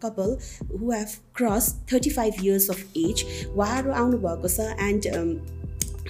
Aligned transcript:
couple 0.00 0.38
who 0.78 0.90
have 0.90 1.20
crossed 1.32 1.76
35 1.88 2.40
years 2.40 2.68
of 2.68 2.78
age 2.94 3.22
வாரம் 3.54 3.96
அவங்க 4.00 4.16
கொச 4.42 4.58
and. 4.88 5.04
Um, 5.18 5.30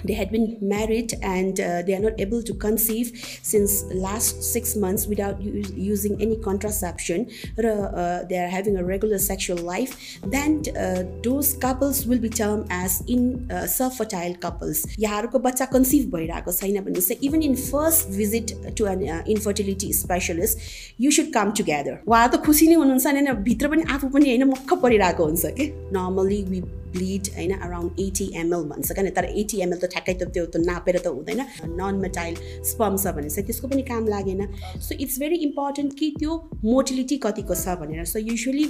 they 0.04 0.14
had 0.14 0.30
been 0.30 0.58
married 0.60 1.14
and 1.22 1.60
uh, 1.60 1.82
they 1.82 1.94
are 1.94 2.00
not 2.00 2.20
able 2.20 2.42
to 2.42 2.54
conceive 2.54 3.10
since 3.42 3.84
last 3.94 4.42
six 4.42 4.74
months 4.76 5.06
without 5.06 5.40
u- 5.40 5.62
using 5.76 6.20
any 6.20 6.36
contraception 6.36 7.28
uh, 7.58 8.22
they 8.24 8.38
are 8.38 8.48
having 8.48 8.76
a 8.76 8.84
regular 8.84 9.18
sexual 9.18 9.56
life 9.58 10.18
then 10.24 10.62
uh, 10.76 11.04
those 11.22 11.54
couples 11.54 12.06
will 12.06 12.18
be 12.18 12.28
termed 12.28 12.66
as 12.70 13.02
in 13.06 13.48
uh, 13.50 13.66
self-fertile 13.66 14.34
couples 14.46 14.84
यहाँहरूको 14.98 15.38
बच्चा 15.46 15.66
conceive 15.76 16.10
भइरहेको 16.16 16.52
छैन 16.52 16.80
भने 16.84 17.00
चाहिँ 17.00 17.20
even 17.28 17.42
in 17.42 17.54
first 17.62 18.08
visit 18.16 18.54
to 18.78 18.86
an 18.86 19.02
infertility 19.36 19.92
specialist 20.02 20.58
you 21.00 21.10
should 21.18 21.32
come 21.34 21.52
together 21.62 21.98
उहाँहरू 22.06 22.36
त 22.36 22.44
खुसी 22.44 22.68
नै 22.68 22.74
हुनुहुन्छ 22.82 23.06
होइन 23.06 23.32
भित्र 23.48 23.68
पनि 23.74 23.90
आफू 23.96 24.08
पनि 24.18 24.30
होइन 24.30 24.44
मक्ख 24.50 24.78
परिरहेको 24.82 25.24
हुन्छ 25.24 25.58
कि 25.60 25.72
नर्मली 25.98 26.42
वी 26.50 26.62
bleed 26.93 27.27
होइन 27.35 27.51
अराउन्ड 27.57 27.99
एटी 27.99 28.29
एमएल 28.35 28.63
भन्छ 28.69 28.91
क्या 28.91 29.09
तर 29.17 29.25
एटी 29.25 29.61
एमएल 29.61 29.79
त 29.79 29.91
ठ्याक्कै 29.93 30.13
त 30.13 30.29
त्यो 30.33 30.45
त 30.45 30.63
नापेर 30.65 30.97
त 30.99 31.07
हुँदैन। 31.07 31.41
नन 31.79 31.95
मेटाइल 32.01 32.35
स्पम 32.71 32.97
छ 32.97 33.15
भने 33.17 33.29
चाहिँ 33.29 33.45
त्यसको 33.47 33.67
पनि 33.67 33.81
काम 33.89 34.07
लागेन। 34.07 34.47
सो 34.79 34.95
इट्स 34.95 35.19
भेरी 35.19 35.35
इम्पोर्टेन्ट 35.49 35.99
कि 35.99 36.13
त्यो 36.19 36.37
मोटिलिटी 36.65 37.17
कतिको 37.25 37.55
छ 37.55 37.77
भनेर। 37.81 38.05
So 38.05 38.19
usually 38.19 38.67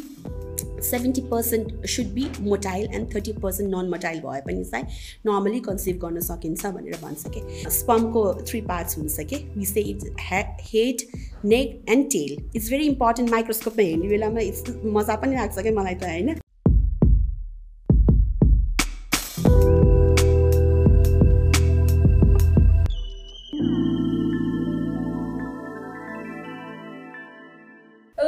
seventy 0.84 1.22
percent 1.30 1.86
should 1.90 2.08
be 2.14 2.26
motile 2.42 2.90
and 2.96 3.14
thirty 3.14 3.34
percent 3.44 3.74
non 3.74 3.90
motile 3.90 4.20
भए 4.22 4.42
पनि 4.48 4.64
चाहिँ 4.64 4.86
नर्मली 5.26 5.60
कन्सिभ 5.68 5.98
गर्न 6.04 6.20
सकिन्छ 6.22 6.66
भनेर 6.68 6.98
भन्छ 7.02 7.34
कि? 7.36 7.42
स्पमको 7.78 8.24
थ्री 8.42 8.62
पार्ट्स 8.70 8.98
हुन्छ 8.98 9.28
कि? 9.30 9.38
We 9.58 9.66
say 9.66 9.82
it's 9.94 10.12
head 10.22 11.02
neck 11.46 11.86
and 11.90 12.06
tail 12.12 12.38
it's 12.56 12.70
very 12.70 12.88
important 12.88 13.32
माइक्रोस्कोपमा 13.32 13.84
हेर्ने 13.84 14.08
बेलामा 14.08 14.42
इट्स 14.42 14.64
मजा 14.98 15.16
पनि 15.16 15.36
लाग्छ 15.36 15.58
क्या 15.60 15.72
मलाई 15.80 15.96
त 15.96 16.04
होइन? 16.04 16.36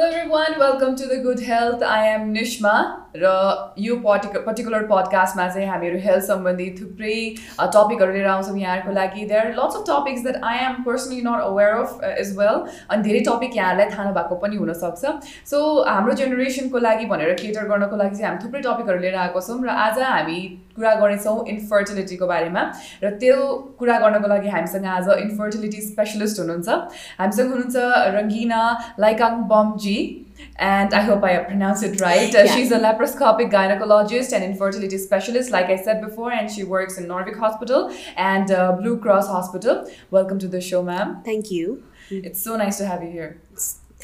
Hello 0.00 0.12
everyone, 0.12 0.58
welcome 0.58 0.96
to 0.96 1.06
the 1.06 1.18
Good 1.18 1.40
Health. 1.40 1.82
I 1.82 2.06
am 2.06 2.32
Nishma 2.34 2.74
र 3.22 3.30
यो 3.78 3.96
पर्टिक 4.02 4.36
पर्टिकुलर 4.46 4.82
पडकास्टमा 4.90 5.46
चाहिँ 5.48 5.66
हामीहरू 5.68 5.98
हेल्थ 6.00 6.24
सम्बन्धी 6.24 6.68
थुप्रै 6.80 7.14
टपिकहरू 7.74 8.12
लिएर 8.12 8.26
आउँछौँ 8.26 8.58
यहाँहरूको 8.58 8.92
लागि. 8.98 9.24
There 9.26 9.46
are 9.46 9.52
lots 9.54 9.76
of 9.76 9.82
topics 9.88 10.22
that 10.22 10.44
I 10.50 10.58
am 10.64 10.74
personally 10.84 11.20
not 11.22 11.40
aware 11.42 11.72
of 11.78 12.04
as 12.18 12.30
well 12.38 12.60
अनि 12.90 13.02
धेरै 13.02 13.20
टपिक 13.28 13.56
यहाँहरूलाई 13.56 13.90
थाहा 13.90 14.04
नभएको 14.10 14.34
पनि 14.44 14.56
हुनसक्छ. 14.56 15.02
सो 15.50 15.58
हाम्रो 15.88 16.12
जेनेरेसनको 16.20 16.78
लागि 16.86 17.06
भनेर 17.12 17.34
केटर 17.42 17.66
गर्नको 17.72 17.96
लागि 18.02 18.16
चाहिँ 18.16 18.28
हामी 18.28 18.44
थुप्रै 18.44 18.62
टपिकहरू 18.68 18.98
लिएर 19.00 19.16
आएको 19.24 19.40
छौँ 19.48 19.58
र 19.64 19.74
आज 19.86 19.98
हामी 20.06 20.38
कुरा 20.76 20.94
गर्नेछौँ 21.02 21.36
इन्फर्टिलिटीको 21.54 22.26
बारेमा. 22.32 22.62
र 23.02 23.10
त्यो 23.18 23.36
कुरा 23.78 23.98
गर्नको 24.06 24.28
लागि 24.34 24.48
हामीसँग 24.54 24.86
आज 24.86 25.08
इन्फर्टिलिटी 25.18 25.80
स्पेसलिस्ट 25.90 26.40
हुनुहुन्छ। 26.40 26.68
हामीसँग 27.18 27.50
हुनुहुन्छ 27.52 27.76
Rangina 28.20 28.62
लाइकाङ 29.02 29.42
बमजी 29.50 29.89
and 30.56 30.94
I 31.00 31.02
hope 31.08 31.22
I 31.24 31.32
pronounced 31.50 31.82
it 31.88 32.00
right. 32.00 32.34
Uh, 32.34 32.44
Yeah. 32.44 32.54
She's 32.54 32.70
a 32.78 32.78
laparoscopic 32.86 33.50
gynecologist 33.56 34.32
and 34.34 34.42
infertility 34.50 34.98
specialist, 34.98 35.50
like 35.50 35.66
I 35.66 35.76
said 35.86 36.00
before, 36.08 36.32
and 36.32 36.50
she 36.54 36.64
works 36.64 36.98
in 36.98 37.04
Norvik 37.12 37.38
Hospital 37.38 37.80
and 38.16 38.50
uh, 38.50 38.72
Blue 38.80 38.96
Cross 38.98 39.26
Hospital. 39.36 39.74
Welcome 40.10 40.38
to 40.44 40.48
the 40.48 40.60
show, 40.60 40.82
ma'am. 40.82 41.08
Thank 41.24 41.50
you. 41.50 41.82
It's 42.10 42.42
so 42.42 42.56
nice 42.56 42.76
to 42.78 42.86
have 42.86 43.02
you 43.04 43.10
here. 43.10 43.40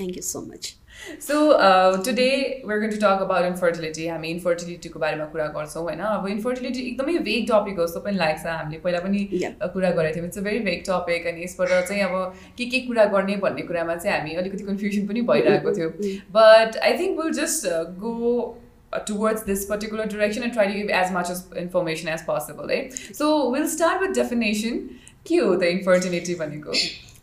Thank 0.00 0.16
you 0.16 0.22
so 0.22 0.40
much. 0.42 0.76
So 1.18 1.52
uh, 1.52 2.02
today 2.02 2.62
we're 2.64 2.80
going 2.80 2.92
to 2.92 2.98
talk 2.98 3.20
about 3.20 3.44
infertility. 3.44 4.06
हामी 4.08 4.28
इन्फर्टिलिटीको 4.28 5.00
बारेमा 5.00 5.24
कुरा 5.32 5.46
गर्छौँ 5.56 5.82
होइन 5.82 6.00
अब 6.08 6.26
infertility 6.28 6.80
एकदमै 6.90 7.18
भेग 7.28 7.46
topic 7.50 7.78
हो 7.78 7.86
जस्तो 7.86 8.00
पनि 8.06 8.16
लाग्छ 8.16 8.46
हामीले 8.46 8.78
पहिला 8.86 9.00
पनि 9.06 9.22
uh, 9.48 9.72
कुरा 9.74 9.90
गरेको 10.00 10.16
थियौँ 10.16 10.26
it's 10.26 10.38
a 10.38 10.42
very 10.48 10.58
vague 10.68 10.82
topic 10.88 11.26
अनि 11.32 11.44
यसबाट 11.44 11.68
चाहिँ 11.88 12.02
अब 12.02 12.34
के 12.58 12.64
के 12.74 12.80
कुरा 12.86 13.04
गर्ने 13.16 13.36
भन्ने 13.46 13.62
कुरामा 13.72 13.96
चाहिँ 13.96 14.16
हामी 14.18 14.34
अलिकति 14.44 14.64
कन्फ्युजन 14.70 15.06
पनि 15.06 15.22
भइरहेको 15.32 15.74
थियो 15.80 15.90
But 16.38 16.78
I 16.82 16.96
think 16.96 17.18
we'll 17.18 17.34
just 17.40 17.66
uh, 17.66 17.84
go 18.04 18.56
uh, 18.92 19.00
towards 19.00 19.42
this 19.44 19.66
particular 19.66 20.06
direction 20.06 20.42
and 20.42 20.52
try 20.52 20.66
to 20.66 20.78
give 20.82 20.90
as 20.90 21.12
much 21.12 21.30
as 21.30 21.44
information 21.56 22.08
as 22.08 22.22
possible. 22.22 22.70
Eh? 22.70 22.84
So 23.12 23.50
we'll 23.50 23.68
start 23.68 24.06
with 24.06 24.14
definition. 24.14 24.86
के 25.28 25.36
हो 25.36 25.54
त 25.56 25.62
इन्फर्टिलिटी 25.76 26.34
भनेको 26.40 26.72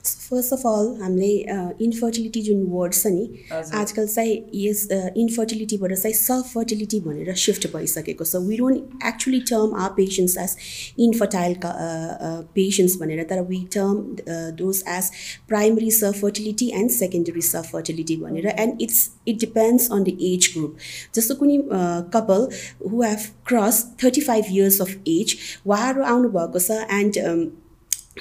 फर्स्ट 0.05 0.53
अफ 0.53 0.65
अल 0.67 0.87
हामीले 1.01 1.27
infertility 1.83 2.41
जुन 2.41 2.63
word 2.71 2.93
छ 2.93 3.07
नि। 3.07 3.27
आजकल 3.51 4.07
चाहिँ 4.07 4.33
यस 4.55 4.87
इन्फर्टिलिटीबाट 5.17 5.93
चाहिँ 5.93 6.15
सेल्फ 6.15 6.53
फर्टिलिटी 6.53 6.99
भनेर 7.01 7.33
सिफ्ट 7.43 7.67
भइसकेको 7.75 8.25
छ। 8.25 8.41
We 8.47 8.57
don't 8.57 9.05
actually 9.07 9.39
term 9.51 9.75
our 9.83 9.89
patients 9.97 10.37
as 10.37 10.55
infertile 11.07 11.55
patients 11.63 12.97
भनेर 13.01 13.23
तर 13.29 13.41
we 13.49 13.63
term 13.75 14.03
those 14.59 14.83
as 14.97 15.11
primary 15.49 15.91
subfertility 16.21 16.69
and 16.81 16.91
secondary 16.91 17.41
subfertility 17.71 18.15
भनेर 18.25 18.47
and 18.57 18.81
it's 18.81 19.09
it 19.27 19.39
depends 19.39 19.89
on 19.91 20.03
the 20.03 20.17
age 20.33 20.51
group 20.57 20.77
जस्तो 21.15 21.35
कुनै 21.35 21.57
couple 22.19 22.47
who 22.85 23.01
have 23.01 23.27
cross 23.47 23.83
thirty 24.03 24.21
five 24.21 24.55
years 24.55 24.81
of 24.81 24.95
age 25.17 25.37
उहाँहरू 25.65 26.03
आउनुभएको 26.13 26.59
छ 26.59 26.85
and 27.01 27.51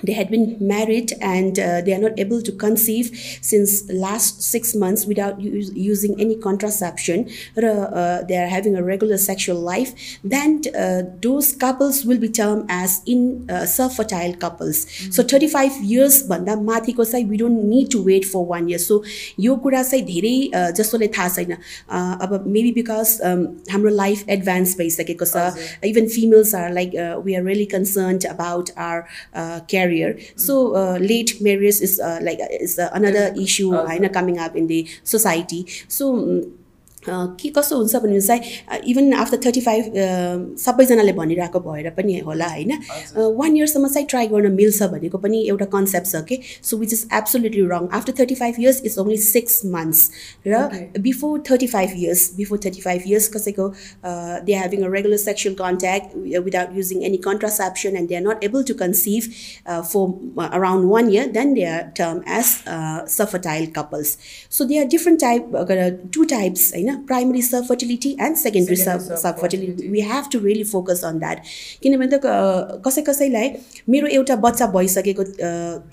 they 0.03 0.13
had 0.13 0.29
been 0.29 0.56
married 0.62 1.12
and 1.28 1.57
uh, 1.57 1.81
they 1.81 1.91
are 1.91 1.97
not 2.01 2.19
able 2.19 2.40
to 2.40 2.51
conceive 2.51 3.07
since 3.41 3.72
last 3.90 4.44
six 4.44 4.75
months 4.75 5.07
without 5.12 5.40
us- 5.41 5.72
using 5.73 6.13
any 6.25 6.35
contraception 6.44 7.23
uh, 7.57 8.22
they 8.29 8.38
are 8.38 8.45
having 8.47 8.75
a 8.75 8.84
regular 8.84 9.18
sexual 9.18 9.59
life 9.59 9.94
then 10.23 10.62
uh, 10.78 11.01
those 11.23 11.47
couples 11.63 12.06
will 12.06 12.19
be 12.19 12.29
termed 12.29 12.68
as 12.69 13.01
in 13.07 13.23
uh, 13.50 13.66
self-fertile 13.66 14.35
couples 14.44 14.85
so 15.18 15.23
35 15.23 15.81
years 15.94 16.22
भन्दा 16.34 16.56
माथिको 16.69 17.06
चाहिँ 17.13 17.25
we 17.34 17.38
don't 17.44 17.63
need 17.73 17.90
to 17.95 18.03
wait 18.12 18.23
for 18.34 18.45
one 18.53 18.69
year 18.73 18.78
so 18.85 19.01
यो 19.47 19.56
कुरा 19.66 19.81
चाहिँ 19.90 20.03
धेरै 20.12 20.35
uh, 20.62 20.69
जसोले 20.81 21.07
थाहा 21.18 21.29
छैन 21.40 21.57
Uh, 21.97 22.13
अब 22.28 22.44
मेबी 22.53 22.72
बिकज 22.78 23.18
हाम्रो 23.72 23.90
लाइफ 24.03 24.29
एडभान्स 24.38 24.78
भइसकेको 24.78 25.25
छ 25.34 25.35
हजुर। 25.47 25.90
even 25.91 26.07
females 26.19 26.53
are 26.63 26.69
like 26.79 26.95
uh, 27.07 27.19
we 27.28 27.35
are 27.41 27.44
really 27.51 27.68
concerned 27.75 28.25
about 28.35 28.72
barrier. 29.82 30.15
Mm. 30.15 30.38
So 30.38 30.54
uh, 30.78 30.98
late 31.03 31.43
marriage 31.43 31.82
is 31.82 31.98
uh, 31.98 32.22
like 32.22 32.38
is 32.50 32.78
uh, 32.78 32.91
another 32.94 33.34
issue 33.34 33.75
uh, 33.75 34.09
coming 34.09 34.38
up 34.38 34.54
in 34.54 34.66
the 34.70 34.87
society. 35.03 35.66
So. 35.88 36.15
Um, 36.16 36.62
के 37.08 37.48
कस्तो 37.56 37.76
हुन्छ 37.76 37.96
भने 38.02 38.20
चाहिँ 38.20 38.80
even 38.90 39.12
after 39.14 39.38
thirty 39.46 39.60
five 39.60 39.92
सबैजनाले 40.64 41.12
भनिरहेको 41.12 41.60
भएर 41.60 41.90
पनि 41.96 42.18
होला 42.26 42.48
होइन। 42.48 42.72
हजुर। 42.72 43.34
वान 43.38 43.56
इयरसम्म 43.56 43.88
चाहिँ 43.88 44.06
ट्राई 44.08 44.26
गर्न 44.34 44.52
मिल्छ 44.54 44.82
भनेको 44.92 45.18
पनि 45.18 45.44
एउटा 45.48 45.64
कन्सेप्ट 45.74 46.06
छ 46.06 46.22
कि। 46.28 46.40
So 46.62 46.76
which 46.76 46.92
is 46.92 47.06
absolutely 47.14 47.66
wrong 47.72 47.88
after 48.00 48.12
thirty 48.20 48.34
five 48.42 48.60
years 48.60 48.82
is 48.84 48.98
only 48.98 49.16
six 49.28 49.60
months 49.76 50.10
र 50.46 50.62
Okay. 50.62 51.00
Before 51.02 51.42
thirty 51.48 51.66
five 51.66 51.90
years 51.96 52.20
before 52.36 52.58
thirty 52.64 52.80
five 52.80 53.02
years 53.06 53.26
कसैको 53.28 53.66
they 54.46 54.54
having 54.56 54.82
a 54.84 54.90
regular 54.92 55.16
sexual 55.19 55.54
contact 55.54 56.16
without 56.44 56.76
using 56.76 57.02
any 57.04 57.16
contraception 57.24 57.96
and 57.96 58.08
they 58.08 58.14
are 58.16 58.22
not 58.22 58.44
able 58.44 58.62
to 58.69 58.74
conceive 58.82 59.28
for 59.66 60.48
around 60.48 60.90
one 60.90 61.10
year 61.10 61.26
then 61.32 61.54
they 61.54 61.64
are 61.72 61.82
term 61.98 62.20
as 62.38 62.54
subfertile 63.16 63.66
couples 63.76 64.16
so 64.58 64.64
they 64.64 64.78
are 64.78 64.86
different 64.94 65.20
type 65.20 66.10
two 66.14 66.24
types 66.34 66.72
होइन 66.74 66.91
primary 67.06 67.42
subfertility 67.66 68.10
and 68.20 68.36
secondary 68.36 68.76
sub 68.76 68.98
Secondary 68.98 69.22
subfertility. 69.41 69.88
We 69.88 70.00
have 70.00 70.25
to 70.32 70.38
really 70.38 70.64
focus 70.64 71.04
on 71.04 71.19
that 71.19 71.42
किनभने 71.82 72.06
त 72.14 72.20
कसै 72.86 73.03
कसैलाई 73.03 73.50
मेरो 73.88 74.06
एउटा 74.08 74.36
बच्चा 74.44 74.66
भइसकेको 74.75 75.25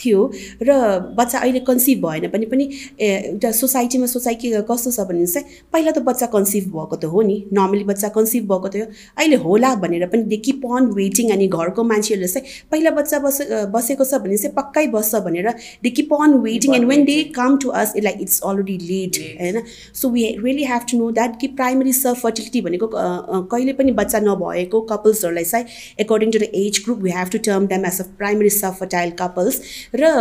थियो 0.02 0.26
र 0.64 0.78
बच्चा 1.18 1.40
अहिले 1.40 1.60
कन्सिभ 1.70 2.06
भएन 2.06 2.28
भने 2.34 2.46
पनि 2.46 2.70
एउटा 3.00 3.52
सोसाइटीमा 3.60 4.06
सोचाइ 4.08 4.36
के 4.36 4.62
कस्तो 4.72 4.92
छ 4.92 5.08
भने 5.10 5.26
चाहिँ 5.26 5.64
पहिला 5.74 5.92
त 5.92 6.06
बच्चा 6.10 6.26
कन्सिभ 6.36 6.72
भएको 6.74 6.96
त 6.96 7.06
हो 7.14 7.22
नि। 7.22 7.38
नर्मली 7.54 7.84
बच्चा 7.84 8.08
कन्सिभ 8.16 8.44
भएको 8.52 8.70
थियो 8.70 8.86
अहिले 9.18 9.36
होला 9.46 9.74
भनेर 9.84 10.06
पनि 10.08 10.24
दे 10.32 10.38
किप 10.48 10.66
अन 10.78 10.92
वेटिङ 10.94 11.32
अनि 11.32 11.48
घरको 11.50 11.84
मान्छेहरूले 11.84 12.28
चाहिँ 12.28 12.66
पहिला 12.72 12.92
बच्चा 12.92 13.20
बस 13.20 13.42
बसेको 13.76 14.06
छ 14.06 14.22
भने 14.24 14.38
चाहिँ 14.38 14.56
पक्कै 14.56 14.86
बस्छ 14.96 15.24
भनेर 15.26 15.50
they 15.84 15.90
keep 16.00 16.14
on 16.14 16.34
waiting 16.42 16.76
and 16.76 16.88
when 16.90 17.06
they 17.06 17.18
come 17.36 17.58
to 17.64 17.70
us 17.82 17.94
like 18.00 18.22
it's 18.22 18.40
already 18.44 18.78
late. 18.90 19.22
होइन? 19.42 19.62
So 19.94 20.10
we 20.10 20.24
really 20.40 20.64
have 20.66 20.89
to 20.92 20.98
know 20.98 21.10
that 21.12 21.40
कि 21.42 21.48
प्राइमरी 21.56 21.94
सर्फ 21.94 22.22
फर्टिलिटी 22.22 22.62
भनेको 22.62 22.90
कहिले 22.94 23.74
पनि 23.74 23.92
बच्चा 23.94 24.20
नभएको 24.22 24.82
कपल्सहरूलाई 24.92 25.44
चाहिँ 25.46 25.66
according 26.00 26.32
to 26.32 26.40
the 26.40 26.50
age 26.56 26.82
group 26.86 27.02
we 27.02 27.12
have 27.12 27.30
to 27.32 27.44
term 27.46 27.68
them 27.68 27.86
as 27.86 28.00
a 28.02 28.08
primary 28.18 28.50
subfertile 28.80 29.12
couples 29.20 29.62
र 29.96 30.14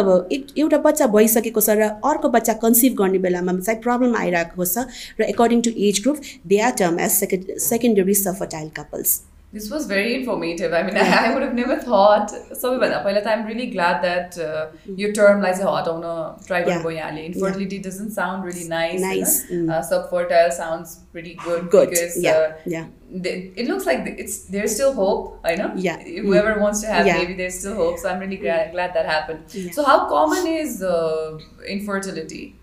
एउटा 0.59 0.79
बच्चा 0.81 1.07
भइसकेको 1.11 1.61
छ 1.61 1.79
र 1.79 1.91
अर्को 2.09 2.29
बच्चा 2.31 2.59
कन्सिभ 2.65 2.99
गर्ने 2.99 3.19
बेलामा 3.21 3.59
चाहिँ 3.61 3.81
प्रब्लम 3.83 4.17
आइरहेको 4.19 4.65
छ 4.67 4.87
र 5.21 5.31
according 5.31 5.63
to 5.63 5.75
age 5.89 6.03
group 6.03 6.29
they 6.47 6.61
are 6.61 6.79
term 6.79 7.01
as 7.01 7.11
second 7.17 7.59
secondary 7.67 8.15
subfertile 8.39 8.71
couples 8.79 9.19
This 9.51 9.71
was 9.71 9.87
very 9.87 10.15
informative. 10.15 10.75
I 10.75 10.83
mean, 10.83 10.97
I, 10.99 11.27
I 11.27 11.35
would 11.35 11.43
have 11.43 11.55
never 11.55 11.77
thought. 11.77 12.31
So, 12.55 12.81
I'm 12.83 13.47
really 13.47 13.71
glad 13.71 14.03
that 14.05 14.39
uh, 14.39 14.69
mm. 14.87 14.99
your 14.99 15.13
term, 15.13 15.41
lies 15.41 15.63
hot. 15.63 15.83
I 15.83 15.85
don't 15.87 16.47
try 16.47 16.65
yeah. 16.65 16.83
boyale. 16.83 17.17
Infertility 17.17 17.77
yeah. 17.77 17.83
doesn't 17.83 18.11
sound 18.11 18.45
really 18.45 18.69
nice. 18.69 19.01
Nice. 19.01 19.47
Mm. 19.51 19.71
uh, 19.71 19.83
subfertile 19.83 20.53
sounds 20.53 21.01
pretty 21.13 21.35
good. 21.35 21.71
Good. 21.71 21.91
Because, 21.91 22.23
yeah. 22.23 22.33
Uh, 22.33 22.57
yeah. 22.67 22.87
They, 23.11 23.53
it 23.57 23.69
looks 23.69 23.87
like 23.87 24.01
it's 24.19 24.45
there's 24.45 24.75
still 24.75 24.93
hope. 24.93 25.41
I 25.43 25.55
know. 25.55 25.73
Yeah. 25.77 26.03
Whoever 26.03 26.57
mm. 26.57 26.61
wants 26.61 26.83
to 26.83 26.89
have 26.89 27.07
yeah. 27.07 27.17
maybe 27.17 27.33
there's 27.33 27.59
still 27.59 27.75
hope. 27.75 27.99
So 27.99 28.11
I'm 28.11 28.19
really 28.19 28.37
glad, 28.37 28.69
mm. 28.69 28.73
glad 28.73 28.93
that 28.93 29.07
happened. 29.07 29.45
Yeah. 29.49 29.71
So 29.71 29.83
how 29.83 30.09
common 30.09 30.47
is 30.47 30.83
uh, 30.83 31.39
infertility? 31.67 32.58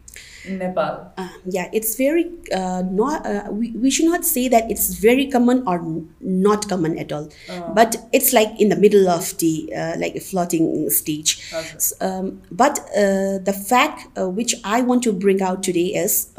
Nepal? 0.48 1.12
Uh, 1.18 1.30
yeah, 1.46 1.70
it's 1.74 1.96
very 1.96 2.30
uh, 2.54 2.84
not. 2.90 3.26
Uh, 3.26 3.48
we, 3.52 3.72
we 3.72 3.90
should 3.90 4.06
not 4.06 4.24
say 4.26 4.48
that 4.48 4.70
it's 4.70 4.94
very 4.96 5.30
common 5.30 5.64
or 5.68 5.82
not 6.22 6.68
common 6.70 6.98
at 7.00 7.12
all, 7.12 7.30
but 7.74 7.96
it's 8.14 8.34
like 8.34 8.50
in 8.60 8.70
the 8.70 8.76
middle 8.76 9.08
of 9.10 9.38
the 9.40 9.72
uh, 9.76 9.96
like 9.98 10.16
a 10.16 10.20
floating 10.20 10.90
stage. 10.90 11.42
Okay. 11.54 11.76
S- 11.76 11.94
Um, 12.02 12.42
but 12.52 12.80
uh, 12.96 13.40
the 13.50 13.54
fact 13.70 14.08
uh, 14.18 14.30
which 14.30 14.54
I 14.64 14.82
want 14.82 15.04
to 15.04 15.14
bring 15.14 15.42
out 15.42 15.64
today 15.64 15.88
is. 16.06 16.30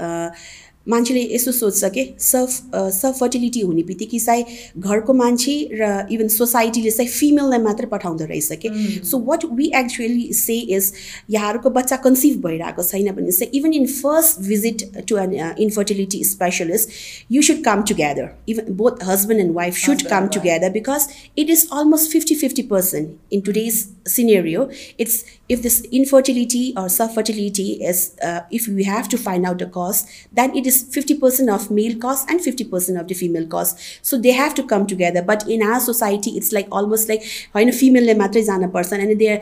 Uh, 0.86 0.92
मान्छेले 0.92 1.22
यसो 1.34 1.52
सोध्छ 1.52 1.84
कि 1.84 2.02
Surf 2.20 2.74
Surf 2.94 3.18
fertility 3.18 3.60
हुने 3.60 3.82
बित्तिकै 3.82 4.18
चाहिँ 4.18 4.44
घरको 4.78 5.12
मान्छे 5.12 5.54
र 5.74 6.06
इभन 6.14 6.28
सोसाइटीले 6.28 6.90
चाहिँ 6.90 7.10
फिमेललाई 7.10 7.58
मात्रै 7.58 7.86
पठाउँदो 7.90 8.24
रहेछ 8.24 8.52
कि। 8.64 8.68
So 9.04 9.18
what 9.18 9.44
we 9.52 9.66
actually 9.76 10.32
say 10.32 10.58
is 10.76 10.92
यहाँहरूको 11.30 11.70
बच्चा 11.70 11.96
कन्सिभ 12.06 12.46
भइरहेको 12.46 12.82
छैन 12.82 13.10
भने 13.16 13.32
चाहिँ 13.32 13.50
even 13.60 13.72
in 13.72 13.86
first 13.86 14.40
visit 14.48 14.84
to 15.08 15.16
an 15.16 15.34
infertility 15.66 16.22
specialist 16.24 16.88
you 17.32 17.42
should 17.42 17.64
come 17.64 17.82
together 17.90 18.30
even 18.48 18.72
both 18.82 19.04
husband 19.10 19.40
and 19.40 19.54
wife 19.56 19.74
should 19.74 19.94
Husband 19.96 20.10
come 20.10 20.16
and 20.16 20.26
wife. 20.26 20.38
Together 20.38 20.72
because 20.76 21.08
it 21.42 21.52
is 21.56 21.66
almost 21.72 22.16
50 22.16 22.38
50% 22.44 23.12
in 23.32 23.42
today's 23.42 23.82
scenario. 24.06 24.68
It's 24.98 25.24
if 25.48 25.62
this 25.62 25.80
infertility 25.92 26.64
or 26.76 26.88
self-fertility 26.88 27.68
is 27.90 28.00
uh, 28.28 28.40
if 28.50 28.68
we 28.68 28.84
have 28.84 29.08
to 29.08 29.18
find 29.18 29.46
out 29.46 29.58
the 29.58 29.66
cause 29.66 30.04
then 30.32 30.56
it 30.56 30.66
is 30.66 30.75
50% 30.75 31.49
of 31.53 31.69
male 31.71 31.95
cause 32.05 32.23
and 32.29 32.39
50% 32.47 32.99
of 33.01 33.07
the 33.07 33.15
female 33.21 33.47
cause 33.47 33.71
so 34.09 34.17
they 34.25 34.31
have 34.31 34.53
to 34.59 34.63
come 34.73 34.85
together 34.93 35.23
but 35.31 35.47
in 35.55 35.63
our 35.69 35.79
society 35.79 36.33
it's 36.41 36.51
like 36.57 36.67
almost 36.79 37.09
like 37.13 37.27
होइन 37.55 37.71
फिमेलले 37.79 38.13
मात्रै 38.23 38.43
जानुपर्छ 38.49 38.93
अनि 38.93 39.15
there 39.15 39.41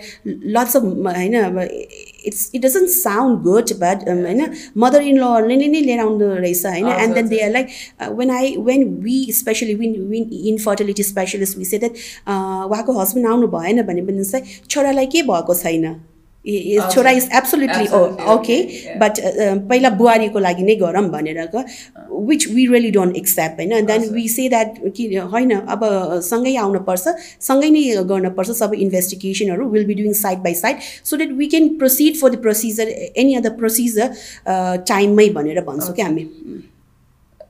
lots 0.58 0.76
of 0.78 0.84
होइन 1.18 1.40
अब 1.42 1.60
it's 2.30 2.50
it 2.56 2.62
doesn't 2.66 2.90
sound 2.90 3.42
good 3.44 3.74
but 3.84 4.08
होइन 4.10 4.46
mother 4.86 5.02
in 5.12 5.20
लले 5.24 5.56
नै 5.58 5.82
लिएर 5.82 6.00
आउँदो 6.00 6.34
रहेछ 6.36 6.66
होइन 6.66 6.86
हजुर, 6.86 7.02
एन्ड 7.04 7.16
देन 7.16 7.26
हजुर। 7.26 7.30
They 7.30 7.40
are 7.46 7.52
like 7.58 7.70
uh, 8.02 8.12
when 8.20 8.32
I 8.40 8.44
when 8.70 8.86
we 9.08 9.18
especially 9.36 9.76
when 9.84 9.96
when 10.14 10.30
infertility 10.54 11.04
specialist 11.04 11.58
we 11.64 11.68
say 11.74 11.80
that 11.86 11.94
uh, 12.28 12.62
उहाँको 12.70 13.00
हस्बेन्ड 13.00 13.28
आउनु 13.28 13.48
भएन 13.58 13.82
भने 13.92 14.02
पनि 14.12 14.24
चाहिँ 14.32 14.62
छोरालाई 14.70 15.06
के 15.16 15.22
भएको 15.32 15.56
छैन 15.64 15.86
ए- 15.86 15.88
ए- 15.88 15.96
हजुर। 15.96 16.13
छोरा 16.47 17.11
इज 17.11 17.29
एब्सोल्युटली 17.35 17.87
ओके. 18.33 18.57
बट 19.01 19.21
पहिला 19.69 19.91
बुहारीको 20.01 20.39
लागि 20.39 20.63
नै 20.63 20.75
गरौँ 20.77 21.05
भनेर 21.11 21.39
which 22.29 22.49
we 22.49 22.67
really 22.67 22.91
don't 22.91 23.17
accept 23.17 23.61
होइन 23.61 23.87
देन। 23.87 24.09
वी 24.15 24.29
से 24.29 24.49
द्याट 24.49 24.79
कि 24.97 25.07
होइन 25.33 25.51
अब 25.57 25.85
सँगै 26.25 26.55
आउनुपर्छ 26.57 27.15
सँगै 27.49 27.71
नै 27.71 27.83
गर्नुपर्छ 28.13 28.51
सबै 28.61 28.77
इन्भेस्टिगेसनहरू 28.87 29.69
will 29.71 29.85
be 29.87 29.95
doing 29.95 30.13
side 30.21 30.39
by 30.45 30.55
side 30.55 30.77
so 31.05 31.17
that 31.17 31.33
we 31.39 31.47
can 31.55 31.69
proceed 31.79 32.21
for 32.21 32.31
the 32.31 32.43
procedure 32.43 32.95
any 33.17 33.35
other 33.35 33.57
procedure 33.59 34.15
टाइममै 34.93 35.29
भनेर 35.35 35.61
भन्छौँ 35.67 35.95
क्या 35.95 36.07
हामी 36.07 36.29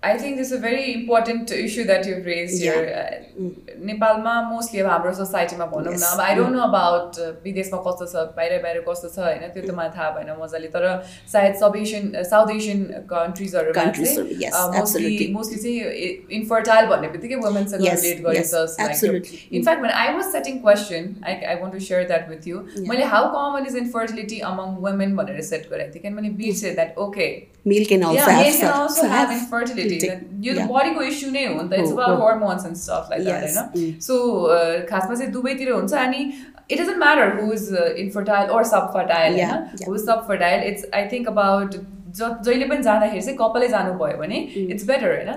I 0.03 0.17
think 0.17 0.37
this 0.37 0.47
is 0.47 0.53
a 0.53 0.59
very 0.63 0.93
important 0.93 1.51
issue 1.51 1.83
that 1.87 2.05
you've 2.07 2.25
raised 2.25 2.61
Yeah. 2.65 2.75
here. 2.75 2.91
Uh, 2.99 3.47
नेपालमा 3.87 4.33
mostly 4.51 4.79
अब 4.79 4.87
हाम्रो 4.89 5.11
सोसाइटीमा 5.15 5.65
भनौँ 5.71 5.91
न 5.93 5.95
Yes. 5.95 6.03
अब 6.13 6.19
आई 6.25 6.35
डोन्ट 6.35 6.55
नो 6.55 6.61
अबाउट 6.67 7.19
विदेशमा 7.43 7.79
कस्तो 7.87 8.05
छ 8.11 8.23
बाहिर 8.37 8.61
बाहिर 8.63 8.79
कस्तो 8.87 9.09
छ 9.15 9.19
होइन 9.25 9.43
त्यो 9.55 9.63
त 9.67 9.75
मलाई 9.79 9.91
थाहा 9.97 10.09
भएन 10.17 10.29
मजाले 10.43 10.67
तर 10.75 10.85
सायद 11.33 11.55
सब 11.63 11.75
एसियन 11.81 12.23
साउथ 12.31 12.53
एसियन 12.55 12.85
कन्ट्रिजहरूमा 13.11 13.75
Countries, 13.81 14.15
चाहिँ 14.15 14.39
yes, 14.45 14.55
मोस्टली 14.77 14.79
absolutely. 14.79 15.27
मोस्टली 15.35 15.59
चाहिँ 15.65 16.39
इन्फर्टाइल 16.39 16.87
भन्ने 16.93 17.11
बित्तिकै 17.17 17.41
वुमेन्ससँग 17.43 17.85
Yes, 17.89 18.03
रिलेट 18.07 18.17
yes, 18.17 18.25
गरिन्छ 18.29 18.87
absolutely. 18.87 19.43
In fact 19.59 19.85
when 19.87 19.95
I 20.05 20.07
was 20.19 20.31
setting 20.37 20.61
question, 20.69 21.11
I, 21.33 21.37
I 21.53 21.59
want 21.65 21.77
to 21.79 21.83
share 21.89 22.03
that 22.15 22.31
with 22.35 22.47
you. 22.53 22.63
मैले 22.93 23.11
how 23.17 23.23
common 23.37 23.69
is 23.73 23.77
infertility 23.83 24.41
among 24.53 24.79
women 24.89 25.15
भनेर 25.21 25.41
set 25.51 25.69
गरेको 25.75 25.93
थिएँ 25.95 26.03
किनभने 26.07 26.27
मैले 26.29 26.35
बिर्सेँ 26.43 26.75
that 26.81 27.03
okay 27.07 27.31
male 27.66 27.84
can 27.88 28.02
also. 28.02 28.24
Take- 29.76 30.00
That- 30.06 30.24
यो 30.46 30.54
त 30.54 30.66
bodyको 30.72 31.02
इस्यु 31.10 31.30
नै 31.36 31.44
हो 31.46 31.62
नि 31.62 31.68
त 31.68 31.80
इट्स 31.80 31.92
अबाउट 31.92 32.18
हो। 32.18 32.26
hormones 32.26 32.66
and 32.70 32.76
stuff 32.80 33.12
like 33.12 33.24
that 33.28 33.46
Yes, 33.46 33.56
होइन. 33.56 34.00
सो 34.08 34.16
खासमा 34.90 35.14
चाहिँ 35.14 35.30
दुवैतिर 35.32 35.70
हुन्छ 35.72 35.92
अनि 36.02 36.22
it 36.70 36.80
doesn't 36.80 36.98
matter 36.98 37.40
who 37.40 37.52
is 37.52 37.68
infertile 38.04 38.50
or 38.56 38.62
subfertile 38.74 39.36
Yeah, 39.40 39.50
होइन. 39.54 39.88
Who 39.88 39.94
is 39.94 40.04
subfertile 40.06 40.62
it's 40.72 40.86
I 40.94 41.08
think 41.12 41.28
about 41.28 41.74
जहिले 42.18 42.64
पनि 42.72 42.82
जाँदाखेरि 42.82 43.22
चाहिँ 43.22 43.38
कपालै 43.38 43.68
जानु 43.68 43.94
भयो 44.02 44.18
भने 44.18 44.38
इट्स 44.64 44.84
बेटर 44.90 45.08
होइन? 45.14 45.30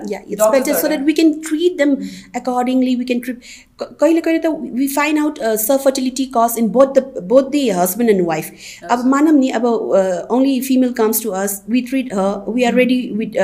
So 0.74 0.88
that 0.88 1.06
we 1.06 1.12
can 1.20 1.32
treat 1.48 1.78
them 1.78 1.96
accordingly 2.42 2.94
we 2.96 3.04
can 3.04 3.20
treat 3.20 3.40
कहिले 3.80 4.20
कहिले 4.20 4.38
त 4.38 4.46
we 4.78 4.86
find 4.88 5.18
out 5.18 5.38
subfertility 5.38 5.86
fertility 5.98 6.24
cause 6.36 6.54
in 6.58 6.68
the 6.68 7.02
both 7.28 7.50
the 7.50 7.62
husband 7.76 8.10
and 8.10 8.26
wife 8.26 8.50
अब 8.90 9.04
मानौँ 9.06 9.32
नि 9.34 9.48
अब 9.58 9.64
only 9.66 10.60
female 10.68 10.92
comes 10.98 11.22
to 11.22 11.30
us 11.40 11.62
we 11.70 11.80
treat 11.90 12.14
we 12.48 12.64
are 12.64 12.74
ready 12.74 12.98
with 13.16 13.36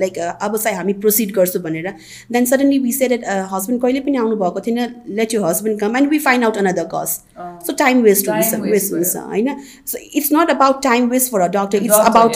like 0.00 0.18
अब 0.18 0.56
सायद 0.56 0.76
हामी 0.76 0.92
प्रोसिड 1.04 1.32
गर्छु 1.34 1.58
भनेर. 1.60 1.88
Then 2.32 2.44
suddenly 2.44 2.78
we 2.78 2.92
say 2.92 3.04
at 3.14 3.24
husband 3.52 3.80
कहिले 3.82 4.00
पनि 4.00 4.16
आउनु 4.18 4.36
भएको 4.36 4.60
थिएन 4.66 4.94
let 5.18 5.34
you 5.34 5.44
husband 5.44 5.80
come 5.80 5.96
and 5.96 6.10
we 6.10 6.18
find 6.26 6.44
out 6.44 6.56
another 6.58 6.88
cause 6.94 7.18
so 7.66 7.72
time 7.78 8.02
waste 8.02 8.28
waste 8.28 8.92
हुन्छ 8.92 9.16
होइन? 9.16 9.48
So 9.86 9.98
it's 9.98 10.32
not 10.32 10.50
about 10.50 10.82
time 10.82 11.08
waste 11.10 11.32
for 11.32 11.40
a 11.40 11.48
doctor 11.58 11.78
it's 11.84 11.98
about 12.06 12.32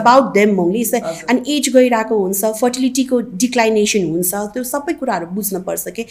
about 0.00 0.34
them 0.34 0.58
only. 0.64 0.84
So, 0.84 1.00
हजुर। 1.04 1.26
अनि 1.30 1.56
age 1.56 1.68
गइरहेको 1.76 2.18
हुन्छ 2.22 2.44
फर्टिलिटीको 2.60 3.20
डिक्लाइनेसन 3.44 4.04
हुन्छ 4.10 4.34
त्यो 4.54 4.64
सबै 4.72 4.92
कुराहरू 5.02 5.26
बुझ्नुपर्छ 5.38 5.88
कि 5.98 6.04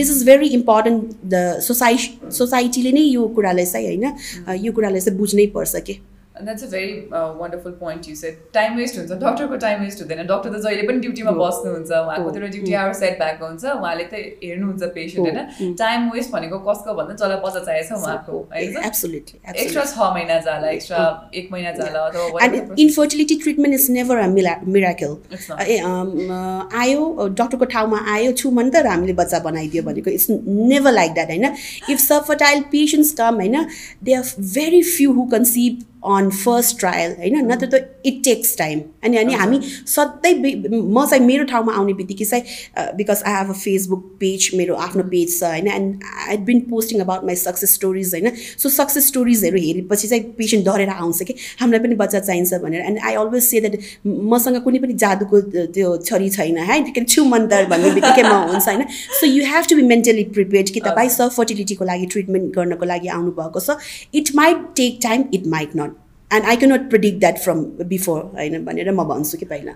this 0.00 0.10
is 0.16 0.24
very 0.26 0.48
important 0.60 1.10
the 1.34 1.42
society 1.68 1.96
सोसाइटीले 2.38 2.92
नै 2.92 3.00
यो 3.00 3.26
कुरालाई 3.38 3.66
चाहिँ 3.72 3.86
होइन 3.86 4.04
अ, 4.46 4.52
यो 4.66 4.72
कुरालाई 4.72 5.00
चाहिँ 5.00 5.18
बुझ्नै 5.18 5.46
पर्छ 5.58 5.76
कि 5.90 5.98
And 6.34 6.46
that's 6.48 6.62
a 6.62 6.68
very 6.72 7.10
uh, 7.10 7.32
wonderful 7.38 7.72
point 7.78 8.06
you 8.08 8.14
said. 8.18 8.34
Time 8.54 8.76
waste 8.76 8.96
हुन्छ 8.98 9.12
डक्टरको 9.22 9.56
टाइम 9.62 9.80
वेस्ट 9.84 10.00
हुँदैन 10.02 10.20
डक्टर 10.26 10.50
त 10.52 10.60
जहिले 10.66 10.82
पनि 10.88 11.00
ड्युटीमा 11.04 11.30
बस्नुहुन्छ 11.38 11.90
उहाँको 11.96 12.22
हो, 12.22 12.30
त्यो 12.36 12.48
ड्युटी 12.54 12.72
आवर 12.82 12.92
सेट 12.98 13.18
भएको 13.22 13.46
हुन्छ 13.46 13.64
उहाँले 13.72 14.04
त 14.12 14.20
हेर्नुहुन्छ 14.44 14.82
पेसेन्ट 14.98 15.18
हो, 15.18 15.24
होइन 15.24 15.74
टाइम 15.80 16.06
वेस्ट 16.12 16.30
भनेको 16.34 16.58
कसको 16.68 16.94
भन्दा 17.00 17.14
जसलाई 17.22 17.40
बच्चा 17.46 17.60
चाहिएको 17.64 17.96
छ 17.96 17.98
उहाँको 18.04 18.38
होइन 18.54 18.78
एब्सोल्युटली 18.90 19.40
एक्स्ट्रा 19.64 19.84
छ 19.94 20.08
महिना 20.18 20.38
जाला 20.46 20.70
एक्स्ट्रा 20.76 21.02
एक 21.42 21.48
महिना 21.56 21.72
जाला 21.80 22.04
अथवा 22.06 22.24
whatever 22.28 22.46
and 22.46 22.56
process. 22.62 22.80
Infertility 22.86 23.36
treatment 23.42 23.74
is 23.80 23.90
never 23.98 24.22
a 24.22 24.26
मिला 24.38 24.54
miracle 24.78 25.16
It's 25.34 25.50
not. 25.50 25.66
A 25.66 25.78
um, 25.90 26.14
uh, 26.30 26.80
आयो 26.84 27.28
डक्टरको 27.42 27.70
ठाउँमा 27.76 28.04
आयो 28.14 28.32
छु 28.44 28.50
भने 28.60 28.70
त 28.78 28.86
हामीले 28.86 29.18
बच्चा 29.24 29.38
बनाइदियो 29.50 29.82
भनेको 29.90 30.10
इट्स 30.16 30.30
नेभर 30.48 30.92
लाइक 31.02 31.12
द्याट 31.20 31.36
होइन 31.36 31.50
इफ 31.90 31.98
सफर्टाइल 32.08 32.64
पेसेन्ट्स 32.78 33.12
कम 33.20 33.44
होइन 33.46 33.64
they 34.04 34.14
are 34.22 34.34
very 34.58 34.82
few 34.96 35.12
who 35.20 35.28
conceive 35.36 35.86
on 36.04 36.30
first 36.30 36.78
trial 36.80 37.14
होइन? 37.18 37.36
नत्र 37.46 37.66
त 37.66 38.02
इट 38.06 38.22
टेक्स 38.24 38.56
टाइम 38.58 38.80
अनि 39.04 39.16
अनि 39.16 39.34
हामी 39.34 39.60
सधैँ 39.86 40.34
म 40.34 41.06
चाहिँ 41.06 41.24
मेरो 41.26 41.44
ठाउँमा 41.50 41.72
आउने 41.74 41.92
बित्तिकै 41.94 42.24
चाहिँ 42.24 42.94
because 42.96 43.22
I 43.26 43.34
have 43.34 43.50
a 43.50 43.58
Facebook 43.60 44.04
page 44.20 44.50
मेरो 44.54 44.74
आफ्नो 44.86 45.02
पेज 45.10 45.38
छ 45.38 45.42
होइन? 45.44 45.68
And 45.68 46.04
I 46.28 46.36
been 46.48 46.60
posting 46.70 47.00
about 47.00 47.24
my 47.26 47.36
success 47.36 47.74
stories 47.74 48.14
होइन? 48.14 48.30
सो 48.58 48.68
सक्सेस 48.68 49.06
स्टोरिजहरू 49.08 49.58
हेरेपछि 49.60 50.08
चाहिँ 50.08 50.22
पेसेन्ट 50.38 50.66
डरेर 50.66 50.88
आउँछ 50.90 51.22
कि 51.22 51.34
हामीलाई 51.60 51.80
पनि 51.86 51.94
बच्चा 52.02 52.20
चाहिन्छ 52.20 52.54
भनेर। 52.64 52.80
And 52.82 52.98
I 53.04 53.14
always 53.22 53.42
say 53.44 53.60
that 53.60 53.76
मसँग 54.06 54.60
कुनै 54.64 54.78
पनि 54.78 54.94
जादुको 55.04 55.40
त्यो 55.76 55.96
छोरी 56.08 56.28
छैन 56.30 56.58
है? 56.70 56.80
के 56.90 57.04
छु 57.04 57.24
मन्तर 57.24 57.66
भन्ने 57.70 57.90
बित्तिकै 57.98 58.22
म 58.22 58.32
हुन्छ 58.50 58.66
होइन? 58.68 58.84
So 59.20 59.26
you 59.26 59.44
have 59.46 59.64
to 59.70 59.76
be 59.76 59.82
mentally 59.92 60.24
prepared 60.36 60.70
कि 60.70 60.80
तपाईँ 60.80 61.08
सब 61.10 61.30
फर्टिलिटीको 61.32 61.84
लागि 61.84 62.06
ट्रिटमेन्ट 62.12 62.54
गर्नको 62.54 62.84
लागि 62.86 63.08
आउनुभएको 63.18 63.60
छ। 63.60 63.76
It 64.14 64.34
might 64.36 64.66
take 64.76 64.98
time 65.02 65.24
it 65.34 65.46
might 65.46 65.76
not 65.76 65.89
and 66.30 66.44
I 66.44 66.56
cannot 66.56 66.88
predict 66.90 67.18
that 67.20 67.38
from 67.38 67.64
before 67.86 68.20
होइन 68.34 68.64
भनेर 68.64 68.92
म 68.92 69.08
भन्छु 69.08 69.38
कि 69.38 69.46
पहिला 69.46 69.74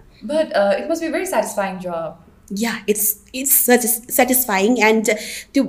it 0.74 0.88
must 0.88 1.00
be 1.00 1.08
a 1.08 1.10
very 1.10 1.26
satisfying 1.26 1.80
job. 1.80 2.22
Yeah 2.52 2.72
it's 2.88 3.14
it's 3.34 3.52
satisfying 4.10 4.76
and 4.78 5.10
त्यो 5.54 5.64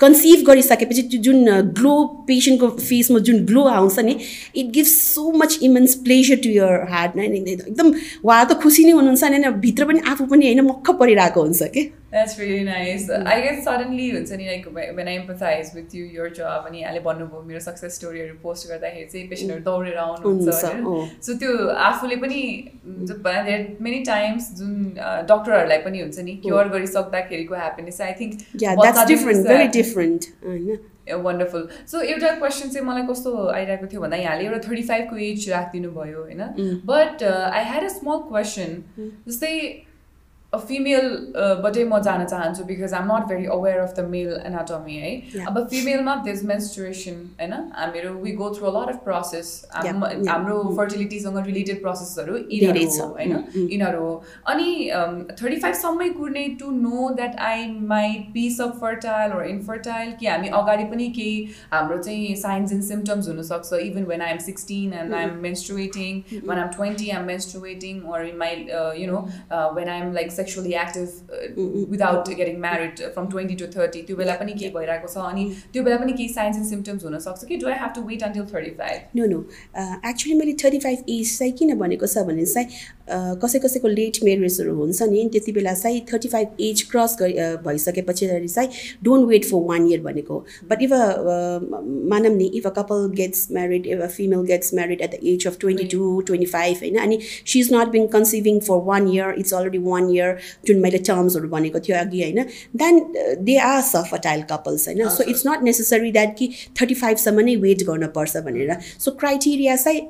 कन्सिभ 0.00 0.44
गरिसकेपछि 0.46 1.02
त्यो 1.02 1.20
जुन 1.22 1.50
ग्लो 1.72 1.92
पेसेन्टको 2.28 2.68
फेसमा 2.70 3.18
जुन 3.28 3.44
ग्लो 3.46 3.64
आउँछ 3.68 3.98
नि 4.00 4.16
it 4.56 4.70
gives 4.72 4.94
so 5.04 5.30
much 5.32 5.58
immense 5.62 5.94
pleasure 6.04 6.36
to 6.36 6.50
your 6.50 6.86
heart 6.90 7.18
एकदम 7.18 7.92
उहाँ 8.24 8.44
त 8.46 8.58
खुसी 8.62 8.84
नै 8.84 8.92
हुनुहुन्छ 8.92 9.22
होइन 9.24 9.50
भित्र 9.60 9.84
पनि 9.84 10.00
आफू 10.06 10.26
पनि 10.26 10.46
होइन 10.46 10.60
मक्ख 10.68 10.90
परिरहेको 11.00 11.42
हुन्छ 11.42 11.70
कि 11.74 11.90
That's 12.12 12.38
really 12.38 12.64
nice. 12.64 13.08
I 13.08 13.40
guess 13.40 13.62
suddenly 13.64 14.06
हुन्छ 14.12 14.32
नि 14.32 14.46
like 14.46 14.96
when 14.96 15.08
I 15.08 15.16
empathize 15.18 15.68
with 15.74 15.94
you, 15.94 16.04
your 16.16 16.28
job 16.38 16.66
अनि 16.68 16.80
यहाँले 16.80 17.00
भन्नुभयो 17.00 17.42
मेरो 17.48 17.60
सक्सेस 17.66 17.96
स्टोरीहरू 17.96 18.34
पोस्ट 18.42 18.68
गर्दाखेरि 18.68 19.06
चाहिँ 19.12 19.28
पेसेन्टहरू 19.28 19.62
दौडेर 19.64 19.96
आउनुहुन्छ 20.04 20.48
सो 21.26 21.34
त्यो 21.42 21.68
आफूले 21.88 22.16
पनि 22.24 22.40
मेनी 23.86 24.00
टाइम्स 24.10 24.50
जुन 24.60 24.72
डक्टरहरूलाई 25.32 25.78
पनि 25.84 26.00
हुन्छ 26.00 26.18
नि 26.28 26.34
cure 26.46 26.68
गरिसक्दाखेरिको 26.72 27.54
happiness 27.60 28.00
I 28.06 28.12
think 28.20 28.32
wonderful 31.26 31.68
so 31.92 32.00
एउटा 32.00 32.30
क्वेसन 32.40 32.70
चाहिँ 32.70 32.86
मलाई 32.86 33.06
कस्तो 33.06 33.36
आइरहेको 33.52 33.86
थियो 33.92 34.00
भन्दा 34.00 34.16
यहाँले 34.16 34.44
एउटा 34.48 34.58
थर्टी 34.66 34.82
फाइभको 34.90 35.16
एज 35.28 35.48
राखिदिनु 35.50 35.92
भयो 35.92 36.24
होइन 36.24 36.82
but 36.90 37.22
I 37.28 37.64
had 37.70 37.84
a 37.84 37.94
small 37.94 38.18
question 38.28 38.76
जस्तै 39.28 39.54
फिमेलबाटै 40.52 41.82
म 41.84 41.98
जान 42.02 42.24
चाहन्छु 42.26 42.64
because 42.64 42.94
I'm 42.94 43.10
not 43.10 43.26
very 43.28 43.44
aware 43.52 43.78
of 43.80 43.92
the 43.92 44.04
male 44.10 44.30
anatomy 44.44 44.94
है 44.96 45.44
अब 45.44 45.58
फिमेलमा 45.66 46.14
दिस 46.24 46.42
मेन्सुरेसन 46.44 47.20
होइन 47.40 47.52
हामीहरू 47.74 48.14
we 48.20 48.32
go 48.34 48.48
through 48.54 48.72
lot 48.72 48.88
of 48.90 49.04
process 49.04 49.52
हाम्रो 49.74 50.56
फर्टिलिटीसँग 50.76 51.38
रिलेटेड 51.42 51.80
प्रोसेसहरू 51.82 52.36
यिनीहरू 52.36 52.86
हो 52.94 53.06
होइन 53.10 53.36
यिनीहरू 53.56 54.00
हो 54.00 54.10
अनि 54.46 54.72
थर्टी 55.32 55.56
फाइभसम्मै 55.58 56.08
कुर्ने 56.16 56.44
to 56.60 56.70
know 56.78 57.08
that 57.14 57.38
I 57.42 57.70
might 57.92 58.26
be 58.32 58.48
subfertile 58.80 59.32
र 59.34 59.46
इनफर्टाइल 59.50 60.12
कि 60.20 60.26
हामी 60.28 60.52
अगाडि 60.54 60.88
पनि 60.90 61.08
केही 61.12 61.38
हाम्रो 61.72 62.00
चाहिँ 62.00 62.34
साइन्स 62.42 62.72
एन्ड 62.72 62.84
सिम्टम्स 62.84 63.28
हुनसक्छ 63.28 63.80
even 63.82 64.10
when 64.10 64.22
I 64.22 64.32
am 64.32 64.42
sixteen 64.48 64.98
and 65.04 65.14
I 65.14 65.24
am 65.24 65.38
menstruating 65.46 66.20
when 66.34 66.58
I'm 66.58 66.74
twenty 66.76 67.10
I'm 67.12 67.24
menstruating 67.26 68.02
or 68.10 68.26
in 68.26 68.36
my 68.44 68.66
you 69.00 69.10
know 69.12 69.24
when 69.78 69.88
I 69.88 69.98
am 70.00 70.12
like 70.12 70.38
sexually 70.40 70.76
active 70.82 71.88
without 71.94 72.28
getting 72.42 72.60
married 72.66 73.04
from 73.16 73.30
twenty 73.32 73.60
to 73.62 73.70
thirty 73.78 74.04
त्यो 74.10 74.16
बेला 74.22 74.38
पनि 74.42 74.58
केही 74.60 74.72
भइरहेको 74.78 75.12
छ 75.14 75.26
अनि 75.32 75.48
त्यो 75.72 75.82
बेला 75.88 75.96
पनि 76.04 76.18
केही 76.20 76.28
साइन्स 76.38 76.62
एन्ड 76.62 76.68
सिम्टम्स 76.68 77.04
हुनसक्छ 77.04 77.44
कि? 77.44 77.56
Do 77.56 77.74
I 77.74 77.82
have 77.82 77.92
to 77.96 78.06
wait 78.08 78.22
until 78.30 78.46
thirty 78.54 78.76
five 78.78 79.18
no 79.20 79.26
no 79.34 79.42
actually 80.10 80.38
मैले 80.38 80.56
थर्टी 80.64 80.78
फाइभ 80.86 81.12
एज 81.18 81.36
चाहिँ 81.38 81.52
किन 81.60 81.78
भनेको 81.84 82.06
छ 82.14 82.26
भने 82.30 82.46
चाहिँ 82.54 82.98
कसै 83.42 83.58
कसैको 83.58 83.88
लेट 83.88 84.18
मेरेजहरू 84.24 84.74
हुन्छ 84.74 85.06
नि 85.12 85.22
त्यति 85.32 85.52
बेला 85.52 85.72
चाहिँ 85.74 86.00
थर्टी 86.12 86.28
फाइभ 86.34 86.60
एज 86.66 86.82
क्रस 86.90 87.16
भइसकेपछि 87.64 88.26
चाहिँ 88.26 88.68
don't 89.04 89.28
wait 89.28 89.44
for 89.44 89.64
one 89.70 89.88
year 89.88 90.00
भनेको 90.02 90.36
बट 90.70 90.82
इफ 90.82 90.92
अ 90.92 91.00
मानव 92.12 92.36
नि 92.36 92.46
if 92.60 92.66
a 92.66 92.70
couple 92.76 93.08
gets 93.16 93.46
married 93.52 93.86
if 93.86 94.00
a 94.00 94.06
female 94.16 94.44
gets 94.50 94.74
married 94.74 95.00
at 95.00 95.10
the 95.12 95.18
age 95.32 95.46
of 95.46 95.58
twenty 95.60 95.86
two 95.94 96.20
twenty 96.28 96.46
five 96.52 96.76
होइन? 96.82 96.98
अनि 96.98 97.18
she 97.22 97.60
is 97.60 97.72
not 97.74 97.88
being 97.96 98.06
conceiving 98.14 98.60
for 98.68 98.82
one 98.84 99.08
year 99.08 99.34
it's 99.38 99.54
already 99.54 99.78
one 99.88 100.10
year 100.10 100.29
जुन 100.66 100.78
मैले 100.80 100.98
टर्म्सहरू 101.08 101.48
भनेको 101.48 101.78
थियो 101.80 101.96
अघि 101.98 102.22
होइन? 102.22 102.38
Then 102.76 102.94
they 103.44 103.56
are 103.58 103.80
subfertile 103.82 104.42
couples 104.50 104.88
होइन? 104.88 105.08
So 105.08 105.22
it's 105.24 105.42
not 105.46 105.62
necessary 105.62 106.12
that 106.12 106.36
कि 106.38 106.50
थर्टी 106.80 106.94
फाइभसम्म 106.94 107.40
नै 107.40 107.56
वेट 107.64 107.82
गर्नुपर्छ 107.86 108.36
भनेर। 108.46 108.76
सो 108.98 109.10
क्राइटेरिया 109.20 109.76
चाहिँ 109.76 110.00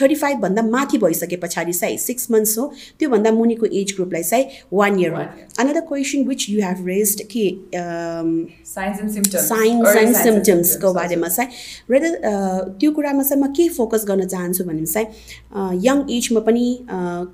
थर्टी 0.00 0.14
फाइभभन्दा 0.16 0.62
माथि 0.70 0.98
भइसके 0.98 1.36
पछाडि 1.42 1.72
चाहिँ 1.72 1.96
सिक्स 2.00 2.30
मन्थ्स 2.30 2.58
हो। 2.58 2.72
त्योभन्दा 2.98 3.30
मुनिको 3.32 3.66
एज 3.66 3.94
ग्रुपलाई 3.96 4.22
चाहिँ 4.22 4.44
वान 4.72 4.98
इयर 5.00 5.12
हो। 5.12 5.22
Another 5.58 5.80
question 5.88 6.24
which 6.28 6.48
you 6.50 6.60
have 6.62 6.86
raise 6.88 7.16
के 7.32 7.46
साइन्स 8.66 9.96
एन्ड 9.96 10.16
सिम्टम्सको 10.16 10.92
बारेमा 10.94 11.28
चाहिँ 11.28 11.50
रेदर 11.90 12.12
त्यो 12.80 12.90
कुरामा 12.92 13.22
चाहिँ 13.22 13.42
म 13.42 13.52
के 13.52 13.68
फोकस 13.76 14.04
गर्न 14.08 14.26
चाहन्छु 14.26 14.64
भने 14.64 14.84
चाहिँ 14.86 15.06
यङ 15.86 16.04
एजमा 16.10 16.40
पनि 16.40 16.64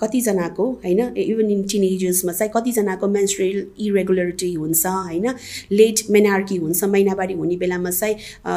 कतिजनाको 0.00 0.64
होइन? 0.84 1.00
इभन 1.16 1.50
इन 1.50 1.62
टिन 1.70 1.84
एजेसमा 1.84 2.32
कतिजनाको 2.54 3.06
मेन्सुरे 3.08 3.48
इरेगुलरिटी 3.86 4.52
हुन्छ 4.54 4.86
होइन? 4.86 5.26
लेट 5.72 5.98
मेनार्की 6.10 6.56
हुन्छ 6.56 6.84
महिनावारी 6.84 7.34
हुने 7.34 7.56
बेलामा 7.56 7.90
चाहिँ 7.90 8.14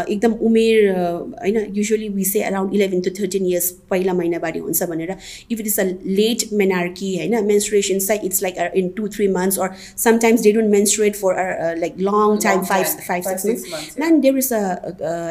एकदम 0.09 0.33
उमेर 0.47 0.89
होइन? 0.91 1.57
Usually 1.75 2.09
we 2.09 2.25
say 2.25 2.41
around 2.43 2.75
eleven 2.75 3.01
to 3.01 3.09
thirteen 3.19 3.45
years 3.45 3.69
पहिला 3.89 4.13
महिनावारी 4.13 4.59
हुन्छ 4.59 4.83
भनेर। 4.91 5.15
If 5.51 5.59
it 5.59 5.67
is 5.67 5.79
a 5.79 5.85
late 6.05 6.47
menarche 6.53 7.15
होइन? 7.17 7.43
मेन्सुरेसन 7.45 7.99
चाहिँ 7.99 8.21
it's 8.25 8.43
like 8.43 8.71
in 8.75 8.89
two 8.97 9.07
three 9.15 9.27
months 9.27 9.59
or 9.59 9.69
sometimes 10.05 10.43
they 10.43 10.51
don't 10.51 10.69
menstruate 10.71 11.15
for 11.15 11.31
like 11.79 11.93
long 12.09 12.37
time 12.43 12.63
five 12.65 12.85
five 13.07 13.37
six 13.37 13.65
months 13.73 13.95
then 13.99 14.19
there 14.21 14.37
is 14.37 14.51
a 14.53 14.61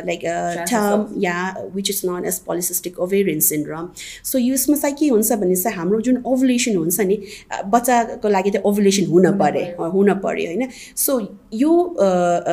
like 0.06 0.20
term 0.70 1.06
yeah 1.22 1.38
which 1.74 1.90
is 1.90 2.02
known 2.04 2.24
as 2.26 2.38
polycystic 2.46 3.00
ovarian 3.00 3.48
syndrome 3.48 3.88
so 4.24 4.38
यसमा 4.38 4.76
चाहिँ 4.76 4.96
के 4.96 5.08
हुन्छ 5.08 5.32
भने 5.32 5.56
चाहिँ 5.56 5.76
हाम्रो 5.76 6.00
जुन 6.00 6.22
ओभलेसन 6.26 6.76
हुन्छ 6.76 7.00
नि 7.00 7.16
बच्चाको 7.66 8.28
लागि 8.28 8.37
लागि 8.38 8.50
चाहिँ 8.50 8.64
ओभुलेसन 8.70 9.10
हुन 9.12 9.30
पऱ्यो। 9.38 9.90
हुन 9.90 10.14
पऱ्यो 10.24 10.46
होइन? 10.46 10.68
सो 10.96 11.18
यो 11.54 11.72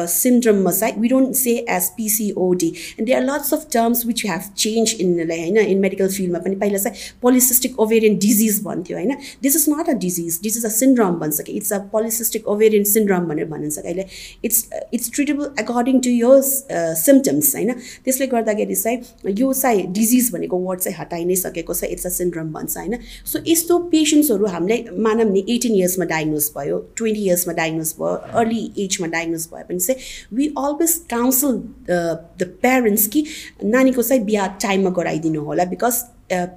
सिन्ड्रममा 0.10 0.72
चाहिँ 0.72 1.02
we 1.02 1.08
don't 1.08 1.36
say 1.36 1.52
as 1.70 1.90
PCOD 1.98 2.68
and 2.68 3.08
they 3.08 3.14
are 3.14 3.24
lots 3.24 3.54
of 3.54 3.68
terms 3.74 4.06
which 4.06 4.26
have 4.26 4.52
change 4.58 4.96
in 5.02 5.32
होइन 5.32 5.58
इन 5.58 5.80
मेडिकल 5.80 6.08
फिल्डमा 6.10 6.40
पनि 6.40 6.56
पहिला 6.58 6.78
चाहिँ 6.80 6.98
पोलिसिस्टिक 7.22 7.80
ओभेरियन 7.80 8.18
डिजिज 8.20 8.62
भन्थ्यो 8.64 8.98
होइन? 8.98 9.16
This 9.44 9.56
is 9.56 9.66
not 9.70 9.90
a 9.90 9.94
disease 10.00 10.40
this 10.44 10.58
is 10.58 10.66
a 10.66 10.70
syndrome 10.72 11.16
भन्छ 11.20 11.42
कि 11.42 11.54
it's 11.54 11.74
a 11.74 11.78
polycystic 11.92 12.48
ovarian 12.48 12.84
syndrome 12.86 13.26
भनेर 13.30 13.46
भनिन्छ 13.48 13.78
अहिले। 13.78 14.06
It's 14.46 14.66
it's 14.94 15.12
treatable 15.16 15.46
according 15.60 16.00
to 16.00 16.10
यो 16.10 16.32
सिम्टम्स 16.42 17.56
होइन? 17.56 17.72
त्यसले 18.06 18.28
गर्दाखेरि 18.28 18.76
चाहिँ 18.76 19.34
यो 19.40 19.54
चाहिँ 19.54 19.86
डिजिज 19.94 20.32
भनेको 20.34 20.58
वर्ड 20.60 20.80
चाहिँ 20.80 20.98
हटाइ 21.00 21.26
नै 21.26 21.36
सकेको 21.38 21.74
छ 21.74 21.92
इट्स 21.96 22.06
अ 22.06 22.10
सिन्ड्रम 22.18 22.52
भन्छ 22.54 22.78
होइन? 22.78 22.98
सो 23.26 23.40
यस्तो 23.48 23.78
पेसेन्ट्सहरू 23.94 24.46
हामीलाई 24.48 24.86
मानव 25.06 25.32
नि 25.34 25.46
एटिन 25.50 25.75
इयर्समा 25.78 26.06
डायग्नोज 26.06 26.50
भयो 26.58 26.78
ट्वेन्टी 26.98 27.22
इयर्समा 27.26 27.54
डायग्नोज 27.54 27.94
भयो 28.00 28.16
अर्ली 28.42 28.64
एजमा 28.86 29.08
डायग्नोज 29.18 29.48
भयो 29.54 29.66
भने 29.70 29.80
चाहिँ 29.80 30.38
we 30.38 30.48
always 30.58 30.98
counsel 31.12 31.62
the 31.90 32.50
parents 32.62 33.08
कि 33.14 33.26
नानीको 33.78 34.02
चाहिँ 34.02 34.24
बिहा 34.26 34.48
टाइममा 34.64 34.90
गराइदिनु 35.00 35.42
होला 35.46 35.66
because 35.72 36.04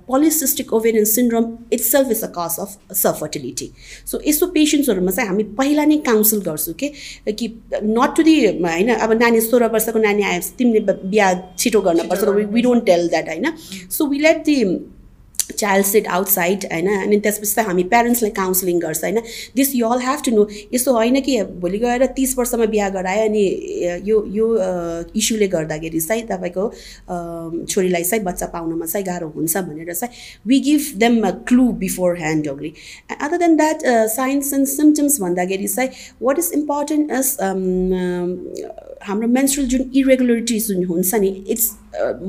polycystic 0.09 0.73
ovarian 0.73 1.05
syndrome 1.05 1.47
itself 1.93 2.11
is 2.11 2.23
a 2.25 2.29
cause 2.37 2.57
of 2.61 2.95
subfertility 2.97 3.71
so 4.11 4.21
यस्तो 4.27 4.47
पेसेन्ट्सहरूमा 4.55 5.11
चाहिँ 5.11 5.29
हामी 5.29 5.43
पहिला 5.59 5.85
नै 5.85 5.97
काउन्सिल 6.07 6.41
गर्छौँ 6.49 6.75
कि 6.83 6.89
कि 7.33 7.49
नट 7.75 8.17
टु 8.17 8.23
दि 8.23 8.37
होइन 8.47 8.95
अब 8.95 9.13
नानी 9.23 9.41
सोह्र 9.41 9.69
वर्षको 9.75 9.99
नानी 9.99 10.23
आएपछि 10.31 10.55
तिमीले 10.59 10.93
बिहा 11.05 11.33
छिटो 11.59 11.81
गर्नुपर्छ 11.89 12.29
वी 12.55 12.63
डोन्ट 12.63 12.85
टेल 12.87 13.09
द्याट 13.09 13.29
होइन? 13.29 13.53
So 13.91 14.07
we 14.07 14.19
let 14.19 14.45
the 14.47 14.57
child 15.51 15.87
sit 15.87 16.07
outside 16.09 16.65
होइन? 16.73 16.89
अनि 16.97 17.19
त्यसपछि 17.21 17.55
त 17.55 17.65
हामी 17.67 17.83
प्यारेन्ट्सलाई 17.93 18.31
काउन्सिलिङ 18.39 18.79
गर्छ 18.81 19.03
होइन? 19.05 19.21
This 19.57 19.75
you 19.77 19.87
all 19.89 20.01
have 20.01 20.23
to 20.25 20.31
know 20.37 20.47
यस्तो 20.75 20.93
होइन 20.93 21.21
कि 21.29 21.43
भोलि 21.61 21.79
गएर 21.79 22.07
तिस 22.17 22.37
वर्षमा 22.39 22.67
बिहा 22.75 22.89
गरायो 22.97 23.29
अनि 23.29 23.45
यो 24.09 24.25
यो 24.35 24.47
इस्युले 25.17 25.49
गर्दाखेरि 25.49 26.01
चाहिँ 26.01 26.23
तपाईँको 26.27 26.65
छोरीलाई 27.65 28.05
चाहिँ 28.05 28.25
बच्चा 28.25 28.47
पाउनमा 28.55 28.87
चाहिँ 28.87 29.07
गाह्रो 29.07 29.29
हुन्छ 29.37 29.57
भनेर 29.69 29.93
चाहिँ 29.95 30.13
we 30.47 30.61
give 30.69 30.93
them 30.99 31.21
a 31.29 31.31
clue 31.49 31.71
beforehand 32.19 32.49
only 32.49 32.73
other 33.21 33.37
than 33.39 33.57
that 33.57 33.87
signs 34.17 34.53
and 34.55 34.67
symptoms 34.69 35.21
भन्दाखेरि 35.21 35.69
चाहिँ 35.69 35.91
वाट 36.23 36.39
इज 36.39 36.51
इम्पोर्टेन्ट 36.55 37.13
इज 37.19 37.37
हाम्रो 39.03 39.29
मेन्सुरल 39.29 39.67
जुन 39.69 39.91
इरेगुलरिटिज 39.97 40.67
जुन 40.69 40.85
हुन्छ 40.85 41.15
नि 41.15 41.29
it's 41.49 41.71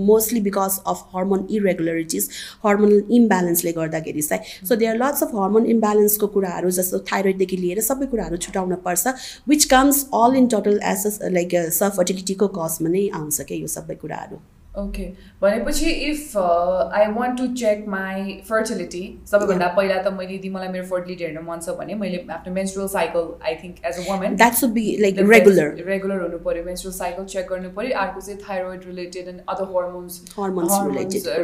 mostly 0.10 0.42
because 0.42 0.80
of 0.88 1.10
hormone 1.16 1.48
irregularities 1.52 2.30
hormonal 2.66 3.02
इम्ब्यालेन्सले 3.18 3.72
गर्दाखेरि 3.72 4.22
चाहिँ 4.22 4.68
so 4.68 4.76
there 4.76 4.98
lots 5.04 5.24
of 5.24 5.36
hormone 5.36 5.66
इम्ब्यालेन्सको 5.76 6.28
कुराहरू 6.36 6.70
जस्तो 6.80 7.00
थाइरोइडदेखि 7.12 7.58
लिएर 7.58 7.82
सबै 7.90 8.06
कुराहरू 8.14 8.38
छुटाउन 8.46 8.76
पर्छ 8.86 9.16
which 9.50 9.66
comes 9.74 10.06
all 10.22 10.36
in 10.36 10.48
total 10.56 10.80
as 10.94 11.20
like 11.40 11.56
सफर्टिलिटीको 11.82 12.48
कजमा 12.60 12.96
नै 12.96 13.08
आउँछ 13.22 13.42
क्या 13.42 13.58
यो 13.58 13.68
सबै 13.76 13.96
कुराहरू? 14.06 14.40
ओके 14.80 15.06
भनेपछि 15.42 15.90
if 16.06 16.38
I 16.38 17.06
want 17.14 17.38
to 17.38 17.48
check 17.56 17.86
my 17.90 18.34
fertility 18.50 19.02
सबैभन्दा 19.28 19.68
पहिला 19.76 19.98
त 19.98 20.14
मैले 20.14 20.36
यदि 20.36 20.50
मलाई 20.50 20.68
मेरो 20.70 20.86
फर्टिलिटी 20.88 21.24
हेर्न 21.24 21.44
मन 21.46 21.60
छ 21.60 21.76
भने 21.78 21.96
मैले 21.98 22.20
आफ्नो 22.32 22.54
menstrual 22.54 22.88
cycle 22.90 23.28
I 23.44 23.56
think 23.62 23.86
as 23.86 24.00
a 24.00 24.06
women 24.10 24.36
that 24.36 24.54
should 24.56 24.72
be 24.74 24.84
like 25.00 25.20
regular 25.30 25.84
regular 25.88 26.22
हुनु 26.24 26.40
पऱ्यो 26.46 26.64
मेन्सुरल 26.66 26.96
साइकल 26.96 27.26
चेक 27.34 27.48
गर्नु 27.50 27.72
पऱ्यो 27.78 27.98
अर्को 28.00 28.22
चाहिँ 28.22 28.40
thyroid 28.42 28.86
related 28.88 29.28
and 29.28 29.42
other 29.48 29.72
hormones 29.72 30.20
hormones 30.38 30.78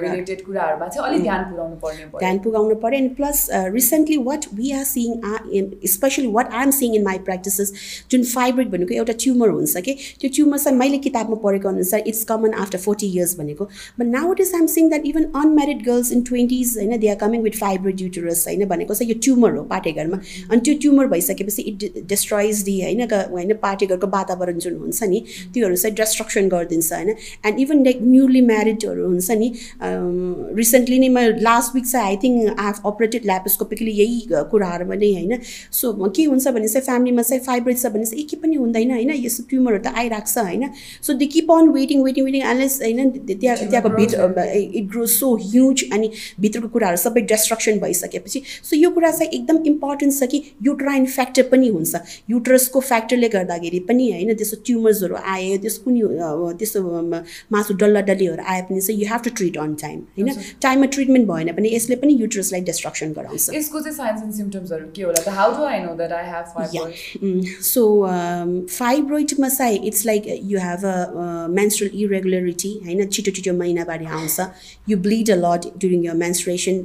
related 0.04 0.46
कुराहरूमा 0.46 0.88
चाहिँ 0.88 1.08
अलिक 1.08 1.24
ध्यान 1.24 1.44
पुऱ्याउनु 1.50 1.80
पर्ने 1.86 2.10
ध्यान 2.18 2.40
पुऱ्याउनु 2.48 2.80
पऱ्यो 2.84 3.00
and 3.00 3.16
plus 3.16 3.46
recently 3.78 4.18
what 4.26 4.50
we 4.54 4.72
are 4.74 4.84
seeing 4.86 5.22
in 5.54 5.72
specially 5.96 6.28
what 6.38 6.54
I 6.54 6.64
am 6.64 6.76
seeing 6.80 6.96
in 6.96 7.04
my 7.04 7.24
practices 7.26 7.74
जुन 8.12 8.24
फाइब्रिड 8.34 8.72
भनेको 8.72 8.96
एउटा 8.96 9.18
ट्युमर 9.20 9.50
हुन्छ 9.52 9.86
कि 9.86 9.98
त्यो 10.20 10.34
ट्युमर 10.36 10.60
चाहिँ 10.60 10.78
मैले 10.78 10.98
किताबमा 11.06 11.42
पढेको 11.44 11.70
अनुसार 11.70 12.04
it's 12.08 12.24
common 12.26 12.54
after 12.60 12.80
forty 12.80 13.08
years 13.08 13.25
years 13.26 13.38
भनेको। 13.40 13.66
But 14.00 14.06
now 14.08 14.34
it 14.34 14.42
is 14.42 14.52
I'm 14.56 14.66
seeing 14.76 14.90
that 14.90 15.06
even 15.06 15.24
unmarried 15.36 15.84
girls 15.86 16.12
in 16.12 16.22
twenties 16.30 16.74
होइन 16.78 16.98
they 17.00 17.08
are 17.10 17.16
coming 17.18 17.42
with 17.42 17.60
fibroid 17.60 18.02
uterus 18.02 18.46
होइन 18.48 18.66
भनेको 18.68 18.94
चाहिँ 18.94 19.12
यो 19.12 19.20
ट्युमर 19.24 19.56
हो 19.56 19.64
पाटेघरमा 19.74 20.20
अनि 20.52 20.62
त्यो 20.62 20.78
ट्युमर 20.82 21.08
भइसकेपछि 21.08 21.62
इट 21.74 22.06
डिस्ट्रोइज 22.08 22.64
दि 22.64 22.80
होइन 22.82 23.02
होइन 23.12 23.54
पाटेघरको 23.64 24.08
वातावरण 24.16 24.60
जुन 24.60 24.76
हुन्छ 24.78 25.04
नि 25.06 25.24
त्योहरू 25.54 25.76
चाहिँ 25.76 25.96
डिस्ट्रक्सन 25.96 26.50
गरिदिन्छ 26.50 26.92
होइन। 26.94 27.10
एन्ड 27.10 27.60
इभन 27.60 27.84
लाइक 27.86 28.00
न्युली 28.04 28.42
म्यारिडहरू 28.42 29.08
हुन्छ 29.08 29.32
नि 29.42 29.52
रिसेन्टली 30.62 31.00
नै 31.00 31.10
म 31.10 31.26
लास्ट 31.42 31.76
विक 31.76 31.86
चाहिँ 31.86 32.08
I 32.08 32.18
think 32.24 32.60
I 32.60 32.66
have 32.66 32.82
operated 32.86 33.26
laparoscopically 33.26 33.92
यही 33.94 34.44
कुराहरूमा 34.52 34.96
नै 34.96 35.12
होइन। 35.14 35.40
सो 35.72 35.94
के 36.16 36.24
हुन्छ 36.26 36.48
भने 36.50 36.68
चाहिँ 36.68 36.86
फ्यामिलीमा 36.86 37.22
चाहिँ 37.24 37.44
फाइब्रोइड 37.44 37.78
छ 37.78 37.94
भने 37.96 38.06
चाहिँ 38.06 38.26
के 38.30 38.38
पनि 38.38 38.56
हुँदैन 38.56 38.92
होइन 38.92 39.12
यस्तो 39.16 39.44
ट्युमरहरू 39.50 39.84
त 39.84 39.94
आइरहेको 39.96 40.32
छ 40.32 40.46
होइन। 40.46 40.70
So 41.02 41.14
they 41.14 41.26
keep 41.36 41.52
on 41.52 41.70
waiting 41.76 42.04
waiting 42.04 42.26
waiting 42.26 42.42
endless 42.46 42.80
होइन 42.82 43.12
त्यहाँ 43.28 43.58
त्यहाँको 43.58 43.90
भित्र 43.90 44.46
इट 44.56 44.86
ग्रो 44.92 45.06
सो 45.16 45.34
ह्युज 45.44 45.84
अनि 45.94 46.12
भित्रको 46.40 46.68
कुराहरू 46.76 46.98
सबै 46.98 47.22
डिस्ट्रक्सन 47.32 47.80
भइसकेपछि। 47.80 48.42
सो 48.64 48.76
यो 48.76 48.90
कुरा 48.92 49.12
चाहिँ 49.12 49.32
एकदम 49.32 49.64
इम्पोर्टेन्ट 49.68 50.14
छ 50.20 50.30
कि 50.32 50.42
युट्राइन 50.64 51.06
फ्याक्टर 51.16 51.44
पनि 51.52 51.68
हुन्छ। 51.70 52.02
युट्रसको 52.30 52.80
फ्याक्टरले 52.82 53.30
गर्दाखेरि 53.30 53.80
पनि 53.90 54.12
होइन 54.12 54.34
त्यस्तो 54.36 54.58
ट्युमर्सहरू 54.66 55.16
आयो 55.36 55.58
त्यस्तो 55.66 55.84
कुनै 55.84 56.02
त्यस्तो 56.60 56.80
मासु 57.52 57.74
डल्ला 57.82 58.02
डल्लीहरू 58.10 58.44
आए 58.46 58.62
पनि 58.70 58.82
चाहिँ 58.82 59.02
you 59.02 59.08
have 59.12 59.22
to 59.24 59.30
treat 59.38 59.58
on 59.58 59.74
time 59.82 60.00
होइन? 60.18 60.34
टाइममा 60.62 60.86
ट्रिटमेन्ट 60.96 61.28
भएन 61.28 61.52
भने 61.56 61.70
यसले 61.76 61.96
पनि 62.04 62.14
युट्रसलाई 62.22 62.62
डिस्ट्रक्सन 62.70 63.14
गराउँछ। 63.14 63.50
यसको 63.56 63.80
चाहिँ 63.80 63.98
साइन्स 63.98 64.24
एन्ड 64.24 64.34
सिम्टम्सहरू 64.36 64.86
के 64.96 65.02
होला 65.04 65.22
त? 65.22 65.30
How 65.40 65.58
do 65.58 65.64
I 65.66 65.80
know 65.84 65.92
that 65.96 66.12
I 66.12 66.26
have 66.32 66.46
fibroid 66.56 66.94
so 67.66 67.84
फाइब्रोइडमा 68.70 69.50
चाहिँ 69.50 69.80
it's 69.88 70.06
like 70.06 70.24
you 70.52 70.60
have 70.60 70.86
a 70.86 70.96
menstrual 71.56 71.92
irregularity 72.04 72.72
होइन? 72.86 72.95
छिटो 73.04 73.32
छिटो 73.32 73.54
महिनाबारी 73.54 74.06
आउँछ। 74.06 74.38
You 74.90 74.96
bleed 74.98 75.28
a 75.32 75.36
lot 75.36 75.62
during 75.80 76.02
your 76.06 76.16
menstruation 76.16 76.76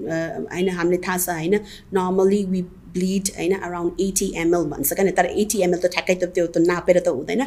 होइन 0.53 0.69
हामीलाई 0.69 1.01
थाहा 1.07 1.19
छ 1.19 1.29
होइन। 1.31 1.55
नर्मली 1.95 2.43
वी 2.45 2.63
ब्लिड 2.95 3.25
होइन 3.37 3.55
अराउन्ड 3.55 4.01
एटी 4.01 4.27
एमएल 4.37 4.65
भन्छ 4.71 4.89
क्या 4.93 5.11
तर 5.19 5.27
एटी 5.43 5.59
एमएल 5.63 5.81
त 5.81 5.87
ठ्याक्कै 5.95 6.15
त 6.15 6.25
त्यो 6.35 6.47
त 6.47 6.59
नापेर 6.67 6.99
त 6.99 7.09
हुँदैन। 7.09 7.43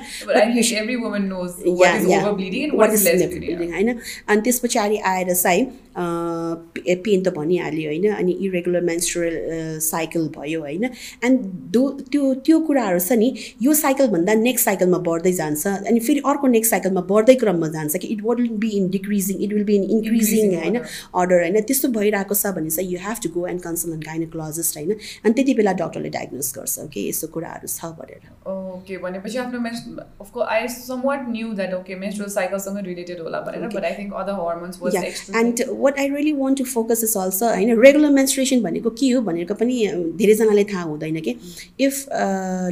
होइन। 3.73 3.89
अनि 4.27 4.41
त्यस 4.41 4.59
पछाडि 4.59 4.97
आएर 4.97 5.33
चाहिँ 5.33 5.63
पेन 5.95 7.23
त 7.23 7.33
भनिहाल्यो 7.35 7.89
होइन 7.89 8.05
अनि 8.13 8.31
इरेगुलर 8.47 8.81
मेन्सुरल 8.83 9.35
साइकल 9.81 10.27
भयो 10.37 10.59
होइन। 10.61 10.83
एन्ड 11.23 11.39
दो 11.73 11.83
त्यो 12.11 12.33
त्यो 12.45 12.59
कुराहरू 12.67 12.99
छ 12.99 13.17
नि 13.19 13.29
यो 13.61 13.73
साइकलभन्दा 13.81 14.33
नेक्स्ट 14.41 14.65
साइकलमा 14.65 14.99
बढ्दै 15.07 15.33
जान्छ 15.33 15.67
अनि 15.67 15.99
फेरि 16.07 16.21
अर्को 16.25 16.47
नेक्स्ट 16.55 16.71
साइकलमा 16.71 17.01
बढ्दै 17.11 17.35
क्रममा 17.43 17.67
जान्छ 17.77 17.93
कि 17.97 18.07
it 18.15 18.23
would 18.23 18.41
be 18.63 18.69
in 18.77 18.89
decreasing 18.97 19.43
it 19.43 19.53
will 19.53 19.63
be 19.63 19.75
in 19.75 19.83
increasing 19.97 20.55
होइन 20.55 20.79
अर्डर 20.79 21.41
होइन। 21.41 21.61
त्यस्तो 21.63 21.87
भइरहेको 21.97 22.35
छ 22.35 22.53
भने 22.57 22.69
चाहिँ 22.69 22.89
you 22.91 22.99
have 23.05 23.23
to 23.23 23.29
go 23.37 23.47
and 23.47 23.61
consult 23.61 24.05
gynaecologist 24.05 24.77
होइन 24.77 24.91
अनि 24.93 25.33
त्यति 25.33 25.53
बेला 25.61 25.73
डक्टरले 25.83 26.09
डायग्नोज 26.17 26.51
गर्छ 26.57 26.87
कि 26.93 27.07
यस्तो 27.09 27.27
कुराहरू 27.35 27.67
छ 27.67 27.93
भनेर। 27.99 28.21
ओके 28.73 28.97
भनेपछि 29.03 29.37
आफ्नो 29.37 29.59
men's 29.59 29.79
अफको 30.21 30.39
I 30.55 30.67
somewhat 30.75 31.29
knew 31.29 31.53
that 31.59 31.73
okay 31.73 31.95
menstrual 32.03 32.31
साइकलसँग 32.31 32.77
related 32.85 33.19
होला 33.21 33.39
भनेर 33.47 33.67
but 33.75 33.83
I 33.83 33.93
think 33.99 34.13
other 34.21 34.39
hormones 34.41 34.75
and 35.41 35.65
what 35.83 35.99
I 35.99 36.07
really 36.09 36.31
want 36.33 36.57
to 36.57 36.63
focus 36.65 37.03
is 37.03 37.13
also 37.17 37.45
होइन 37.45 37.81
रेगुलर 37.81 38.09
मेन्स्ट्रेसन 38.11 38.61
भनेको 38.61 38.89
के 38.99 39.09
हो 39.11 39.21
भनेको 39.21 39.53
पनि 39.53 39.75
धेरैजनाले 40.17 40.63
थाहा 40.73 40.83
हुँदैन 40.83 41.19
कि 41.21 41.35
if 41.79 42.05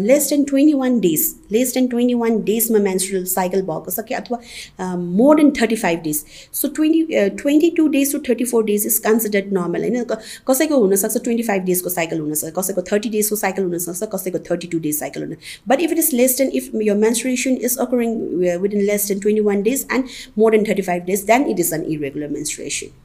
less 0.01 0.29
than 0.29 0.43
twenty 0.51 0.73
one 0.73 0.99
days 0.99 1.25
less 1.51 1.73
than 1.73 1.87
twenty 1.87 2.13
one 2.23 2.41
डेजमा 2.43 2.79
menstrual 2.81 3.25
cycle 3.33 3.61
भएको 3.71 3.91
छ 3.91 4.05
कि 4.07 4.13
अथवा 4.13 4.95
more 4.97 5.35
than 5.37 5.51
thirty 5.61 5.75
five 5.85 6.01
days 6.03 6.23
so 6.61 6.67
twenty 6.79 7.29
twenty 7.41 7.69
two 7.77 7.87
days 7.97 8.11
to 8.11 8.19
thirty 8.29 8.45
four 8.53 8.65
days 8.65 8.85
is 8.87 8.97
considered 9.07 9.53
normal 9.59 9.89
होइन 9.89 10.03
कसैको 10.49 10.81
हुनसक्छ 10.85 11.17
ट्वेन्टी 11.17 11.43
फाइभ 11.43 11.63
डेजको 11.71 11.95
cycle 11.97 12.19
हुनसक्छ 12.19 12.53
कसैको 12.59 12.81
थर्टी 12.91 13.09
डेजको 13.17 13.35
साइकल 13.45 13.63
हुनसक्छ 13.63 14.11
कसैको 14.15 14.45
थर्टी 14.51 14.67
टू 14.67 14.79
डेज 14.87 14.99
साइकल 14.99 15.23
हुन 15.23 15.35
but 15.67 15.81
if 15.81 15.91
it 15.91 16.05
is 16.05 16.13
less 16.13 16.37
than 16.37 16.51
if 16.53 16.71
your 16.81 16.95
menstruation 16.95 17.57
is 17.57 17.77
occurring 17.77 18.39
within 18.61 18.85
less 18.85 19.07
than 19.07 19.19
21 19.19 19.63
days 19.63 19.85
and 19.89 20.09
more 20.35 20.51
than 20.51 20.65
35 20.65 21.05
days, 21.05 21.25
then 21.25 21.47
it 21.47 21.59
is 21.59 21.71
an 21.71 21.83
irregular 21.85 22.27
menstruation. 22.27 22.89
Okay. 22.89 23.00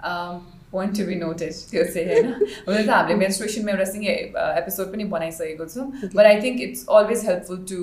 Um, 0.00 0.42
point 0.70 0.94
to 0.96 1.04
be 1.04 1.14
noted 1.16 1.52
त्यो 1.70 1.84
चाहिँ 1.84 2.06
होइन। 2.08 2.26
हुन 2.66 2.86
त 2.86 2.90
हामीले 2.90 3.14
मेन्स्ट्रेसनमा 3.18 3.70
एउटा 3.72 3.84
सिङ्गे 3.92 4.12
episode 4.60 4.92
पनि 4.92 5.04
बनाइसकेको 5.14 5.64
छौँ। 5.66 5.86
But 6.14 6.24
I 6.24 6.40
think 6.42 6.60
it's 6.66 6.84
always 6.98 7.24
helpful 7.28 7.58
to 7.70 7.78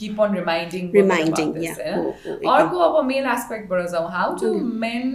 keep 0.00 0.18
on 0.18 0.32
reminding 0.32 0.90
reminding 0.92 1.52
this, 1.54 1.64
yeah. 1.64 1.78
yeah? 1.80 1.96
Oh, 1.98 2.14
oh, 2.26 2.50
अर्को 2.50 2.78
अब 2.78 3.04
मेल 3.06 3.26
एस्पेक्टबाट 3.28 3.88
जाउँ 3.90 4.10
how 4.12 4.34
do 4.40 4.52
men 4.82 5.10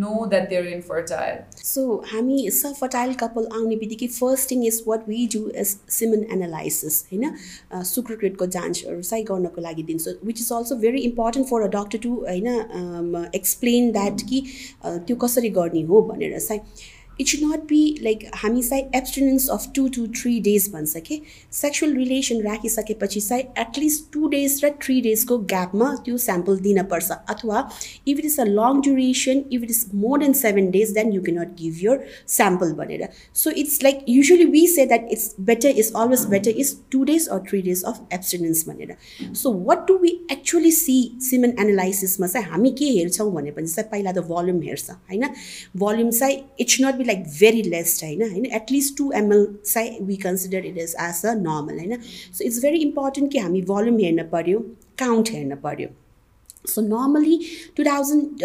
know 0.00 0.26
that 0.26 0.48
they're 0.48 0.66
infertile 0.68 1.62
so 1.62 1.84
हामी 2.12 2.50
सब 2.58 2.74
फर्टाइल 2.74 3.14
कपाल 3.22 3.48
आउने 3.52 3.76
बित्तिकै 3.76 4.06
first 4.10 4.50
thing 4.50 4.66
is 4.66 4.82
what 4.86 5.08
we 5.08 5.26
do 5.34 5.42
is 5.56 5.76
semen 5.98 6.24
analysis 6.38 7.00
होइन 7.12 7.82
सुक्रक्रेटको 7.86 8.46
जाँचहरू 8.58 9.02
चाहिँ 9.02 9.24
गर्नको 9.32 9.66
लागि 9.66 9.82
दिन्छ 9.90 10.16
which 10.24 10.40
is 10.40 10.52
also 10.52 10.76
very 10.86 11.02
important 11.10 11.48
for 11.48 11.62
a 11.62 11.72
doctor 11.76 12.06
to 12.06 12.14
होइन 12.22 13.28
एक्सप्लेन 13.34 13.92
द्याट 13.92 14.26
कि 14.30 14.42
त्यो 14.86 15.16
कसरी 15.26 15.50
गर्ने 15.60 15.82
हो 15.92 16.02
भनेर 16.12 16.38
चाहिँ 16.38 16.98
it 17.20 17.28
should 17.28 17.40
not 17.44 17.64
be 17.68 17.82
like 18.02 18.24
हामी 18.34 18.62
चाहिँ 18.62 18.84
abstinence 18.94 19.48
of 19.50 19.66
two 19.76 19.86
to 19.94 20.06
three 20.16 20.38
days 20.40 20.68
भन्छ 20.72 20.96
कि 21.06 21.20
सेक्सुअल 21.52 21.94
रिलेसन 21.94 22.40
राखिसकेपछि 22.42 23.20
चाहिँ 23.20 23.44
एटलिस्ट 23.58 24.04
टु 24.12 24.28
डेज 24.28 24.60
र 24.64 24.70
थ्री 24.82 25.00
डेजको 25.00 25.38
ग्यापमा 25.50 25.94
त्यो 26.04 26.16
स्याम्पल 26.18 26.58
दिनपर्छ 26.60 27.10
अथवा 27.30 27.68
if 28.08 28.18
it 28.18 28.24
is 28.24 28.38
a 28.40 28.44
long 28.50 28.80
duration 28.80 29.42
if 29.52 29.62
it 29.62 29.70
is 29.70 29.84
more 29.96 30.18
than 30.20 30.32
seven 30.34 30.70
days 30.70 30.90
then 30.92 31.12
you 31.12 31.22
cannot 31.22 31.54
give 31.58 31.84
your 31.84 32.06
sample 32.28 32.72
भनेर 32.74 33.08
so 33.34 33.50
it's 33.62 33.82
like 33.82 34.04
usually 34.08 34.44
we 34.46 34.66
say 34.68 34.86
that 34.86 35.08
it's 35.12 35.34
better 35.42 35.78
is 35.78 35.92
always 35.96 36.24
better 36.30 36.60
is 36.64 36.74
two 36.92 37.04
days 37.04 37.28
or 37.28 37.42
three 37.48 37.62
days 37.62 37.82
of 37.84 38.00
abstinence 38.12 38.66
भनेर 38.68 38.96
so 39.34 39.52
what 39.64 39.86
do 39.88 39.98
we 39.98 40.16
actually 40.32 40.72
see 40.72 40.98
semen 41.22 41.54
एनालाइसिसमा 41.60 42.26
चाहिँ 42.26 42.46
हामी 42.46 42.70
के 42.78 42.90
हेर्छौँ 42.90 43.30
भनेपछि 43.32 43.72
चाहिँ 43.74 43.90
पहिला 43.90 44.12
त 44.12 44.26
भल्युम 44.30 44.62
हेर्छ 44.62 44.90
होइन 44.90 45.28
भल्युम 45.76 46.10
चाहिँ 46.12 46.42
it's 46.60 46.76
not 46.80 46.94
be 46.94 47.04
like 47.10 47.24
very 47.30 47.62
less 47.70 47.98
होइन 48.02 48.22
होइन 48.22 48.46
एटलिस्ट 48.54 48.96
टु 48.98 49.10
एमएल 49.16 49.46
चाहिँ 49.64 49.98
we 50.02 50.16
consider 50.26 50.66
it 50.66 50.78
is 50.78 50.94
as 51.00 51.24
a 51.26 51.34
normal 51.40 51.78
होइन 51.78 52.00
सो 52.02 52.44
इट्स 52.44 52.62
भेरी 52.62 52.78
इम्पोर्टेन्ट 52.82 53.32
कि 53.32 53.38
हामी 53.38 53.62
भल्युम 53.70 53.98
हेर्न 54.00 54.28
पऱ्यो 54.28 54.58
काउन्ट 54.98 55.30
हेर्न 55.32 55.56
पऱ्यो 55.64 55.88
सो 56.64 56.80
नर्मली 56.82 57.38
टु 57.76 57.84
थाउजन्ड 57.84 58.44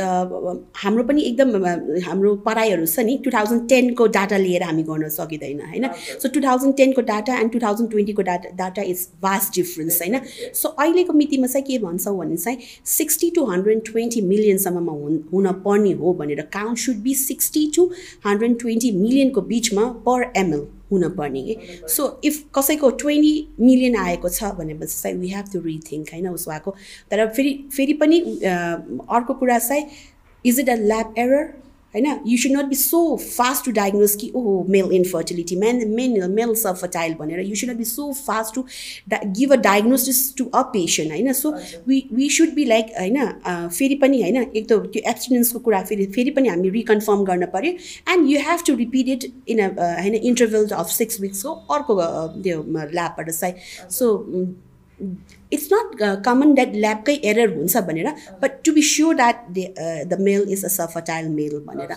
हाम्रो 0.84 1.04
पनि 1.04 1.22
एकदम 1.22 1.66
हाम्रो 2.06 2.36
पढाइहरू 2.46 2.86
छ 2.86 3.00
नि 3.06 3.18
टु 3.26 3.32
थाउजन्ड 3.32 3.68
टेनको 3.70 4.08
डाटा 4.18 4.38
लिएर 4.38 4.64
हामी 4.64 4.84
गर्न 4.84 5.10
सकिँदैन 5.16 5.62
होइन? 5.62 5.88
सो 6.22 6.30
टु 6.30 6.42
थाउजन्ड 6.42 6.76
टेनको 6.78 7.02
data 7.10 7.38
and 7.40 7.52
two 7.54 7.60
thousand 7.64 7.92
ट्वेन्टीको 7.92 8.22
data 8.30 8.50
data 8.62 8.82
is 8.94 9.08
vast 9.22 9.54
difference 9.56 10.02
होइन? 10.02 10.20
सो 10.54 10.70
अहिलेको 10.70 11.14
मितिमा 11.14 11.48
चाहिँ 11.48 11.66
के 11.68 11.78
भन्छौँ 11.86 12.18
भने 12.18 12.38
चाहिँ 12.38 12.58
सिक्सटी 12.94 13.32
टु 13.36 13.46
हन्ड्रेड 13.52 13.84
ट्वेन्टी 13.92 14.22
मिलियनसम्ममा 14.32 14.94
हुन 14.94 15.24
हुन 15.34 15.52
पर्ने 15.66 15.92
हो 16.02 16.14
भनेर 16.24 16.42
count 16.54 16.78
should 16.86 17.04
be 17.04 17.14
sixty 17.26 17.70
to 17.76 17.90
hundred 18.28 18.60
twenty 18.60 18.92
मिलियनको 19.02 19.42
बिचमा 19.52 19.86
पर 20.08 20.32
एमएल 20.38 20.66
हुनपर्ने 20.92 21.42
कि। 21.42 21.58
सो 21.90 22.08
इफ 22.24 22.44
कसैको 22.56 22.90
ट्वेन्टी 23.02 23.36
मिलियन 23.60 23.96
आएको 23.98 24.30
छ 24.30 24.52
भनेपछि 24.58 25.02
चाहिँ 25.02 25.18
वी 25.18 25.30
हेभ 25.30 25.52
टु 25.54 25.60
रिथिङ्क 25.60 26.10
होइन 26.14 26.28
उसो 26.30 26.52
आएको 26.52 26.76
तर 27.12 27.28
फेरि 27.30 27.54
फेरि 27.76 27.94
पनि 28.02 28.20
अर्को 28.46 29.34
कुरा 29.34 29.60
चाहिँ 29.60 29.86
is 30.46 30.60
it 30.60 30.70
a 30.70 30.76
lab 30.82 31.14
error 31.18 31.54
होइन 31.96 32.20
you 32.26 32.38
should 32.38 32.52
not 32.52 32.66
be 32.66 32.76
so 32.76 33.00
fast 33.18 33.66
to 33.66 33.72
diagnose 33.72 34.16
कि 34.16 34.32
ओहो 34.36 34.56
male 34.70 34.92
infertility 34.94 35.56
men 35.56 35.88
men 35.90 36.30
male 36.32 36.54
subfertile 36.78 37.14
भनेर 37.20 37.40
you 37.42 37.56
should 37.56 37.70
not 37.70 37.78
be 37.78 37.84
so 37.86 38.12
fast 38.20 38.56
to 38.56 38.66
give 39.14 39.54
a 39.54 39.56
diagnosis 39.62 40.22
to 40.38 40.46
a 40.46 40.62
patient 40.74 41.12
होइन 41.12 41.34
so 41.34 41.54
we 41.88 42.04
we 42.14 42.30
should 42.38 42.54
be 42.56 42.66
like 42.66 42.94
होइन 43.00 43.70
फेरि 43.70 43.96
पनि 44.02 44.22
होइन 44.22 44.42
एक 44.44 44.68
त 44.68 44.80
त्यो 44.88 45.02
एब्सटिनेन्सको 45.06 45.60
कुरा 45.62 45.82
फेरि 45.84 46.06
फेरि 46.16 46.32
पनि 46.32 46.50
हामी 46.50 46.70
रिकन्फर्म 46.72 47.24
गर्न 47.24 47.46
पऱ्यो 47.54 47.72
and 48.08 48.30
you 48.30 48.40
have 48.42 48.64
to 48.68 48.76
repeat 48.76 49.10
it 49.10 49.32
in 49.48 49.60
a 49.60 49.72
होइन 49.80 50.16
इन्टरभल 50.16 50.68
अफ 50.76 50.92
सिक्स 50.92 51.22
विक्सको 51.22 51.58
अर्को 51.72 52.00
त्यो 52.40 52.62
ल्याबबाट 52.70 53.30
चाहिँ 53.32 53.90
so 53.90 54.14
it's 55.00 55.68
not 55.72 56.22
common 56.26 56.54
that 56.56 56.76
ल्याबकै 56.76 57.14
error 57.32 57.54
हुन्छ 57.56 57.78
भनेर 57.88 58.08
but 58.42 58.52
to 58.66 58.72
be 58.74 58.82
sure 58.84 59.16
that 59.16 59.44
the 59.58 60.18
male 60.20 60.46
is 60.50 60.64
a 60.66 60.68
subfertile 60.76 61.28
male 61.30 61.60
भनेर 61.68 61.92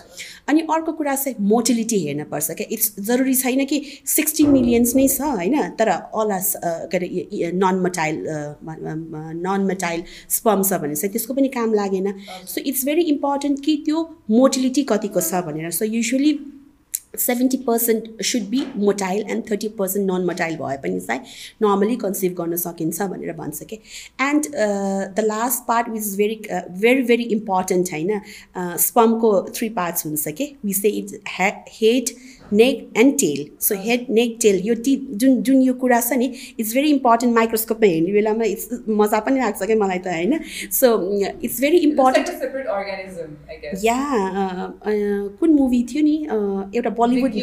अनि 0.49 0.61
अर्को 0.75 0.91
कुरा 0.99 1.15
चाहिँ 1.15 1.47
मोटिलिटी 1.47 1.99
हेर्नुपर्छ 2.05 2.51
क्या 2.51 2.67
इट्स 2.71 2.93
जरुरी 3.09 3.35
छैन 3.35 3.65
कि 3.65 3.81
सिक्सटी 4.07 4.45
मिलियन्स 4.49 4.95
नै 4.95 5.07
छ 5.07 5.31
होइन 5.31 5.57
तर 5.79 5.89
अलास 6.23 6.53
के 6.63 6.97
अरे 6.97 7.51
non 7.55 7.81
motile 7.81 8.23
non 9.41 9.67
motile 9.71 10.03
sperm 10.37 10.63
छ 10.63 10.81
भने 10.85 10.95
चाहिँ 10.95 11.11
त्यसको 11.11 11.33
पनि 11.33 11.47
काम 11.57 11.73
लागेन 11.73 12.13
सो 12.45 12.61
इट्स 12.65 12.85
भेरी 12.85 13.09
इम्पोर्टेन्ट 13.15 13.65
कि 13.65 13.81
त्यो 13.85 14.07
मोटिलिटी 14.37 14.83
कतिको 14.89 15.27
छ 15.29 15.45
भनेर 15.49 15.71
so 15.73 15.85
usually 15.87 16.33
seventy 17.13 17.57
percent 17.67 18.21
should 18.23 18.41
be 18.49 18.61
motile 18.77 19.23
and 19.31 19.43
thirty 19.51 19.67
percent 19.79 20.11
non 20.11 20.25
motile 20.25 20.55
भए 20.57 20.77
पनि 20.83 20.99
चाहिँ 20.99 21.21
नर्मली 21.61 21.95
कन्सिभ 22.03 22.33
गर्न 22.41 22.55
सकिन्छ 22.63 23.01
भनेर 23.01 23.33
भन्छ 23.35 23.63
कि? 23.63 23.79
And 24.21 24.47
the 25.15 25.25
last 25.25 25.67
part 25.67 25.89
which 25.89 26.01
is 26.01 26.15
very 26.17 26.39
very 26.79 27.03
very 27.03 27.23
important 27.37 27.93
होइन 27.93 28.21
स्पमको 28.85 29.31
थ्री 29.55 29.69
पार्ट्स 29.79 30.05
हुन्छ 30.05 30.27
कि? 30.37 30.55
We 30.65 30.73
say 30.73 30.89
it 30.99 31.19
head 31.29 32.09
neck 32.53 32.93
and 32.97 33.13
tail 33.19 33.45
so 33.61 33.75
head 33.81 34.05
neck 34.11 34.37
tail 34.41 34.61
यो 34.67 34.75
टी 34.85 34.95
जुन 35.13 35.41
जुन 35.43 35.61
यो 35.61 35.73
कुरा 35.81 35.99
छ 36.01 36.13
नि 36.19 36.27
इट्स 36.59 36.73
भेरी 36.73 36.89
इम्पोर्टेन्ट 36.89 37.35
माइक्रोस्कोपमा 37.35 37.87
हेर्ने 37.87 38.11
बेलामा 38.13 38.45
इट्स 38.45 38.69
मजा 39.01 39.19
पनि 39.27 39.39
लाग्छ 39.39 39.63
क्या 39.63 39.77
मलाई 39.77 39.99
त 39.99 40.07
होइन? 40.07 40.39
सो 40.71 40.87
इट्स 41.43 41.59
भेरी 41.61 41.77
इम्पोर्टेन्ट 41.89 42.27
या 43.83 43.99
कुन 45.39 45.49
मुभी 45.53 45.81
थियो 45.91 46.03
नि? 46.03 46.15
एउटा 46.75 46.89
बलिउड 46.99 47.35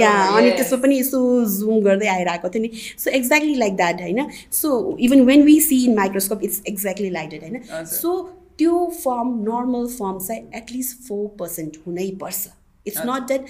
या 0.00 0.12
अनि 0.36 0.50
त्यसमा 0.50 0.78
पनि 0.82 0.98
यसो 0.98 1.20
जुम 1.56 1.80
गर्दै 1.82 2.08
आइरहेको 2.08 2.48
थियो 2.48 2.62
नि। 2.62 2.70
सो 2.98 3.10
एक्ज्याक्टली 3.10 3.54
लाइक 3.54 3.76
द्याट 3.76 4.00
होइन? 4.00 4.26
So 4.52 4.96
even 5.00 5.20
when 5.26 5.42
we 5.42 5.60
see 5.60 5.84
in 5.84 5.94
microscope 5.96 6.44
it's 6.44 6.62
exactly 6.68 7.10
like 7.10 7.28
that 7.30 7.42
होइन? 7.42 7.84
सो 7.86 8.20
त्यो 8.58 8.74
फर्म 9.00 9.34
नर्मल 9.48 9.86
फर्म 9.88 10.18
चाहिँ 10.18 10.42
एटलिस्ट 10.56 11.08
फोर 11.08 11.26
पर्सेन्ट 11.38 11.76
हुनैपर्छ। 11.86 12.46
इट्स 12.86 13.00
नट 13.06 13.26
द्याट 13.28 13.42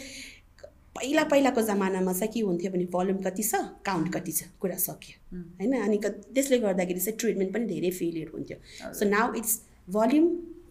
पहिला 0.97 1.25
पहिलाको 1.31 1.63
जमानामा 1.63 2.13
चाहिँ 2.13 2.33
के 2.33 2.41
हुन्थ्यो 2.41 2.71
भने 2.73 2.85
भल्युम 2.93 3.19
कति 3.23 3.43
छ? 3.43 3.55
काउन्ट 3.87 4.13
कति 4.15 4.33
छ? 4.33 4.43
कुरा 4.61 4.77
सक्यो। 4.77 5.17
होइन? 5.61 5.73
अनि 5.81 5.99
त्यसले 6.07 6.59
गर्दाखेरि 6.59 7.01
चाहिँ 7.01 7.19
ट्रिटमेन्ट 7.19 7.53
पनि 7.55 7.67
धेरै 7.67 7.91
फेलियर 7.99 8.31
हुन्थ्यो। 8.35 8.57
So 8.93 9.09
now 9.09 9.35
it's 9.35 9.61
volume 9.91 10.27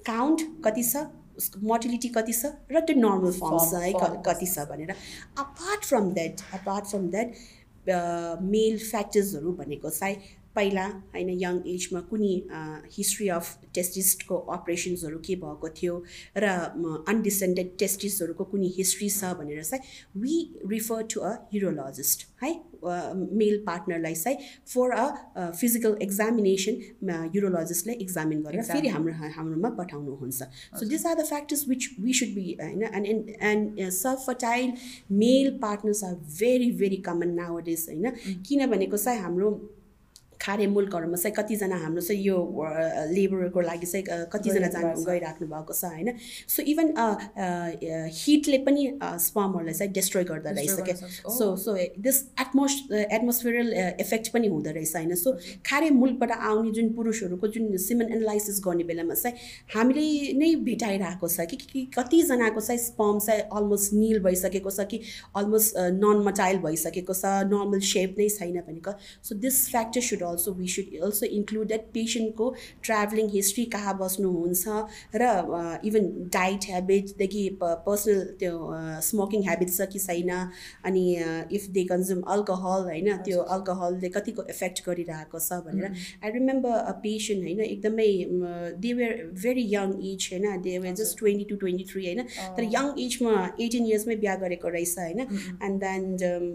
count 0.06 0.42
कति 0.66 0.84
छ? 0.84 1.06
उसको 1.38 1.60
मोटिलिटी 1.68 2.10
कति 2.16 2.34
छ? 2.34 2.46
र 2.72 2.80
त्यो 2.88 2.96
नर्मल 2.96 3.32
फर्म 3.40 3.60
छ 3.60 3.84
है 3.84 3.92
कति 4.28 4.48
छ 4.48 4.66
भनेर। 4.72 4.92
Apart 5.38 5.86
from 5.86 6.12
that 6.14 6.42
apart 6.60 6.86
from 6.86 7.10
that 7.12 7.30
male 8.42 8.78
फ्याक्टर्सहरू 8.82 9.52
भनेको 9.54 9.90
चाहिँ 9.90 10.18
पहिला 10.56 10.86
होइन 11.14 11.30
यङ 11.44 11.60
एजमा 11.74 12.00
कुनै 12.12 12.34
हिस्ट्री 12.98 13.28
अफ 13.38 13.72
टेस्टिस्टको 13.76 14.36
अपरेसन्सहरू 14.58 15.20
के 15.28 15.36
भएको 15.44 15.70
थियो 15.80 15.96
र 16.38 16.54
अनडिसेन्डेड 17.14 17.76
टेस्टिसहरूको 17.80 18.44
कुनै 18.54 18.70
हिस्ट्री 18.78 19.10
छ 19.10 19.34
भनेर 19.42 19.64
चाहिँ 19.64 20.22
we 20.22 20.38
refer 20.76 21.04
to 21.14 21.20
a 21.22 21.34
urologist 21.54 22.26
है? 22.44 22.54
मेल 22.86 23.58
पार्टनरलाई 23.68 24.16
चाहिँ 24.16 24.38
फर 24.74 24.92
अ 24.94 25.52
फिजिकल 25.60 25.98
एक्जामिनेसन 26.02 26.76
युरोलोजिस्टले 27.36 27.94
एक्जामिन 28.06 28.42
गरेर 28.42 28.64
फेरि 28.64 28.88
हाम्रो 28.96 29.14
हाम्रोमा 29.38 29.70
पठाउनुहुन्छ। 29.78 30.50
So 30.80 30.90
this 30.90 31.06
are 31.06 31.16
the 31.22 31.26
factors 31.26 31.68
which 31.70 31.90
we 32.00 32.14
should 32.20 32.36
be 32.36 32.58
होइन 32.62 32.84
and 32.84 33.30
and 33.52 33.90
subfertile 34.26 34.74
male 35.24 35.58
partners 35.62 36.04
are 36.04 36.14
very 36.42 36.72
very 36.84 36.98
common 37.08 37.34
nowadays 37.70 37.86
होइन? 37.90 38.12
किनभनेको 38.50 38.98
चाहिँ 38.98 39.22
हाम्रो 39.22 39.50
खारे 40.46 40.68
मुल्कहरूमा 40.70 41.18
चाहिँ 41.18 41.36
कतिजना 41.36 41.78
हाम्रो 41.84 42.02
चाहिँ 42.06 42.22
यो 42.24 42.38
लेबरको 43.12 43.62
लागि 43.62 43.88
चाहिँ 43.88 44.30
कतिजना 44.34 44.68
जानु 44.76 45.04
गइराख्नु 45.04 45.48
भएको 45.48 45.74
छ 45.74 45.84
होइन? 45.86 46.14
सो 46.48 46.62
इभन 46.64 46.88
हिटले 48.20 48.58
पनि 48.66 48.84
स्पमहरूलाई 49.26 49.74
चाहिँ 49.74 49.94
डिस्ट्रोय 49.94 50.24
गर्दो 50.32 50.50
रहेछ 50.50 50.80
क्या? 50.86 50.96
So 51.38 51.56
so 51.58 51.74
this 52.00 52.22
atmos 52.42 52.74
atmospheric 52.92 53.74
effect 54.00 54.28
पनि 54.34 54.48
हुँदो 54.48 54.72
रहेछ 54.78 54.96
होइन? 54.96 55.16
सो 55.16 55.34
खारे 55.66 55.90
मुल्कबाट 55.98 56.32
आउने 56.32 56.72
जुन 56.78 56.94
पुरुषहरूको 56.94 57.48
जुन 57.56 57.78
सिमन 57.86 58.12
एनालाइसिस 58.12 58.62
गर्ने 58.68 58.84
बेलामा 58.92 59.14
चाहिँ 59.16 59.36
हामीले 59.76 60.06
नै 60.40 60.54
भेटाइरहेको 60.70 61.28
छ 61.28 61.48
कि 61.56 61.88
कतिजनाको 61.98 62.62
चाहिँ 62.62 62.80
स्पम 62.80 63.20
चाहिँ 63.26 63.42
अलमोस्ट 63.52 63.94
निल 63.94 64.20
भइसकेको 64.28 64.70
छ 64.70 64.88
कि 64.92 65.02
अलमोस्ट 65.36 65.78
नन 65.98 66.24
मटाइल 66.28 66.58
भइसकेको 66.68 67.14
छ 67.16 67.34
नर्मल 67.52 67.80
सेप 67.92 68.16
नै 68.20 68.30
छैन 68.30 68.62
भनेको। 68.70 68.92
So 69.24 69.36
this 69.48 69.58
factor 69.72 70.02
should 70.02 70.24
also 70.36 70.54
we 70.54 70.68
should 70.70 70.96
also 71.02 71.32
include 71.34 71.68
that 71.68 71.90
पेसेन्टको 71.94 72.54
travelling 72.84 73.30
history 73.32 73.66
कहाँ 73.72 73.98
बस्नुहुन्छ 73.98 74.78
र 75.16 75.32
इभन 75.86 76.12
डाइट 76.32 76.70
ह्याबिटदेखि 76.70 77.44
पर्सनल 77.62 78.24
त्यो 78.40 78.54
स्मोकिङ 79.06 79.44
ह्याबिट 79.44 79.70
छ 79.72 79.90
कि 79.90 80.00
छैन 80.02 80.32
अनि 80.86 81.06
इफ 81.52 81.68
दे 81.72 81.84
कन्ज्युम 81.88 82.22
अल्कोहल 82.30 82.84
होइन 82.86 83.18
त्यो 83.26 83.42
अल्कोहलले 83.52 84.10
कतिको 84.12 84.48
इफेक्ट 84.50 84.84
गरिरहेको 84.86 85.40
छ 85.40 85.60
भनेर 85.66 85.92
आई 86.20 86.32
रिमेम्बर 86.34 86.78
अ 86.86 86.96
पेसेन्ट 87.00 87.44
होइन 87.44 87.62
एकदमै 87.68 88.10
they 88.80 88.94
were 88.96 89.24
very 89.38 89.66
young 89.70 89.96
age 90.06 90.30
होइन 90.30 90.62
they 90.62 90.78
were 90.78 90.96
just 90.96 91.18
twenty 91.20 91.46
two 91.46 91.56
twenty 91.58 91.88
three 91.92 92.06
होइन 92.06 92.24
तर 92.58 92.70
यङ 92.70 92.92
एजमा 93.00 93.36
एटिन 93.60 93.86
इयर्समै 93.86 94.16
बिहा 94.18 94.36
गरेको 94.38 94.70
रहेछ 94.70 94.98
होइन 95.00 95.26
and 95.62 95.80
then 95.82 96.10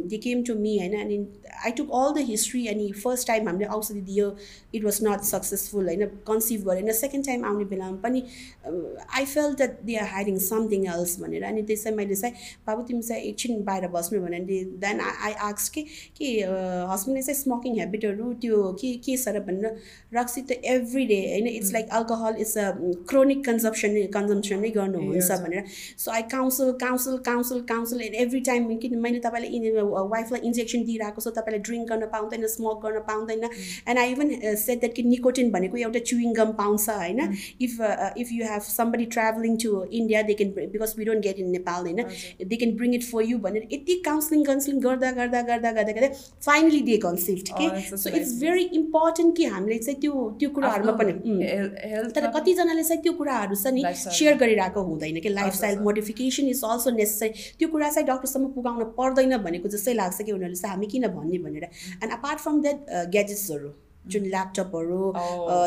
they 0.08 0.20
came 0.20 0.44
to 0.44 0.58
me 0.60 0.76
होइन 0.78 0.98
अनि 1.00 1.20
I 1.62 1.78
took 1.80 1.94
all 1.94 2.12
the 2.12 2.26
history 2.26 2.66
अनि 2.68 2.90
फर्स्ट 2.98 3.28
टाइम 3.28 3.48
हामीले 3.48 3.69
औषधि 3.70 4.00
दियो 4.02 4.28
इट 4.74 4.84
वाज 4.84 4.98
नट 5.02 5.22
सक्सेसफुल 5.26 5.86
होइन 5.86 6.06
कन्सिभ 6.26 6.64
गरेन 6.64 6.92
सेकेन्ड 6.94 7.26
टाइम 7.26 7.44
आउने 7.44 7.64
बेलामा 7.66 7.96
पनि 8.02 8.22
I 9.12 9.24
felt 9.26 9.54
that 9.54 9.78
they 9.84 9.96
are 9.96 10.08
hiding 10.08 10.38
something 10.40 10.86
else 10.88 11.18
भनेर 11.20 11.44
अनि 11.44 11.62
त्यसै 11.62 11.90
मैले 11.92 12.16
चाहिँ 12.16 12.34
बाबु 12.66 12.82
तिमी 12.88 13.02
चाहिँ 13.02 13.22
एकछिन 13.24 13.62
बाहिर 13.64 13.88
बस्नु 13.90 14.20
भने 14.20 14.40
देन 14.80 15.00
आई 15.02 15.32
आक्स 15.48 15.68
कि 15.70 15.82
कि 16.16 16.32
हस्बेन्डले 16.90 17.22
चाहिँ 17.22 17.40
स्मोकिङ 17.40 17.78
हेबिटहरू 17.80 18.32
त्यो 18.40 18.62
के 18.80 18.94
के 19.00 19.16
छ 19.16 19.28
र? 19.30 19.40
भनेर 19.42 19.76
रक्सी 20.14 20.42
त 20.42 20.60
एभ्री 20.70 21.04
डे 21.06 21.20
होइन 21.26 21.46
it's 21.48 21.72
like 21.72 21.88
alcohol 21.92 22.36
it's 22.40 22.56
a 22.58 22.70
chronic 23.10 23.44
consumption 23.46 23.96
consumption 24.14 24.60
नै 24.60 24.70
गर्नुहुन्छ 24.72 25.40
भनेर 25.42 25.64
so 25.98 26.10
I 26.12 26.22
counsel 26.30 26.72
counsel 26.80 27.18
counsel 27.24 27.60
counsel 27.68 28.00
and 28.02 28.14
every 28.16 28.40
time 28.48 28.76
किन 28.78 28.98
मैले 29.00 29.20
तपाईँलाई 29.20 29.72
वाइफलाई 30.10 30.40
इन्जेक्सन 30.42 30.84
दिइरहेको 30.84 31.20
छु 31.20 31.30
तपाईँलाई 31.32 31.62
ड्रिङ्क 31.68 31.88
गर्न 31.88 32.10
पाउँदैन 32.12 32.46
स्मोक 32.48 32.82
गर्न 32.82 33.04
पाउँदैन 33.06 33.48
and 33.88 33.98
I 33.98 34.12
even 34.12 34.56
said 34.56 34.80
that 34.80 34.94
कि 34.94 35.02
निकोटिन 35.04 35.50
भनेको 35.50 35.76
एउटा 35.78 35.98
च्युइङ 36.04 36.34
गम 36.34 36.52
पाउँछ 36.54 36.88
होइन 36.90 37.20
if 37.60 37.76
if 38.16 38.32
you 38.32 38.46
have 38.46 38.62
somebody 38.68 39.04
travelling 39.12 39.56
to 39.64 39.84
India 39.92 40.22
they 40.22 40.34
can 40.34 40.52
because 40.58 40.94
we 40.98 41.04
don't 41.04 41.22
get 41.24 41.38
in 41.38 41.50
Nepal 41.50 41.84
होइन 41.84 42.02
they 42.44 42.56
can 42.56 42.76
bring 42.76 42.94
it 42.94 43.04
for 43.04 43.24
you 43.24 43.38
भनेर 43.40 43.68
यति 43.72 44.00
काउन्सिलिङ 44.04 44.44
काउन्सिलिङ 44.44 44.80
गर्दा 44.80 45.12
गर्दा 45.12 45.42
गर्दा 45.44 45.72
गर्दा 45.72 45.92
गर्दा 45.92 46.12
फाइनली 46.42 46.80
दे 46.82 46.96
कन्सिल्ट 47.00 47.52
के 47.54 47.96
सो 47.96 48.10
इट्स 48.12 48.34
भेरी 48.40 48.64
इम्पोर्टेन्ट 48.74 49.36
कि 49.36 49.44
हामीले 49.46 49.78
चाहिँ 49.80 50.00
त्यो 50.00 50.24
त्यो 50.40 50.50
कुराहरूमा 50.50 50.92
पनि 50.94 51.12
तर 52.10 52.30
कतिजनाले 52.30 52.84
चाहिँ 52.84 53.02
त्यो 53.02 53.12
कुराहरू 53.14 53.56
छ 53.56 53.74
नि 53.74 53.84
सेयर 53.96 54.36
गरिरहेको 54.38 54.82
हुँदैन 54.84 55.20
कि 55.20 55.28
lifestyle 55.30 55.78
modification 55.80 56.48
is 56.48 56.62
also 56.66 56.90
necessary 56.92 57.56
त्यो 57.58 57.68
कुरा 57.70 57.90
चाहिँ 57.90 58.06
डक्टरसम्म 58.08 58.52
पुगाउन 58.52 58.84
पर्दैन 58.96 59.36
भनेको 59.40 59.68
जस्तै 59.70 59.94
लाग्छ 59.94 60.22
कि 60.22 60.32
उनीहरूले 60.32 60.56
चाहिँ 60.56 60.74
हामी 60.74 60.86
किन 60.88 61.08
भन्ने 61.10 61.38
भनेर 61.40 61.64
एन्ड 61.64 62.12
अपार्ट 62.12 62.40
फ्रम 62.40 62.60
द्याट 62.62 62.92
ग्याजेट्सहरू 63.50 63.70
जुन 64.06 64.22
ल्यापटपहरू 64.24 65.12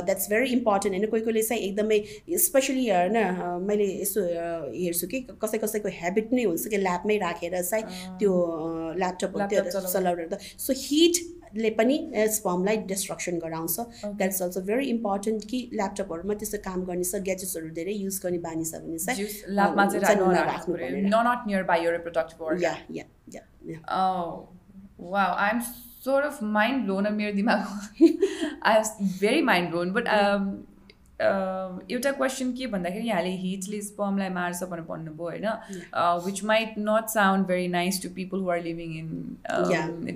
द्याट्स 0.06 0.30
भेरी 0.30 0.48
इम्पोर्टेन्ट 0.52 0.96
होइन 0.96 1.10
कोही 1.10 1.22
कोहीले 1.24 1.42
चाहिँ 1.42 1.62
एकदमै 1.64 2.00
स्पेसली 2.46 2.90
होइन 2.90 3.18
मैले 3.66 3.86
यसो 3.92 4.24
हेर्छु 4.24 5.08
कि 5.08 5.20
कसै 5.44 5.58
कसैको 5.58 5.90
हेबिट 5.98 6.34
नै 6.34 6.44
हुन्छ 6.44 6.64
कि 6.68 6.78
ल्याबमै 6.80 7.18
राखेर 7.20 7.62
चाहिँ 7.62 7.86
त्यो 8.18 8.34
ल्यापटपहरू 8.96 9.86
चलाएर 9.86 10.38
सो 10.60 10.78
हिटले 10.80 11.70
पनि 11.78 12.00
स्पमलाई 12.38 12.78
डिस्ट्रक्सन 12.90 13.40
गराउँछ 13.40 13.78
द्याट्स 14.18 14.42
अल्सो 14.42 14.62
भेरी 14.64 14.90
इम्पोर्टेन्ट 14.90 15.46
कि 15.46 15.62
ल्यापटपहरूमा 15.74 16.34
त्यस्तो 16.36 16.62
काम 16.66 16.84
गर्ने 16.86 17.06
छ 17.06 17.24
ग्याजेट्सहरू 17.30 17.74
धेरै 17.78 17.98
युज 18.00 18.20
गर्ने 18.24 18.42
बानी 18.42 18.66
छ 18.66 18.74
भने 18.82 19.00
चाहिँ 19.02 19.22
sort 26.04 26.26
of 26.26 26.42
mind 26.42 26.86
blown. 26.86 27.08
I'm 27.08 27.18
mere 27.18 27.34
dimag. 27.34 27.66
I 28.62 28.78
was 28.78 28.92
very 29.24 29.42
mind 29.42 29.72
blown. 29.72 29.94
But 29.98 30.08
um, 30.20 30.68
एउटा 31.24 32.12
क्वेसन 32.12 32.52
के 32.58 32.68
भन्दाखेरि 32.68 33.08
यहाँले 33.08 33.30
हिटले 33.42 33.80
स्पमलाई 33.82 34.30
मार्छ 34.38 34.64
भनेर 34.72 34.86
भन्नुभयो 34.90 35.26
होइन? 35.26 35.48
Which 36.26 36.44
might 36.52 36.74
not 36.80 37.06
sound 37.10 37.46
very 37.48 37.68
nice 37.76 38.02
to 38.04 38.10
people 38.16 38.40
who 38.40 38.50
are 38.52 38.60
living 38.62 38.90
in 39.00 39.08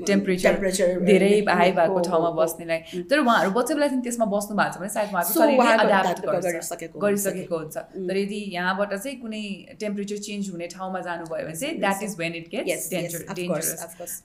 temperature 0.08 0.54
धेरै 1.06 1.30
हाई 1.50 1.72
भएको 1.80 2.00
ठाउँमा 2.10 2.32
बस्नेलाई। 2.41 2.80
तर 3.10 3.17
उहाँहरू 3.20 3.52
बच्चा 3.60 3.74
बेलादेखि 3.76 4.02
त्यसमा 4.08 4.26
बस्नु 4.36 4.54
भएको 4.58 4.74
छ 4.74 4.78
भने 4.80 4.89
सायद 4.89 5.10
एडाप्ट 5.86 6.22
गरिसकेको 6.98 7.56
हुन्छ। 7.58 7.78
तर 7.78 8.17
यदि 8.17 8.39
यहाँबाट 8.56 8.93
चाहिँ 8.93 9.15
कुनै 9.22 9.43
टेम्परेचर 9.80 10.17
चेन्ज 10.28 10.43
हुने 10.52 10.67
ठाउँमा 10.76 11.00
जानुभयो 11.08 11.46
भने 11.48 11.56
चाहिँ 11.56 11.74
that 11.80 12.04
is 12.04 12.15
when 12.20 12.34
it 12.41 12.48
gets 12.56 12.89
danger 12.91 13.22
dangerous 13.39 14.22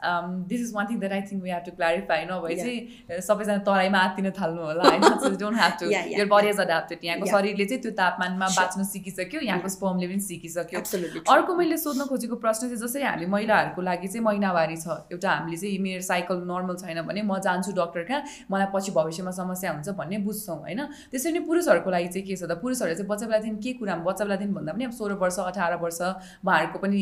this 0.51 0.61
is 0.61 0.71
one 0.75 0.85
thing 0.90 0.99
that 1.01 1.12
I 1.12 1.23
think 1.31 1.42
we 1.42 1.51
have 1.51 1.62
to 1.66 1.73
clarify 1.77 2.25
नभए 2.31 2.55
चाहिँ 2.57 3.21
सबैजना 3.29 3.59
तराईमा 3.71 3.99
आत्तिन 4.09 4.31
थाल्नु 4.40 4.62
होला 4.62 4.85
होइन? 4.88 5.03
Don't 5.42 5.57
have 5.59 5.73
to 5.81 5.87
your 5.92 6.27
body 6.33 6.53
adapted 6.73 6.99
यहाँको. 7.05 7.27
शरीरले 7.37 7.65
चाहिँ 7.69 7.83
त्यो 7.83 7.93
तापमानमा. 8.01 8.49
बाँच्न 8.57 8.85
सिकिसक्यो 8.93 9.41
यहाँको 9.45 9.69
स्पर्मले 9.77 10.07
पनि 10.09 10.21
सिकिसक्यो. 10.31 10.81
अर्को 11.29 11.55
मैले 11.57 11.77
सोध्न 11.79 12.05
खोजेको 12.09 12.37
प्रश्न 12.43 12.67
चाहिँ 12.67 12.81
जसरी 12.81 13.03
हामी 13.03 13.27
महिलाहरूको 13.27 13.83
लागि 13.83 14.09
चाहिँ 14.09 14.25
महिनावारी 14.25 14.77
छ 14.77 14.89
एउटा 15.13 15.31
हामीले 15.31 15.57
चाहिँ 15.57 15.79
मेरो 15.83 16.03
साइकल 16.03 16.37
नर्मल 16.49 16.77
छैन 16.83 17.01
भने 17.03 17.23
म 17.23 17.39
जान्छु 17.45 17.73
डक्टर 17.73 18.03
कहाँ 18.09 18.23
मलाई 18.51 18.67
पछि 18.75 18.91
भविष्यमा 18.93 19.31
समस्या 19.33 19.73
हुन्छ 19.73 19.89
भन्ने 19.99 20.19
बुझ्छौँ 20.27 20.57
होइन 20.63 20.81
त्यसरी 21.11 21.33
नै 21.33 21.41
पुरुषहरूको 21.49 21.91
लागि 21.91 22.09
चाहिँ 22.09 22.27
के 22.27 22.37
छ 22.37 22.45
त 22.45 22.59
पुरुषहरूले 22.63 22.97
चाहिँ 22.97 23.09
बच्चा 23.09 23.27
बेलादेखि 23.27 23.61
के 23.63 23.73
कुरामा 23.79 24.03
बच्चा 24.05 24.25
बेलादेखि 24.25 24.53
भन्दा 24.53 24.73
पनि 24.73 24.85
अब 24.85 24.93
सोह्र 24.93 25.15
वर्ष 25.23 25.39
अठार 25.43 25.77
वर्ष 25.83 26.01
उहाँहरूको 26.03 26.79
पनि 26.79 27.01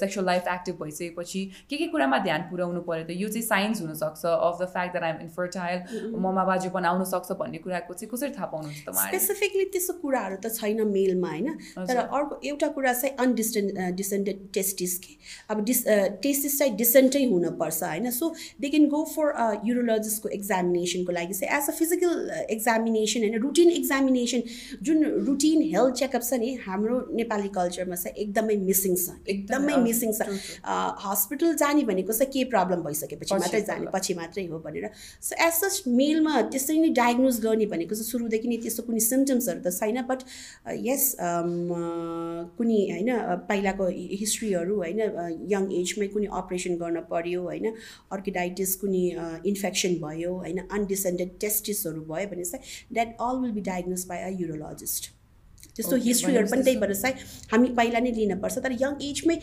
सेक्सुअल 0.00 0.26
लाइफ 0.26 0.48
एक्टिभ 0.54 0.74
भइसकेपछि 0.82 1.44
के 1.70 1.76
के 1.76 1.86
कुरामा 1.94 2.18
ध्यान 2.26 2.40
पुऱ्याउनु 2.50 2.80
पऱ्यो 2.88 3.04
त 3.06 3.18
यो 3.22 3.28
चाहिँ 3.28 3.46
साइन्स 3.46 3.82
हुनसक्छ 3.82 4.24
of 4.26 4.62
the 4.62 4.68
fact 4.74 4.92
that 4.92 5.04
I'm 5.04 5.20
infertile 5.26 5.78
ममा 6.26 6.44
बाजुपन 6.50 6.84
आउन 6.92 7.04
सक्छ 7.12 7.38
भन्ने 7.40 7.58
कुराको 7.64 7.94
चाहिँ 7.94 8.10
कसरी 8.12 8.30
थाहा 8.38 8.50
पाउनुहुन्छ 8.52 8.95
स्पेसिफिकली 8.98 9.64
त्यस्तो 9.72 9.92
कुराहरू 10.02 10.36
त 10.44 10.52
छैन 10.56 10.86
मेलमा 10.88 11.30
होइन? 11.30 11.48
तर 11.78 11.96
अर्को 11.96 12.40
एउटा 12.44 12.68
कुरा 12.76 12.92
चाहिँ 12.92 13.14
अनडिस्टेन्ट 13.24 13.78
डिसेन्टेड 13.96 14.38
टेस्टिस 14.54 14.98
के? 15.04 15.12
अब 15.50 15.64
डिस 15.64 15.82
टेस्टिस 16.22 16.58
चाहिँ 16.58 16.76
डिसेन्टै 16.76 17.24
हुनपर्छ 17.26 17.82
होइन? 17.82 18.10
So 18.10 18.34
they 18.60 18.68
can 18.70 18.86
go 18.88 19.04
for 19.14 19.60
युरोलोजिस्टको 19.66 20.28
एक्जामिनेसनको 20.38 21.12
लागि 21.12 21.34
चाहिँ 21.34 21.58
एज 21.58 21.68
अ 21.68 21.76
फिजिकल 21.78 22.30
एक्जामिनेसन 22.56 23.20
होइन? 23.20 23.38
रुटिन 23.42 23.70
एक्जामिनेसन 23.72 24.42
जुन 24.82 25.04
रुटिन 25.26 25.62
हेल्थ 25.74 25.94
चेकअप 26.02 26.22
छ 26.22 26.40
नि 26.40 26.54
हाम्रो 26.66 27.00
नेपाली 27.20 27.48
कल्चरमा 27.56 27.96
चाहिँ 27.96 28.16
एकदमै 28.24 28.56
मिसिङ 28.64 28.94
छ। 28.96 29.16
एकदमै 29.28 29.76
मिसिङ 29.84 30.12
छ. 30.12 30.28
हस्पिटल 31.06 31.54
जाने 31.56 31.82
भनेको 31.86 32.12
चाहिँ 32.12 32.32
के 32.32 32.44
प्रब्लम 32.50 32.82
भइसकेपछि 32.82 33.34
पछि 33.34 33.40
मात्रै 33.42 33.60
जाने 33.68 33.90
पछि 33.94 34.14
मात्रै 34.20 34.46
हो 34.46 34.58
भनेर। 34.66 34.90
सो 35.28 35.36
एज 35.46 35.52
सच 35.54 35.96
मेलमा 36.00 36.34
त्यसरी 36.54 36.78
नै 36.80 36.90
डायग्नोज 36.98 37.40
गर्ने 37.46 37.66
भनेको 37.72 37.94
चाहिँ 37.94 38.10
सुरुदेखि 38.10 38.48
नै 38.48 38.56
त्यस्तो 38.64 38.85
कुनै 38.86 39.02
सिम्टम्सहरू 39.06 39.60
त 39.60 39.72
छैन 39.76 40.02
बट 40.06 40.24
यस 40.84 41.04
कुनै 42.58 42.80
होइन 42.86 43.10
पहिलाको 43.48 43.88
हिस्ट्रीहरू 44.14 44.78
होइन 44.78 45.02
यङ 45.54 45.68
एजमै 45.80 46.10
कुनै 46.14 46.30
अपरेसन 46.40 46.78
गर्न 46.78 47.04
पर्यो 47.10 47.42
होइन 47.44 47.72
अर्किडाइटिस 48.10 48.76
कुनै 48.76 49.04
इन्फेक्सन 49.46 50.00
भयो 50.00 50.38
होइन 50.38 50.64
अनडिसेन्डेड 50.70 51.36
टेस्टिसहरू 51.40 52.06
भयो 52.06 52.32
भने 52.32 52.44
चाहिँ 52.46 52.80
that 52.92 53.28
all 53.28 53.44
will 53.44 53.52
be 53.52 53.68
diagnose 53.70 54.08
by 54.08 54.24
a 54.24 54.34
urologist 54.40 55.15
त्यस्तो 55.76 55.96
Okay, 55.96 56.06
हिस्ट्रीहरू 56.06 56.46
पनि 56.50 56.62
त्यही 56.62 56.78
भएर 56.80 56.92
चाहिँ 56.94 57.14
हामी 57.52 57.68
पहिला 57.78 58.00
नै 58.00 58.10
लिनपर्छ 58.16 58.56
तर 58.64 58.72
यङ 58.82 58.92
एजमै 59.08 59.36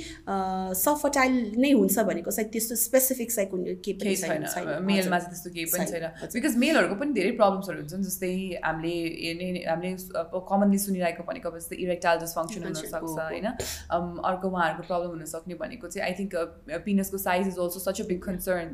सफर्टाइल 0.82 1.34
नै 1.63 1.72
हुन्छ 1.72 1.98
भनेको 2.10 2.32
चाहिँ 2.38 2.50
त्यस्तो 2.54 2.76
स्पेसिफिक 2.84 3.30
कुनै 3.52 3.76
के 3.86 3.93
पनि 3.93 4.15
केही 4.15 4.17
छैन। 4.22 4.43
मेलमा। 4.89 5.17
चाहिँ 5.19 5.30
त्यस्तो 5.30 5.50
केही 5.56 5.65
पनि 5.74 5.86
छैन। 5.91 6.06
बिकज 6.34 6.54
मेलहरूको 6.63 6.96
पनि 7.02 7.12
धेरै 7.19 7.32
प्रब्लम्सहरू 7.41 7.78
हुन्छन् 7.80 8.04
जस्तै 8.10 8.32
हामीले 8.65 9.63
हामीले 9.69 9.91
कमनली 10.50 10.80
सुनिरहेको 10.86 11.24
भनेको 11.30 11.50
अब 11.50 11.58
जस्तै 11.62 11.76
इरेक्टाइल 11.86 12.17
डिसफङ्सन 12.26 12.62
हुनसक्छ। 12.67 13.13
होइन 13.30 13.48
अर्को 14.32 14.46
उहाँहरूको 14.54 14.84
प्रब्लम 14.89 15.10
हुनसक्ने 15.15 15.56
भनेको 15.62 15.86
चाहिँ 15.93 16.04
I 16.08 16.13
think 16.19 16.34
पिनसको 16.88 17.17
size 17.26 17.48
is 17.54 17.58
also 17.65 17.80
such 17.86 18.02
a 18.02 18.08
big 18.10 18.22
concern 18.28 18.67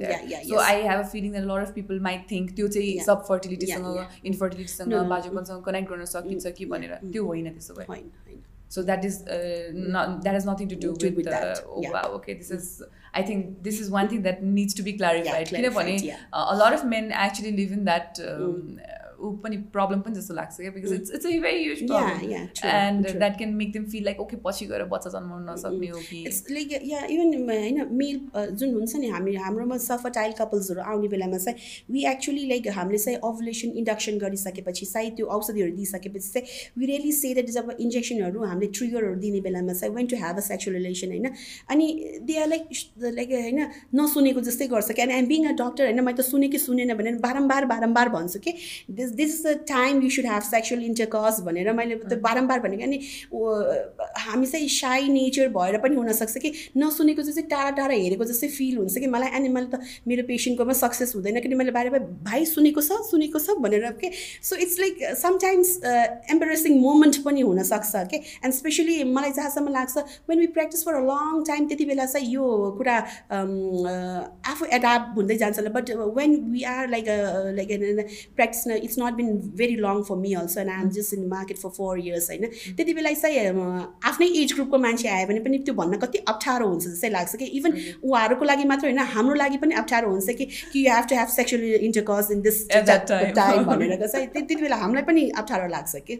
so. 0.47 0.55
I 0.59 0.87
have 0.87 0.99
a 0.99 1.07
feeling 1.11 1.31
that 1.35 1.45
lot 1.51 1.67
of 1.67 1.71
people 1.79 1.99
might 2.07 2.25
think 2.31 2.55
त्यो 2.55 2.67
चाहिँ. 2.77 2.95
सब 3.09 3.27
फर्टिलिटीसँग 3.27 3.87
इन्फर्टिलिटीसँग 4.31 4.93
बाजुपनसँग 5.11 5.63
कनेक्ट 5.65 5.89
गर्न 5.91 6.05
सकिन्छ 6.15 6.55
कि 6.57 6.65
भनेर 6.71 6.93
त्यो 7.03 7.25
होइन 7.25 7.47
this. 7.55 7.69
Fine, 7.69 8.11
fine. 8.25 8.43
So 8.69 8.83
that 8.83 9.03
is 9.03 9.23
uh, 9.23 9.71
not 9.73 10.23
that 10.23 10.35
has 10.35 10.45
nothing 10.45 10.69
to 10.69 10.75
do 10.75 10.91
with, 10.91 11.15
the 11.15 11.23
that. 11.23 11.57
Uh, 11.57 11.61
oh 11.67 11.81
yeah. 11.81 11.91
wow, 11.91 12.11
okay. 12.17 12.35
This 12.35 12.51
is 12.51 12.83
I 13.13 13.23
think 13.23 13.63
this 13.63 13.79
is 13.79 13.89
one 13.89 14.07
thing 14.07 14.21
that 14.21 14.43
needs 14.43 14.75
to 14.75 14.83
be 14.83 14.93
clarified. 14.93 15.51
Yeah, 15.51 15.59
clarified 15.59 16.01
yeah. 16.01 16.17
Uh, 16.31 16.47
a 16.49 16.55
lot 16.55 16.73
of 16.73 16.85
men 16.85 17.11
actually 17.11 17.51
live 17.53 17.71
in 17.71 17.85
that 17.85 18.19
um, 18.21 18.77
mm. 18.77 18.98
ऊ 19.19 19.31
पनि 19.43 19.57
problem 19.73 20.01
पनि 20.01 20.15
जस्तो 20.15 20.33
लाग्छ 20.33 20.55
क्या 20.55 20.71
because 20.71 20.93
it's 20.93 21.11
it's 21.15 21.25
a 21.25 21.29
very 21.41 21.75
true, 21.75 21.99
and. 22.65 23.07
That 23.09 23.37
can 23.37 23.53
make 23.55 23.71
them 23.71 23.85
feel 23.91 24.03
like 24.05 24.19
okay 24.21 24.37
पछि 24.45 24.65
गएर 24.65 24.83
बच्चा 24.91 25.09
जन्माउन 25.09 25.49
नसक्ने 25.49 25.87
हो 25.89 25.99
कि। 26.09 26.23
इट्स 26.23 26.43
लाइक 26.51 26.79
या 26.85 27.03
इभन 27.15 27.49
होइन 27.49 27.87
मेल 27.93 28.19
जुन 28.53 28.73
हुन्छ 28.73 28.95
नि 28.95 29.07
हामी 29.09 29.35
हाम्रोमा 29.37 29.77
सफर्टाइल 29.79 30.31
कपल्सहरू 30.39 30.81
आउने 30.91 31.07
बेलामा 31.07 31.37
चाहिँ 31.37 31.57
वी 31.91 32.05
एक्चुली 32.11 32.47
लाइक 32.49 32.67
हामीले 32.77 32.97
चाहिँ 32.97 33.19
ओभुलेसन 33.29 33.71
इन्डक्सन 33.77 34.17
गरिसकेपछि 34.19 34.85
सायद 34.85 35.15
त्यो 35.17 35.25
औषधिहरू 35.37 35.75
दिइसकेपछि 35.75 36.29
चाहिँ 36.29 36.45
वी 36.77 36.85
रियली 36.85 37.11
से 37.13 37.33
द्याट 37.33 37.49
जब 37.57 37.75
इन्जेक्सनहरू 37.79 38.43
हामीले 38.45 38.71
ट्रिगरहरू 38.79 39.15
दिने 39.25 39.41
बेलामा 39.41 39.73
चाहिँ 39.73 39.93
when 39.95 40.07
to 40.07 40.21
have 40.23 40.37
a 40.37 40.45
sexual 40.47 40.75
relation 40.75 41.09
होइन। 41.09 41.27
अनि 41.69 41.87
दे 42.23 42.37
आर 42.41 42.47
लाइक 42.47 42.63
लाइक 43.19 43.31
होइन 43.31 43.67
नसुनेको 43.95 44.41
जस्तै 44.41 44.67
गर्छ 44.67 44.91
कि 44.91 45.01
अनि 45.01 45.13
आइम 45.13 45.27
बिङ 45.27 45.47
अ 45.47 45.51
डक्टर 45.61 45.83
होइन 45.85 46.03
मैले 46.03 46.17
त 46.17 46.25
सुने 46.25 46.47
कि 46.49 46.57
सुनेन 46.59 46.93
भनेर 46.97 47.15
बारम्बार 47.21 47.65
बारम्बार 47.65 48.09
भन्छु 48.09 48.39
कि 48.39 48.53
this 48.91 49.08
this 49.19 49.33
is 49.35 49.45
the 49.47 49.55
time 49.69 50.01
you 50.03 50.09
should 50.15 50.25
have 50.25 50.41
sexual 50.49 50.83
intercourse 50.89 51.39
भनेर 51.45 51.71
मैले 51.79 51.95
त 52.09 52.19
बारम्बार 52.27 52.59
भनेको 52.67 52.83
अनि 52.83 52.97
हामी 54.25 54.45
चाहिँ 54.53 54.67
साई 54.77 55.07
नेचर 55.17 55.47
भएर 55.57 55.77
पनि 55.85 55.95
हुनसक्छ 55.95 56.37
कि 56.45 56.51
नसुनेको 56.83 57.21
चाहिँ 57.29 57.47
टाढा 57.53 57.69
टाढा 57.81 57.93
हेरेको 57.93 58.25
जस्तै 58.31 58.47
फिल 58.57 58.77
हुन्छ 58.77 58.97
कि 58.97 59.07
मलाई 59.15 59.29
अनि 59.39 59.49
मैले 59.57 59.67
त 59.75 59.81
मेरो 60.07 60.23
पेसेन्टकोमा 60.31 60.73
सक्सेस 60.83 61.15
हुँदैन 61.15 61.39
किन 61.47 61.57
मैले 61.63 61.71
बारे 61.79 61.99
भाइ 62.29 62.45
सुनेको 62.53 62.81
छ 62.89 62.99
सुनेको 63.11 63.39
छ 63.47 63.57
भनेर 63.67 63.89
के 64.03 64.11
so 64.49 64.55
it's 64.67 64.79
like 64.79 65.03
sometimes 65.23 65.75
embarrassing 66.35 66.79
moment 66.87 67.21
पनि 67.27 67.41
हुनसक्छ 67.49 68.03
के 68.13 68.17
एन्ड 68.17 68.53
स्पेसली 68.59 68.97
मलाई 69.17 69.31
जहाँसम्म 69.39 69.73
लाग्छ 69.77 69.97
when 70.29 70.39
we 70.39 70.47
practice 70.57 70.85
for 70.85 70.93
a 70.93 71.03
long 71.11 71.43
time 71.51 71.67
त्यति 71.73 71.85
बेला 71.91 72.05
चाहिँ 72.13 72.31
यो 72.33 72.45
कुरा 72.77 72.97
अम, 72.97 73.51
अ, 73.87 73.95
आफू 74.53 74.65
एडाप्ट 74.79 75.15
हुँदै 75.17 75.37
जान्छ 75.43 75.67
but 75.79 75.91
when 76.19 76.35
we 76.51 76.63
are 76.75 76.89
like 76.95 77.05
like 77.59 78.07
practice 78.35 78.67
it's 78.83 78.98
not 79.01 79.13
been 79.21 79.29
very 79.61 79.75
long 79.85 80.01
for 80.09 80.17
me 80.25 80.33
also 80.41 80.59
and 80.61 80.71
I 80.71 80.81
am 80.83 80.89
just 80.99 81.13
in 81.19 81.27
market 81.35 81.57
for 81.63 81.69
four 81.77 81.99
years 82.05 82.29
होइन 82.29 82.45
त्यति 82.77 82.93
बेला 82.99 83.11
चाहिँ 83.21 83.45
अम, 83.47 83.59
आफ्नै 84.11 84.27
एज 84.43 84.53
ग्रुपको 84.59 84.77
मान्छे 84.87 85.07
आयो 85.15 85.27
भने 85.33 85.39
पनि 85.47 85.57
त्यो 85.69 85.73
भन्न 85.81 85.97
कति 86.05 86.23
अप्ठ्यारो 86.35 86.67
हुन्छ 86.69 86.85
जस्तै 86.87 87.09
लाग्छ 87.17 87.35
कि 87.43 87.45
इभन 87.61 87.77
उहाँहरूको 88.03 88.45
लागि 88.51 88.63
मात्र 88.73 88.87
होइन 88.91 88.99
हाम्रो 89.15 89.35
लागि 89.43 89.57
पनि 89.65 89.75
अप्ठ्यारो 89.83 90.11
हुन्छ 90.15 90.37
कि 90.41 90.45
कि 90.73 90.85
you 90.87 90.93
have 90.95 91.05
to 91.09 91.15
have 91.21 91.27
sexual 91.37 91.63
intercourse 91.89 92.31
in 92.37 92.41
this 92.49 92.61
At 92.79 92.85
that 92.91 93.07
time. 93.13 93.33
Time 93.41 93.63
भनेर 93.73 93.95
चाहिँ 94.07 94.25
त्यति 94.27 94.45
त्यति 94.47 94.61
बेला 94.61 94.75
हामीलाई 94.85 95.03
पनि 95.11 95.29
अप्ठ्यारो 95.43 95.67
लाग्छ 95.75 96.03
कि 96.09 96.19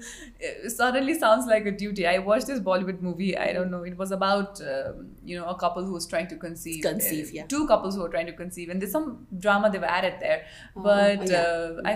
suddenly 0.75 1.13
sounds 1.19 1.47
like 1.47 1.65
a 1.65 1.71
duty. 1.71 2.05
I 2.07 2.17
watched 2.19 2.47
this 2.47 2.59
Bollywood 2.59 3.01
movie. 3.01 3.29
I 3.37 3.51
don't 3.53 3.71
know. 3.71 3.83
It 3.83 3.97
was 3.97 4.11
about 4.17 4.61
um, 4.73 5.07
you 5.31 5.37
know 5.39 5.47
a 5.53 5.55
couple 5.63 5.83
who 5.89 5.93
was 5.93 6.07
trying 6.13 6.27
to 6.27 6.37
conceive. 6.45 6.81
Conceive, 6.83 7.27
Uh, 7.29 7.35
yeah. 7.37 7.45
Two 7.53 7.61
couples 7.67 7.95
who 7.95 8.01
were 8.05 8.09
trying 8.09 8.27
to 8.27 8.33
conceive, 8.33 8.69
and 8.69 8.81
there's 8.81 8.91
some 8.97 9.07
drama 9.45 9.69
they've 9.75 9.87
added 9.95 10.15
there. 10.21 10.37
Oh, 10.75 10.83
but 10.83 11.25
yeah. 11.29 11.89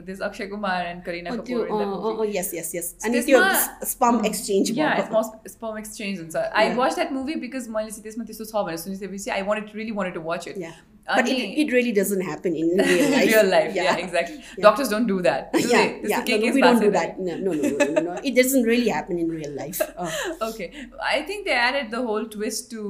but 0.00 0.06
there's 0.06 0.22
Akshay 0.22 0.48
Kumar 0.48 0.80
and 0.80 1.04
Kareena 1.04 1.30
oh, 1.32 1.36
Kapoor. 1.36 1.68
In 1.68 1.78
that 1.78 1.86
movie. 1.86 2.08
Oh, 2.08 2.20
oh, 2.20 2.22
yes, 2.22 2.52
yes, 2.54 2.72
yes. 2.72 2.94
So 2.96 3.04
and 3.04 3.14
hmm. 3.14 3.18
it's 3.18 3.28
your 3.28 3.44
sperm 3.82 4.24
exchange. 4.24 4.70
Yeah, 4.70 4.98
it's 4.98 5.10
more 5.10 5.24
sperm 5.46 5.76
exchange. 5.76 6.18
And 6.20 6.32
so 6.32 6.40
yeah. 6.40 6.50
I 6.54 6.74
watched 6.74 6.96
that 6.96 7.12
movie 7.12 7.36
because 7.36 7.68
Molly 7.68 7.90
Sitesma 7.90 8.26
Tiso 8.26 8.46
Sovereign. 8.46 8.74
As 8.74 8.84
soon 8.84 8.94
as 8.94 9.02
I 9.02 9.16
see, 9.16 9.30
I 9.30 9.42
wanted 9.42 9.74
really 9.74 9.92
wanted 9.92 10.14
to 10.14 10.22
watch 10.22 10.46
it. 10.46 10.56
Yeah 10.56 10.72
But 11.07 11.27
अनि- 11.29 11.33
it, 11.41 11.57
it 11.63 11.71
really 11.71 11.91
doesn't 11.95 12.21
happen 12.27 12.55
in 12.59 12.69
real 12.77 13.09
life. 13.09 13.27
real 13.31 13.49
life, 13.49 13.75
yeah, 13.75 13.97
exactly. 14.03 14.37
Yeah. 14.37 14.63
Doctors 14.63 14.87
don't 14.93 15.05
do 15.09 15.17
that. 15.25 15.51
Do 15.53 15.59
yeah, 15.59 15.67
they? 15.73 15.83
yeah. 16.11 16.21
त्यस्तो 16.21 16.25
के 16.29 16.37
No, 16.37 16.39
के 16.39 16.47
no, 16.47 16.55
we 16.55 16.61
don't 16.61 16.79
do 16.83 16.87
भएको 16.87 16.95
that. 16.95 17.19
No, 17.19 17.35
no, 17.43 17.53
no, 17.59 17.69
no, 17.81 17.89
no, 17.97 18.03
no. 18.07 18.15
It 18.31 18.35
doesn't 18.39 18.63
really 18.63 18.89
happen 18.95 19.19
in 19.25 19.29
real 19.35 19.53
life. 19.59 19.81
Oh. 20.05 20.09
okay 20.49 20.67
i 21.11 21.21
think 21.29 21.45
they 21.49 21.57
added 21.67 21.91
the 21.91 22.01
whole 22.09 22.25
twist 22.37 22.71
to 22.71 22.81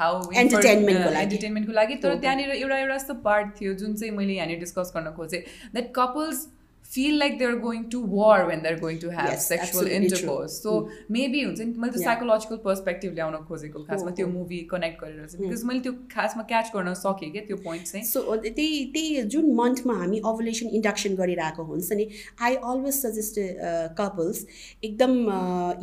how 0.00 0.12
Entertainment 0.44 0.98
को 1.04 1.10
लागि। 1.10 1.22
एन्टरटेनमेन्टको 1.22 1.72
लागि 1.72 1.94
तर 2.02 2.08
हो, 2.08 2.14
हो। 2.14 2.20
त्यहाँनिर 2.20 2.50
एउटा 2.50 2.78
एउटा 2.78 2.94
यस्तो 2.94 3.14
पार्ट 3.28 3.48
थियो 3.60 3.74
जुन 3.82 3.94
चाहिँ 4.02 4.12
मैले 4.16 4.34
यहाँनिर 4.34 4.58
डिस्कस 4.58 4.92
गर्न 4.96 5.10
खोजेँ 5.16 5.40
that 5.74 5.92
couples 5.96 6.46
feel 6.95 7.15
like 7.21 7.33
they're 7.39 7.59
going 7.61 7.83
to 7.93 7.99
war 8.11 8.35
when 8.47 8.61
they're 8.63 8.79
going 8.81 8.99
to 8.99 9.09
have 9.15 9.29
Yes, 9.29 9.47
sexual 9.47 9.81
absolutely 9.85 10.09
true. 10.09 10.17
intercourse. 10.17 10.53
So 10.65 10.73
maybe 11.15 11.39
हुन्छ 11.45 11.59
नि 11.59 11.73
मैले 11.83 11.91
त्यो 11.93 12.01
Yeah. 12.01 12.07
साइकोलोजिकल 12.07 12.57
पर्सपेक्टिभ 12.65 13.13
ल्याउन 13.13 13.33
खोजेको 13.47 13.79
खासमा 13.87 14.09
हो, 14.09 14.15
त्यो 14.15 14.25
हो। 14.27 14.31
मुभी 14.33 14.59
कनेक्ट 14.71 15.01
गरेर 15.01 15.25
चाहिँ 15.25 15.49
बिकज 15.49 15.63
मैले 15.69 15.79
त्यो 15.87 15.93
खासमा 16.13 16.43
क्याच 16.51 16.71
गर्न 16.75 16.93
सकेँ 17.01 17.29
क्या 17.31 17.41
त्यो 17.47 17.57
पोइन्ट 17.65 17.85
चाहिँ। 17.87 18.05
सो 18.05 18.35
त्यही 18.45 18.85
त्यही 18.93 19.23
जुन 19.35 19.51
मन्थमा 19.59 19.95
हामी 20.01 20.21
ओभुलेसन 20.31 20.69
इन्डक्सन 20.79 21.15
गरिरहेको 21.21 21.63
हुन्छ 21.71 21.91
नि 21.99 22.07
आई 22.41 22.55
अलवेज 22.55 22.95
सजेस्ट 23.01 23.35
कपल्स 23.99 24.45
एकदम 24.83 25.13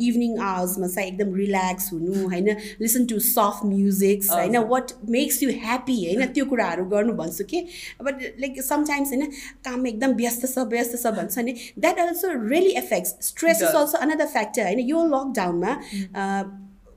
इभिनिङ 0.07 0.37
आवर्समा 0.49 0.87
चाहिँ 0.95 1.07
एकदम 1.11 1.35
रिल्याक्स 1.35 1.91
हुनु 1.93 2.25
होइन? 2.33 2.49
लिसन 2.81 3.05
टु 3.13 3.19
सफ्ट 3.29 3.65
म्युजिक्स 3.65 4.31
होइन? 4.31 4.55
हजुर। 4.55 4.67
वाट 4.73 4.91
मेक्स 5.19 5.41
यु 5.43 5.49
ह्याप्पी 5.61 5.99
होइन? 6.05 6.25
त्यो 6.33 6.45
कुराहरू 6.55 6.85
गर्नु 6.95 7.13
भन्छु 7.21 7.43
कि? 7.53 7.63
बट 8.03 8.27
लाइक 8.41 8.61
समटाइम्स 8.71 9.13
होइन? 9.13 9.31
काम 9.69 9.87
एकदम 9.87 10.19
व्यस्त 10.23 10.45
छ 10.45 10.67
व्यस्त 10.75 10.94
छ 11.02 11.14
भन्छ 11.16 11.38
नि 11.38 11.52
that 11.78 11.98
also 11.98 12.32
really 12.48 12.70
affects 12.84 13.28
stress 13.28 13.62
is 13.62 13.68
Does. 13.68 13.76
Also 13.76 13.98
another 13.98 14.26
factor 14.26 14.62
होइन 14.62 14.78
यो 14.88 15.04
लकडाउनमा 15.14 15.76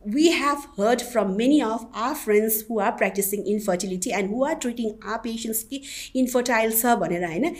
we 0.06 0.24
have 0.32 0.64
heard 0.78 1.02
from 1.02 1.30
many 1.38 1.62
of 1.66 1.84
our 1.96 2.16
friends 2.22 2.56
who 2.70 2.80
are 2.80 2.92
practicing 3.02 3.46
infertility 3.52 4.12
and 4.12 4.30
who 4.30 4.44
are 4.48 4.56
treating 4.66 4.90
our 5.12 5.20
patients 5.26 5.62
कि 5.70 5.82
infertile 6.22 6.74
छ 6.82 6.96
भनेर 7.04 7.24
होइन 7.26 7.56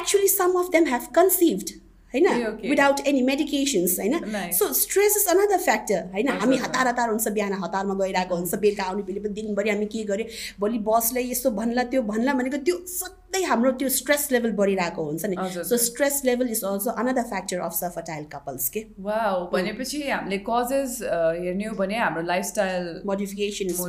actually 0.00 0.28
some 0.32 0.56
of 0.62 0.70
them 0.74 0.86
have 0.94 1.06
conceived 1.20 1.72
होइन. 2.13 2.27
Without 2.63 3.07
any 3.07 3.21
medications 3.23 3.99
होइन. 3.99 4.15
So 4.53 4.71
stress 4.75 5.17
is 5.17 5.27
another 5.35 5.63
factor 5.65 6.03
होइन 6.13 6.27
हामी। 6.41 6.57
हतार 6.57 6.87
हतार 6.87 7.09
हुन्छ 7.09 7.27
बिहान 7.39 7.53
हतारमा 7.63 7.93
गइरहेको 8.03 8.35
हुन्छ 8.35 8.61
बेलुका 8.65 8.83
आउने 8.83 9.03
बेला 9.03 9.21
पनि 9.23 9.33
दिनभरि 9.41 9.69
हामी 9.69 9.85
के 9.95 10.03
गर्यो 10.11 10.25
भोलि 10.59 10.79
बसले 10.87 11.21
यस्तो 11.23 11.51
भन्ला 11.59 11.83
त्यो 11.91 12.01
भन्ला 12.11 12.33
भनेको 12.33 12.57
त्यो 12.69 12.77
सधैँ 12.93 13.43
हाम्रो 13.45 13.71
त्यो 13.81 13.89
स्ट्रेस 13.97 14.27
लेभल 14.31 14.51
बढिरहेको 14.53 15.03
हुन्छ 15.03 15.25
नि 15.25 15.35
so. 15.69 15.77
Stress 15.83 16.21
level 16.25 16.49
is 16.51 16.63
also 16.65 16.91
another 17.03 17.23
factor 17.29 17.59
of 17.67 17.73
subfertile 17.75 18.25
couples 18.33 18.69
के 18.69 18.85
वाउ 19.01 19.45
भनेपछि 19.53 20.01
हामीले 20.09 20.41
कजेस 20.49 20.99
हेर्ने 21.03 21.65
हो 21.65 21.75
भने 21.77 21.97
हाम्रो 21.97 22.23
lifestyle 22.25 22.91
modification 23.05 23.65
is 23.65 23.79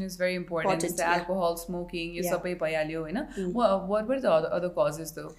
is 0.00 0.18
very 0.18 0.34
important. 0.34 1.00
Alcohol 1.14 1.54
smoking 1.62 2.16
यो. 2.16 2.22
सबै 2.28 2.54
भइहाल्यो 2.62 3.00
होइन 3.00 3.18
what 3.56 4.04
were 4.08 4.18
the 4.18 4.26
other 4.58 4.74
causes 4.78 5.14
though 5.18 5.34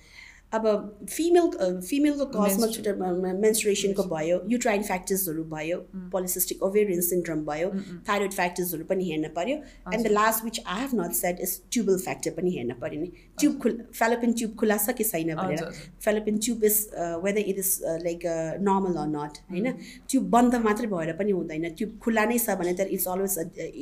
अब 0.53 0.65
फिमेल 1.09 1.79
फिमेलको 1.81 2.25
कजमा 2.31 2.67
छुट्टा 2.67 2.93
मेन्सुरेसनको 3.41 4.03
भयो 4.13 4.39
युट्राइन 4.51 4.81
फ्याक्टर्सहरू 4.83 5.43
भयो 5.53 5.77
पोलिसिस्टिक 6.13 6.63
ओभेरियन 6.63 7.01
सिन्ड्रम 7.09 7.43
भयो 7.45 7.69
थाइरोइड 8.09 8.33
फ्याक्टर्सहरू 8.33 8.83
पनि 8.89 9.09
हेर्न 9.09 9.29
पर्यो. 9.35 9.57
And 9.93 10.07
the 10.07 10.11
last 10.11 10.43
which 10.45 10.59
I 10.65 10.81
have 10.81 10.95
not 11.01 11.13
set 11.19 11.39
is 11.41 11.59
tubal 11.71 11.97
factor 11.99 12.31
पनि 12.39 12.51
हेर्न 12.55 12.73
पर्यो 12.81 13.01
नि। 13.01 13.11
ट्युब 13.39 13.57
खुल 13.61 13.77
फेलोपिन 13.93 14.33
ट्युब 14.41 14.55
खुला 14.59 14.77
छ 14.77 14.95
कि 14.97 15.03
छैन 15.03 15.35
भनेर। 15.35 15.63
Fallopian 16.05 16.37
tube 16.39 16.63
is 16.63 16.79
whether 17.23 17.49
it 17.53 17.59
is 17.59 17.71
like 18.03 18.25
normal 18.67 18.99
or 19.03 19.07
not 19.13 19.39
होइन? 19.51 19.71
ट्युब 20.09 20.29
बन्द 20.35 20.55
मात्रै 20.65 20.87
भएर 20.95 21.13
पनि 21.21 21.31
हुँदैन। 21.31 21.69
ट्युब 21.77 21.97
खुला 22.03 22.25
नै 22.25 22.37
छ 22.39 22.57
भने 22.59 22.73
त 22.73 22.89
it's 22.91 23.07
always 23.07 23.33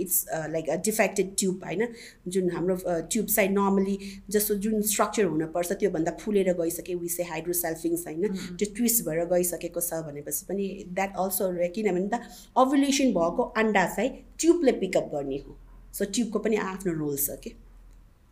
it's 0.05 0.25
like 0.53 0.69
a 0.69 0.77
defected 0.85 1.33
tube 1.39 1.65
होइन? 1.65 1.87
जुन 2.27 2.49
हाम्रो 2.51 2.77
ट्युब 2.85 3.25
चाहिँ 3.25 3.49
नर्मली 3.57 3.97
जस्तो 4.29 4.61
जुन 4.63 4.81
स्ट्रक्चर 4.93 5.25
हुनपर्छ 5.33 5.71
त्योभन्दा 5.73 6.17
फुलेर 6.21 6.57
गइसके 6.59 6.95
विसे 7.03 7.23
हाइड्रोसेल्फिङ्स 7.31 8.05
होइन 8.07 8.35
त्यो 8.61 8.73
ट्विस्ट 8.75 9.05
भएर 9.07 9.25
गइसकेको 9.33 9.81
छ 9.87 10.01
भनेपछि 10.09 10.45
पनि 10.51 10.67
द्याट 10.99 11.15
अल्सो 11.23 11.49
किनभने 11.77 12.09
त 12.13 12.21
ओभुलेसन 12.65 13.15
भएको 13.17 13.47
अन्डा 13.63 13.85
चाहिँ 13.95 14.11
ट्युबले 14.43 14.71
पिकअप 14.83 15.09
गर्ने 15.15 15.41
हो 15.47 15.57
सो 15.99 16.05
ट्युबको 16.17 16.39
पनि 16.45 16.61
आफ्नो 16.67 16.93
रोल 16.99 17.17
छ 17.25 17.39
कि 17.47 17.55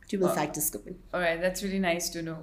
ट्युबल 0.10 0.38
फ्याक्टर्सको 0.40 0.80
पनि 0.86 0.96
Alright, 1.13 1.42
that's 1.42 1.68
really 1.68 1.84
nice 1.88 2.13
to 2.18 2.24
know. 2.30 2.38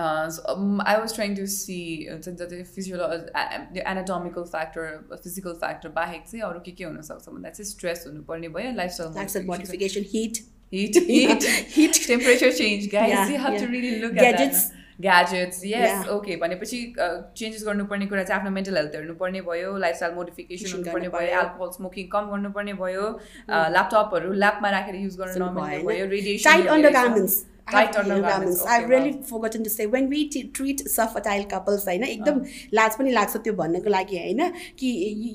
Uh, 0.00 0.30
so, 0.30 0.42
um, 0.50 0.80
I 0.86 0.92
was 0.98 1.12
trying 1.12 1.34
to 1.36 1.44
see 1.46 2.08
uh, 2.08 2.16
the, 2.18 2.46
the 2.50 2.58
physiolo- 2.74 3.28
uh, 3.34 3.58
the 3.74 3.82
anatomical 3.92 4.44
factor, 4.44 4.84
uh, 5.10 5.16
physical 5.16 5.56
factor 5.62 5.90
बाहेक 5.96 6.22
चाहिँ 6.26 6.42
अरू 6.48 6.60
के 6.66 6.70
के 6.80 6.84
हुनसक्छ 6.84 7.28
भन्दा 7.28 7.50
चाहिँ 7.50 7.68
स्ट्रेस 7.70 8.04
हुनुपर्ने 8.06 8.48
भयो 8.56 8.74
lifestyle 8.76 9.14
lifestyle 9.16 9.46
modification 9.46 10.04
heat 10.12 10.42
heat, 10.72 10.96
heat, 10.96 11.42
Heat. 11.74 11.94
temperature 11.94 12.52
change, 12.52 12.90
guys. 12.90 13.08
Yeah, 13.08 13.28
you 13.28 13.38
have 13.38 13.58
to 13.58 13.64
yeah. 13.64 13.70
really 13.70 14.81
gadgets 15.00 15.60
yes. 15.66 16.08
Okay 16.08 16.36
भनेपछि 16.36 16.78
चेन्जेस 16.98 17.64
गर्नुपर्ने 17.66 18.06
कुरा 18.06 18.22
चाहिँ 18.22 18.40
आफ्नो 18.40 18.50
मेन्टल 18.54 18.76
हेल्थ 18.76 18.94
हेर्नुपर्ने 18.96 19.40
भयो 19.42 19.76
लाइफस्टाइल 19.84 20.14
मोडिफिकेसन 20.14 20.72
हुनुपर्ने 20.72 21.08
भयो। 21.14 21.40
एल्कोहल 21.40 21.70
स्मोकिङ 21.78 22.08
कम 22.12 22.30
गर्नुपर्ने 22.32 22.72
भयो 22.82 23.06
ल्यापटपहरू 23.48 24.32
ल्याबमा 24.42 24.70
राखेर 24.76 24.96
युज 24.96 25.16
गर्न 25.20 25.42
नमिल्ने 25.42 25.78
भएन। 25.78 25.86
भयो 25.86 26.06
radiation 26.10 27.50
tight 27.70 27.96
undergarments. 27.96 27.96
I 27.96 27.96
Tight 27.96 27.96
have 27.96 28.10
undergarments, 28.10 28.62
I've 28.62 28.84
okay, 28.84 28.90
really 28.90 29.12
wow. 29.12 29.22
forgotten 29.28 29.64
to 29.64 29.70
say 29.70 29.86
when 29.86 30.08
we 30.08 30.28
t- 30.28 30.42
treat 30.58 30.82
fertile 31.14 31.44
couples 31.52 31.84
होइन 31.86 32.04
एकदम 32.04 32.40
लाज 32.74 32.96
पनि 32.98 33.10
लाग्छ 33.12 33.36
त्यो 33.36 33.52
भन्नको 33.54 33.90
लागि 33.90 34.16
होइन 34.18 34.48
कि 34.78 34.88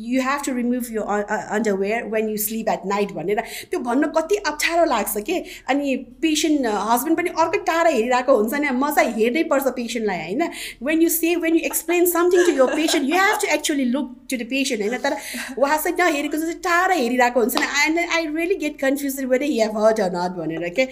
यु 0.08 0.22
हेभ 0.22 0.42
टु 0.46 0.54
रिमुभ 0.56 0.92
यो 0.92 1.02
underwear 1.02 2.04
when 2.16 2.30
you 2.30 2.38
sleep 2.46 2.70
at 2.70 2.86
night 2.94 3.12
भनेर 3.20 3.40
त्यो 3.72 3.80
भन्न 3.88 4.08
कति 4.18 4.36
अप्ठ्यारो 4.52 4.86
लाग्छ 4.86 5.24
के? 5.30 5.38
अनि 5.70 5.96
पेसेन्ट 6.22 6.66
हस्बेन्ड 6.90 7.18
पनि 7.18 7.30
अर्कै 7.46 7.60
टाढा 7.70 7.90
हेरिरहेको 7.90 8.36
हुन्छ 8.38 8.54
नि 8.54 8.70
म 8.74 8.92
चाहिँ 8.96 9.14
हेर्नै 9.14 9.44
पर्छ 9.54 9.74
पेसेन्टलाई 9.80 10.20
होइन। 10.24 10.44
When 10.90 11.02
you 11.02 11.10
say 11.10 11.36
when 11.46 11.56
you 11.56 11.62
explain 11.72 12.06
something 12.14 12.46
to 12.46 12.58
यो 12.58 12.68
patient 12.74 13.10
you 13.10 13.16
have 13.16 13.40
to 13.42 13.54
actually 13.56 13.86
look 13.96 14.16
to 14.30 14.38
the 14.38 14.50
patient 14.52 14.82
होइन। 14.82 14.98
तर 15.08 15.18
उहाँ 15.58 15.78
चाहिँ 15.78 15.98
नहेरेको 15.98 16.38
चाहिँ 16.38 16.60
टाढा 16.70 16.94
हेरिरहेको 16.94 17.40
हुन्छ 17.40 17.56
नि 17.58 17.68
and 17.86 18.00
I 18.20 18.26
really 18.36 18.56
get 18.66 18.80
confuse 18.80 19.24
whether 19.24 19.46
he 19.46 19.60
have 19.62 19.78
hurt 19.84 20.00
or 20.08 20.12
not 20.18 20.38
भनेर 20.38 20.70
के? 20.80 20.88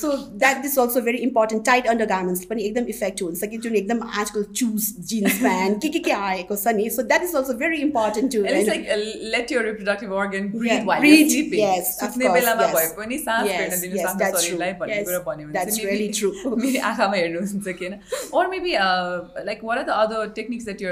So 0.00 0.16
that 0.38 0.66
is 0.68 0.78
also 0.84 1.00
very 1.08 1.18
important 1.28 1.64
tight 1.66 1.86
undergarments 2.12 2.44
पनि 2.52 2.62
एकदम 2.68 2.86
इफेक्ट 2.94 3.22
हुन्छ 3.22 3.48
कि 3.54 3.58
जुन 3.66 3.76
एकदम 3.82 4.02
आजकल 4.22 4.44
चुज 4.60 4.88
जिन्स 5.12 5.38
प्यान्ट 5.40 5.82
के 5.82 5.88
के 5.96 5.98
के 6.08 6.12
आएको 6.18 6.56
छ 6.64 6.74
नि 6.80 6.88
so 6.96 7.02
that 7.12 7.22
is 7.28 7.34
also 7.42 7.54
very 7.64 7.80
important 7.88 8.32
to 8.36 8.42
And 8.48 8.56
it's 8.60 8.70
like 8.72 8.86
uh, 8.94 8.98
let 9.36 9.54
your 9.56 9.62
reproductive 9.68 10.12
organ 10.22 10.48
breathe 10.54 10.72
Yeah, 10.72 10.84
while 10.92 11.00
breathe, 11.06 11.18
you're 11.20 11.30
sleeping. 11.34 11.64
yes, 11.64 11.90
of 11.96 12.00
सुत्ने 12.04 12.26
course, 12.28 12.38
बेलामा 12.40 12.66
yes. 12.68 12.74
भए 12.76 12.94
पनि 13.00 13.18
सास 13.24 13.46
Yes, 13.50 13.58
फेर्न 13.58 13.80
दिनु 13.86 13.96
yes, 14.00 14.06
आफ्नो 14.12 14.24
that's 14.24 14.44
शरीरलाई 14.46 14.72
true. 14.72 14.80
भन्ने 14.84 14.96
Yes, 15.00 15.08
कुरा 15.10 15.18
भन्यो 15.28 15.46
भने 15.48 15.58
that's 15.58 15.76
चाहिँ 15.76 15.90
really 15.90 16.08
maybe 16.08 16.20
true. 16.20 16.56
मेरो 16.64 16.86
आँखामा 16.92 17.16
हेर्नुहुन्छ 17.22 17.76
कि 17.82 17.86
होइन 17.86 18.00
or 18.40 18.46
maybe 18.54 18.76
uh, 18.86 19.44
like 19.50 19.66
what 19.70 19.82
are 19.84 19.86
the 19.92 19.98
other 20.06 20.22
techniques 20.40 20.70
that 20.72 20.86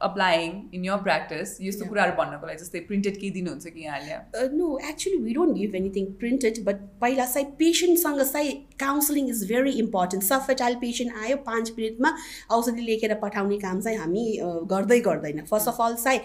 applying 0.00 0.52
in 0.72 0.84
your 0.84 0.98
practice 1.06 1.50
यस्तो 1.62 1.86
कुराहरू 1.88 2.12
भन्नको 2.18 2.46
लागि 2.46 2.58
जस्तै 2.60 2.80
प्रिन्टेड 2.90 3.16
केही 3.20 3.30
दिनुहुन्छ 3.30 3.66
कि 3.74 3.84
यहाँले? 3.84 4.14
No 4.56 4.66
actually 4.90 5.16
we 5.24 5.32
don't 5.34 5.56
give 5.56 5.74
anything 5.76 6.04
printed 6.20 6.60
but 6.66 6.76
पहिला 7.00 7.24
चाहिँ 7.32 7.46
पेसेन्टसँग 7.58 8.22
चाहिँ 8.22 8.52
counselling 8.80 9.28
is 9.28 9.42
very 9.52 9.72
important 9.80 10.24
subfertile 10.24 10.74
patient 10.84 11.12
आयो 11.24 11.36
पाँच 11.48 11.72
मिनटमा 11.78 12.12
औषधि 12.56 12.82
लेखेर 12.86 13.14
पठाउने 13.24 13.58
काम 13.64 13.80
चाहिँ 13.80 13.98
हामी 13.98 14.24
गर्दै 14.72 15.00
गर्दैन. 15.08 15.44
फर्स्ट 15.50 15.68
अफ 15.68 15.80
अल 15.80 15.94
चाहिँ 16.04 16.20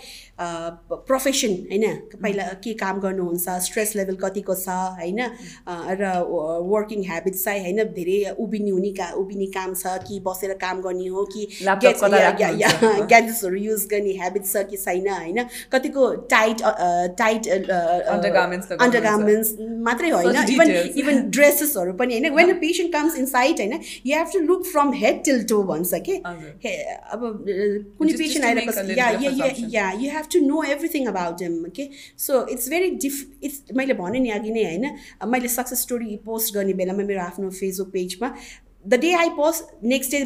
प्रोफेसन 1.09 1.57
होइन? 1.71 1.85
पहिला 2.23 2.43
के 2.63 2.73
काम 2.83 2.99
गर्नुहुन्छ 3.07 3.57
स्ट्रेस 3.67 3.95
लेभल 3.95 4.15
कतिको 4.23 4.55
छ 4.63 4.77
होइन? 5.01 5.21
र 5.99 6.13
वर्किङ 6.71 7.03
ह्याबिट 7.11 7.35
चाहिँ 7.43 7.61
होइन? 7.67 7.83
धेरै 7.99 8.17
उभिने 8.45 8.71
हुने 8.77 8.91
का 9.01 9.11
उभिने 9.23 9.51
काम 9.57 9.73
छ 9.83 9.97
कि 10.07 10.19
बसेर 10.29 10.53
काम 10.63 10.81
गर्ने 10.88 11.07
हो 11.17 11.25
कि? 11.35 11.47
ग्याजेट्सहरू 13.11 13.63
युज 13.65 13.86
गर्ने 13.91 14.13
ह्याबिट 14.19 14.45
छ 14.45 14.63
कि 14.71 14.78
छैन 14.78 15.08
होइन? 15.10 15.39
कतिको 15.73 16.10
टाइट 16.34 16.62
टाइट 17.21 17.47
अन्डर 17.47 19.01
गार्मेन्ट्स 19.01 19.56
मात्रै 19.88 20.10
होइन 20.10 20.54
इभन. 20.56 20.71
इभन 21.04 21.21
ड्रेसेसहरू 21.38 21.93
पनि 22.01 22.19
होइन? 22.19 22.30
When 22.36 22.51
a 22.51 22.58
patient 22.62 22.93
comes 22.93 23.17
in 23.17 23.25
sight 23.28 23.60
होइन 23.60 23.73
you 24.06 24.15
have 24.15 24.28
to 24.34 24.39
look 24.47 24.65
from 24.67 24.93
head 25.04 25.23
till 25.25 25.43
toe 25.49 25.62
भन्छ 25.73 26.01
कि 26.08 26.15
अब 26.15 27.21
uh, 27.21 27.69
कुनै 27.97 28.13
patient 28.13 28.43
little 28.62 28.97
yeah. 28.97 29.10
Yeah 29.75 29.91
you 29.91 30.12
have 30.12 30.25
to 30.34 30.39
know 30.45 30.63
everything 30.71 31.08
about 31.08 31.41
him 31.41 31.63
के 31.75 31.89
so 32.28 32.45
it's 32.51 32.69
very 32.69 32.89
diff 33.04 33.43
it's 33.43 33.75
मैले 33.75 33.93
भने 34.01 34.19
नि 34.19 34.30
अघि 34.32 34.51
नै 34.51 34.63
होइन? 34.63 34.86
मैले 35.34 35.47
सक्सेस 35.49 35.82
स्टोरी 35.82 36.15
पोस्ट 36.25 36.54
गर्ने 36.54 36.73
बेलामा 36.75 37.04
मेरो 37.06 37.21
आफ्नो 37.21 37.49
फेसबुक 37.51 37.89
पेजमा 37.93 38.30
the 38.86 39.00
day 39.02 39.12
I 39.15 39.30
post 39.38 39.84
next 39.84 40.12
day 40.12 40.24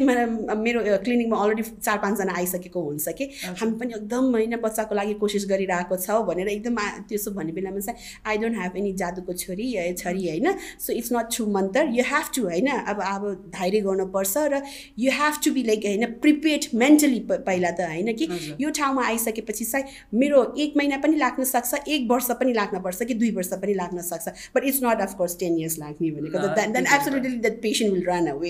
मेरो 0.56 0.80
क्लिनिकमा 1.04 1.36
अलरेडी 1.36 1.62
चार 1.62 1.98
पाँचजना 1.98 2.32
आइसकेको 2.38 2.80
हुन्छ 2.82 3.08
कि। 3.18 3.24
हामी 3.60 3.72
पनि 3.80 3.94
एकदम 3.96 4.30
होइन 4.32 4.56
बच्चाको 4.62 4.94
लागि 4.94 5.14
कोसिस 5.20 5.46
गरिरहेको 5.50 5.96
छौँ 5.98 6.24
भनेर 6.26 6.48
एकदम 6.50 6.76
त्यसो 7.08 7.30
भन्ने 7.32 7.52
बेलामा 7.52 7.80
चाहिँ 7.80 7.98
आई 8.26 8.38
डोन्ट 8.38 8.58
ह्याभ 8.58 8.76
एनी 8.76 8.92
जादुको 9.02 9.32
छोरी 9.42 9.68
छोरी 9.94 10.28
होइन। 10.28 10.52
सो 10.78 10.92
इट्स 10.92 11.12
नट 11.12 11.30
ट्रु 11.34 11.46
मन्तर। 11.50 11.88
यु 11.92 12.04
हेभ 12.06 12.30
टु 12.34 12.42
होइन 12.44 12.68
अब 12.70 13.00
अब 13.04 13.24
धैर्य 13.56 13.80
गर्नुपर्छ 13.80 14.34
र 14.52 14.62
you 14.98 15.12
have 15.12 15.40
to 15.44 15.52
be 15.52 15.62
like 15.64 15.86
होइन 15.86 16.04
प्रिपेयर्ड 16.20 16.64
मेन्टली 16.82 17.20
पहिला 17.30 17.70
त 17.70 17.88
होइन 17.90 18.12
कि। 18.14 18.28
यो 18.60 18.70
ठाउँमा 18.78 19.06
आइसकेपछि 19.06 19.64
चाहिँ 19.64 20.18
मेरो 20.20 20.44
एक 20.58 20.76
महिना 20.76 20.96
पनि 21.00 21.16
लाग्न 21.16 21.44
सक्छ 21.46 21.88
एक 21.88 22.06
वर्ष 22.10 22.30
पनि 22.40 22.52
लाग्न 22.52 22.80
पर्छ 22.82 23.02
कि 23.02 23.14
दुई 23.14 23.30
वर्ष 23.32 23.52
पनि 23.62 23.74
लाग्न 23.74 24.02
सक्छ। 24.04 24.28
But 24.54 24.64
it's 24.64 24.80
not 24.84 25.00
of course 25.02 25.38
ten 25.40 25.58
years 25.58 25.78
लाग्ने 25.78 26.10
भनेको 26.12 26.46
then 26.72 26.86
absolutely 26.88 27.36
that 27.38 27.60
patient 27.62 27.92
will 27.94 28.04
run 28.08 28.26
away 28.30 28.49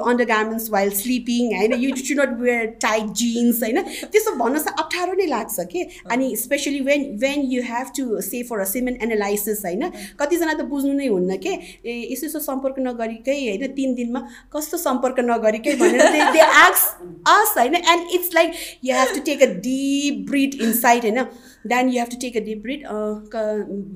remove 0.01 0.19
your 0.19 0.31
undergarments 0.31 0.69
while 0.69 0.91
sleeping 0.91 1.53
होइन 1.55 1.73
you 1.73 1.95
should 2.05 2.17
not 2.17 2.39
wear 2.39 2.75
tight 2.79 3.13
jeans 3.13 3.61
होइन 3.61 3.81
त्यस्तो 3.81 4.31
भन्न 4.35 4.59
चाहिँ 4.59 4.75
अप्ठ्यारो 4.79 5.13
नै 5.13 5.25
लाग्छ 5.25 5.59
कि 5.71 5.83
अनि 6.11 6.35
especially 6.35 6.79
when 6.79 7.17
when 7.17 7.41
you 7.41 7.61
have 7.61 7.91
to 7.97 8.21
say 8.21 8.43
for 8.43 8.59
a 8.59 8.63
semen 8.63 8.97
analysis 9.01 9.65
होइन 9.65 9.89
कतिजना 10.19 10.53
त 10.53 10.61
बुझ्नु 10.65 10.93
नै 10.93 11.07
हुन्न 11.07 11.37
के 11.37 11.49
ए 11.49 12.07
यसो 12.11 12.25
यसो 12.25 12.39
सम्पर्क 12.39 12.75
नगरिकै 12.79 13.39
होइन 13.47 13.67
तिन 13.67 13.95
दिनमा 13.95 14.27
कस्तो 14.55 14.77
सम्पर्क 14.77 15.19
नगरिकै 15.19 15.75
भनेर 15.75 16.31
दे 16.31 16.39
आक्स 16.39 16.85
अस 17.29 17.53
होइन 17.57 17.75
and 17.75 18.11
it's 18.11 18.33
like 18.33 18.53
you 18.83 18.95
have 18.95 19.15
to 19.15 19.21
take 19.21 19.43
a 19.43 19.53
deep 19.61 20.25
breath 20.29 20.61
inside 20.61 21.03
होइन 21.03 21.25
then 21.65 21.89
you 21.89 21.99
have 21.99 22.09
to 22.09 22.17
take 22.21 22.37
a 22.37 22.45
deep 22.45 22.61
breath 22.61 22.87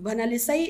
भन्नाले 0.04 0.38
चाहिँ 0.38 0.68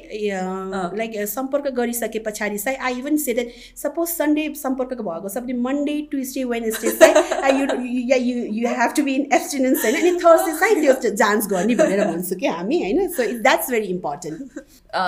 लाइक 0.97 1.19
सम्पर्क 1.29 1.67
गरिसके 1.75 2.19
पछाडि 2.21 2.57
चाहिँ 2.59 2.77
I 2.79 2.99
even 2.99 3.17
say 3.19 3.33
that 3.33 3.53
suppose 3.77 4.07
Sunday 4.09 4.53
सम्पर्क 4.57 4.93
भयो 5.01 5.15
भएको 5.15 5.29
छ 5.29 5.37
भने 5.39 5.53
मन्डे 5.59 5.95
ट्युसडे 6.11 6.43
वेनेसडे 6.45 6.91
चाहिँ 6.93 7.59
you 7.59 7.65
you 7.81 8.45
you 8.53 8.67
have 8.71 8.93
to 8.95 9.03
be 9.03 9.15
in 9.15 9.27
abstinence 9.33 9.85
होइन 9.85 9.95
अनि 9.97 10.11
थर्सडे 10.19 10.53
चाहिँ 10.59 10.81
त्यो 10.81 11.11
जान्च 11.15 11.47
गर्ने 11.47 11.75
भनेर 11.75 12.05
भन्छु 12.05 12.35
कि 12.35 12.47
हामी 12.49 12.81
होइन 12.81 13.07
so 13.09 13.27
that's 13.39 13.71
very 13.71 13.87
important 13.87 14.61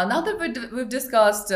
now 0.08 0.22
that 0.24 0.58
we've 0.74 0.88
discussed 0.90 1.54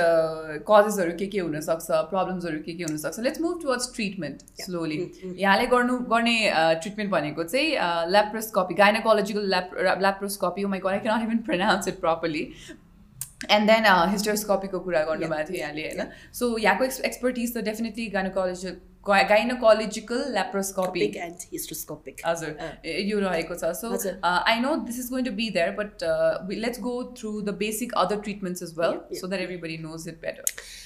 कजेसहरू 0.69 1.17
के 1.19 1.27
के 1.27 1.39
हुनसक्छ 1.39 1.87
प्रब्लम्सहरू 2.11 2.59
के 2.65 2.73
के 2.73 2.83
हुनसक्छ 2.83 3.19
let's 3.19 3.41
move 3.41 3.59
towards 3.61 3.91
treatment 3.95 4.63
slowly 4.63 4.99
यहाँले 5.25 5.67
गर्नु 5.67 5.97
गर्ने 6.11 6.37
ट्रिटमेन्ट 6.51 7.09
uh, 7.09 7.17
भनेको 7.17 7.43
चाहिँ 7.45 8.11
laparoscopy 8.11 8.75
gynaecological 8.75 9.49
lap 9.49 10.20
laparoscopy 10.20 10.64
my 10.74 10.80
I 10.86 10.98
cannot 11.00 11.28
even 11.28 11.38
pronounce 11.46 11.88
it 11.88 12.00
properly 12.00 12.42
and 13.50 13.70
then 13.70 13.86
हिस्टोस्कोपीको 14.10 14.80
कुरा 14.80 15.02
गर्नुभएको 15.04 15.48
थियो 15.48 15.60
यहाँले 15.60 15.88
होइन 15.88 16.12
सो 16.32 16.56
यहाँको 16.58 16.84
एक्स 16.84 17.00
एक्सपर्टिज 17.10 17.56
त 17.56 17.64
definitely 17.70 18.08
gynaecology 18.10 18.76
gynecological 19.06 20.22
laparoscopy 20.28 21.16
and 21.16 21.44
hysteroscopic 21.50 22.22
हजुर 22.24 22.56
यो 23.02 23.18
रहेको 23.20 23.54
छ 23.54 23.70
so 23.72 23.90
I 24.24 24.60
know 24.60 24.74
this 24.86 24.98
is 25.00 25.10
going 25.10 25.24
to 25.24 25.32
be 25.32 25.48
there 25.50 25.70
but 25.72 26.02
let's 26.56 26.80
go 26.80 26.94
through 27.18 27.30
the 27.40 27.54
basic 27.58 27.92
other 27.96 28.20
treatments 28.20 28.62
as 28.62 28.74
well 28.78 28.98
so 29.20 29.26
that 29.26 29.40
everybody 29.40 29.78
knows 29.78 30.08
it 30.08 30.20
better 30.22 30.44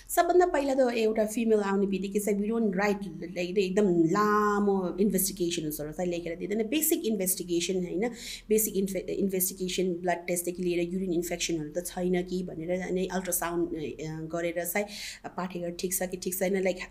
सबभन्दा 0.09 0.45
पहिला 0.53 0.73
त 0.73 0.87
एउटा 0.95 1.25
female 1.33 1.61
आउने 1.65 1.87
बित्तिकै 1.93 2.19
चाहिँ 2.19 2.39
वी 2.39 2.47
डोन्ट 2.47 2.75
राइट 2.77 3.05
लाइक 3.37 3.57
एकदम 3.59 3.87
लामो 4.15 4.75
इन्भेस्टिगेसन्सहरू 5.05 5.91
चाहिँ 5.91 6.11
लेखेर 6.11 6.35
दिँदैन 6.39 6.63
बेसिक 6.73 7.05
इन्भेस्टिगेसन 7.11 7.79
होइन 7.85 8.09
बेसिक 8.49 8.77
इन्फे 8.83 8.99
इन्भेस्टिगेसन 9.15 9.93
ब्लड 10.03 10.27
टेस्टदेखि 10.27 10.63
लिएर 10.63 10.93
युरिन 10.93 11.13
इन्फेक्सनहरू 11.13 11.71
त 11.77 11.85
छैन 11.87 12.21
कि 12.29 12.43
भनेर 12.51 12.81
अनि 12.81 13.07
अल्ट्रासाउन्ड 13.19 14.29
गरेर 14.35 14.63
चाहिँ 14.65 15.31
पाठेघर 15.39 15.75
ठिक 15.81 15.97
छ 15.99 16.09
कि 16.13 16.21
ठिक 16.27 16.39
छैन 16.39 16.61
like 16.69 16.85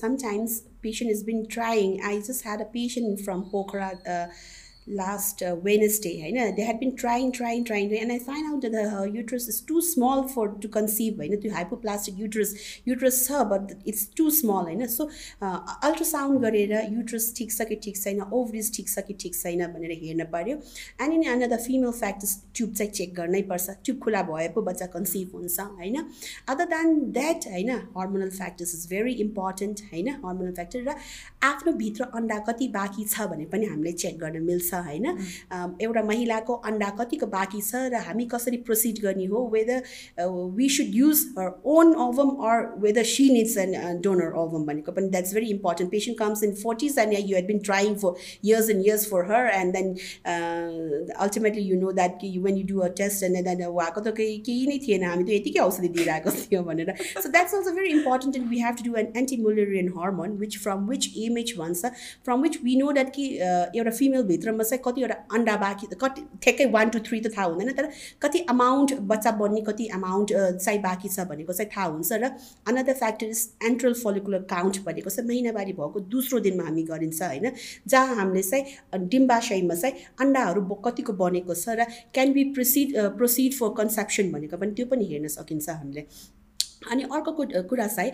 sometimes 0.00 0.60
patient 0.82 1.10
has 1.10 1.22
been 1.22 1.46
trying. 1.48 2.00
I 2.04 2.20
just 2.20 2.44
had 2.44 2.60
a 2.60 2.64
patient 2.66 3.20
from 3.20 3.50
Pokhara. 3.50 4.30
Uh, 4.88 4.94
last 4.94 5.42
uh, 5.42 5.56
Wednesday. 5.62 6.24
I 6.26 6.30
know 6.30 6.52
they 6.54 6.62
had 6.62 6.80
been 6.80 6.96
trying, 6.96 7.32
trying, 7.32 7.64
trying, 7.64 7.92
and 7.98 8.12
I 8.12 8.18
find 8.18 8.46
out 8.46 8.62
that 8.62 8.90
her 8.90 9.06
uterus 9.06 9.48
is 9.48 9.60
too 9.60 9.80
small 9.80 10.28
for 10.28 10.48
to 10.48 10.68
conceive. 10.68 11.20
I 11.20 11.26
know 11.26 11.36
hypoplastic 11.36 12.16
uterus, 12.16 12.80
uterus 12.84 13.28
her, 13.28 13.44
but 13.44 13.74
it's 13.84 14.06
too 14.06 14.30
small. 14.30 14.68
I 14.68 14.74
know 14.74 14.86
so 14.86 15.10
uh, 15.42 15.60
ultrasound 15.82 16.40
गरेर 16.40 16.90
uterus 16.90 17.32
ठिक 17.38 17.52
छ 17.52 17.68
कि 17.68 17.76
ठिक 17.84 17.96
छैन 17.96 18.20
ovaries 18.30 18.70
ठिक 18.76 18.88
छ 18.88 19.04
कि 19.08 19.14
ठिक 19.14 19.34
छैन 19.34 19.66
भनेर 19.72 19.98
हेर्न 20.02 20.24
पर्यो 20.32 20.56
and 21.02 21.14
in 21.14 21.24
another 21.32 21.56
female 21.66 21.92
factors 22.00 22.36
tube 22.54 22.72
चाहिँ 22.74 22.92
चेक 22.92 23.14
गर्नै 23.14 23.42
पर्छ 23.50 23.76
ट्युब 23.84 23.98
खुला 24.04 24.22
भए 24.30 24.48
पो 24.54 24.62
बच्चा 24.62 24.86
कन्सिभ 24.94 25.34
हुन्छ 25.34 25.60
होइन 25.60 26.04
अदर 26.54 26.64
देन 26.74 26.98
द्याट 27.18 27.46
होइन 27.52 27.70
hormonal 27.96 28.30
factors 28.38 28.74
is 28.74 28.86
very 28.90 29.12
important 29.26 29.82
होइन 29.92 30.08
हर्मोनल 30.08 30.52
फ्याक्टर 30.60 30.82
र 30.88 30.96
आफ्नो 31.42 31.72
भित्र 31.84 32.10
अन्डा 32.20 32.38
कति 32.48 32.68
बाँकी 32.78 33.04
छ 33.04 33.28
भने 33.34 33.44
पनि 33.52 33.66
हामीले 33.66 33.92
चेक 33.92 34.18
गर्न 34.18 34.42
मिल्छ 34.42 34.74
होइन। 34.86 35.06
एउटा 35.82 36.02
महिलाको 36.04 36.54
अन्डा 36.70 36.88
कतिको 37.00 37.26
बाँकी 37.28 37.60
छ 37.62 37.82
र 37.92 38.02
हामी 38.06 38.24
कसरी 38.32 38.56
प्रोसिड 38.68 38.98
गर्ने 39.02 39.26
हो 39.32 39.44
whether 39.52 39.82
we 40.56 40.68
should 40.76 40.94
use 40.94 41.24
her 41.38 41.50
own 41.74 41.94
ovum 42.06 42.30
or 42.50 42.66
whether 42.80 43.04
she 43.12 43.28
needs 43.30 43.56
an 43.58 44.00
donor 44.04 44.32
ovum 44.42 44.64
भनेको 44.66 44.92
पनि 44.92 45.08
that's 45.10 45.34
very 45.34 45.50
important 45.50 45.92
patient 45.92 46.18
comes 46.18 46.42
in 46.44 46.54
forties 46.62 46.98
and 46.98 47.18
you 47.18 47.36
had 47.36 47.46
been 47.46 47.58
trying 47.70 47.94
for 48.04 48.26
years 48.44 48.70
and 48.70 48.86
years 48.86 49.06
for 49.10 49.24
her 49.32 49.50
and 49.54 49.76
then 49.76 49.94
ultimately 51.26 51.62
you 51.64 51.80
know 51.80 51.92
that 52.00 52.18
कि 52.20 52.32
when 52.46 52.56
you 52.56 52.66
do 52.68 52.78
a 52.80 52.88
test 53.02 53.22
and 53.30 53.44
then 53.48 53.64
उहाँको 53.64 54.00
त 54.00 54.14
केही 54.18 54.38
केही 54.48 54.66
नै 54.66 54.78
थिएन 54.86 55.04
हामी 55.04 55.24
त 55.24 55.30
यतिकै 55.30 55.60
औषधि 55.60 55.88
दिइरहेको 55.96 56.30
थियो 56.38 56.62
भनेर। 56.68 56.94
So 57.00 57.28
that's 57.28 57.54
also 57.54 57.74
very 57.76 57.92
important 57.92 58.36
and 58.36 58.48
we 58.50 58.60
have 58.62 58.76
to 58.78 58.90
do 58.90 58.98
an 59.00 59.12
antimullerian 59.16 59.92
hormone 59.98 60.36
which 60.38 60.58
from 60.62 60.86
which 60.88 61.10
MH 61.24 61.54
भन्छ 61.58 61.92
from 62.24 62.42
which 62.42 62.58
we 62.64 62.76
know 62.76 62.92
that 62.92 63.12
कि 63.14 63.26
एउटा 63.40 63.90
फिमेलभित्रमा 63.98 64.67
चाहिँ 64.68 64.82
कतिवटा 64.84 65.16
अन्डा 65.34 65.56
बाँकी 65.58 65.86
कति 65.96 66.22
ठ्याक्कै 66.42 66.66
वान 66.70 66.90
टू 66.90 66.98
थ्री 67.08 67.20
त 67.20 67.32
थाहा 67.36 67.46
हुँदैन 67.46 67.72
तर 67.74 67.88
कति 68.22 68.38
अमाउन्ट 68.50 68.94
बच्चा 69.10 69.30
बन्ने 69.40 69.60
कति 69.68 69.86
अमाउन्ट 69.94 70.32
चाहिँ 70.58 70.80
बाँकी 70.82 71.08
छ 71.08 71.26
भनेको 71.30 71.52
चाहिँ 71.52 71.70
थाहा 71.76 71.86
हुन्छ 71.88 72.12
र 72.14 72.30
another 72.68 72.94
factor 72.94 73.26
is 73.28 73.42
antral 73.66 73.94
follicular 74.02 74.42
count 74.50 74.82
भनेको 74.86 75.10
चाहिँ 75.10 75.28
महिनावारी 75.28 75.72
भएको 75.72 76.00
दोस्रो 76.08 76.40
दिनमा 76.40 76.64
हामी 76.64 76.82
गरिन्छ 76.84 77.22
होइन? 77.22 77.50
जहाँ 77.88 78.14
हामीले 78.16 78.42
चाहिँ 78.42 79.08
डिम्बाशयमा 79.08 79.74
चाहिँ 79.74 79.94
अन्डाहरू 80.20 80.62
कतिको 80.86 81.12
बनेको 81.20 81.54
छ 81.54 81.78
र 81.78 81.84
can 82.14 82.32
be 82.32 82.44
proceed 82.54 82.96
proceed 83.16 83.54
for 83.54 83.74
conception 83.78 84.32
भनेको 84.32 84.56
पनि 84.56 84.72
त्यो 84.74 84.86
पनि 84.86 85.04
हेर्न 85.12 85.28
सकिन्छ 85.34 85.68
हामीले। 85.70 86.06
अनि 86.90 87.02
अर्को 87.02 87.32
कुरा 87.70 87.86
चाहिँ 87.86 88.12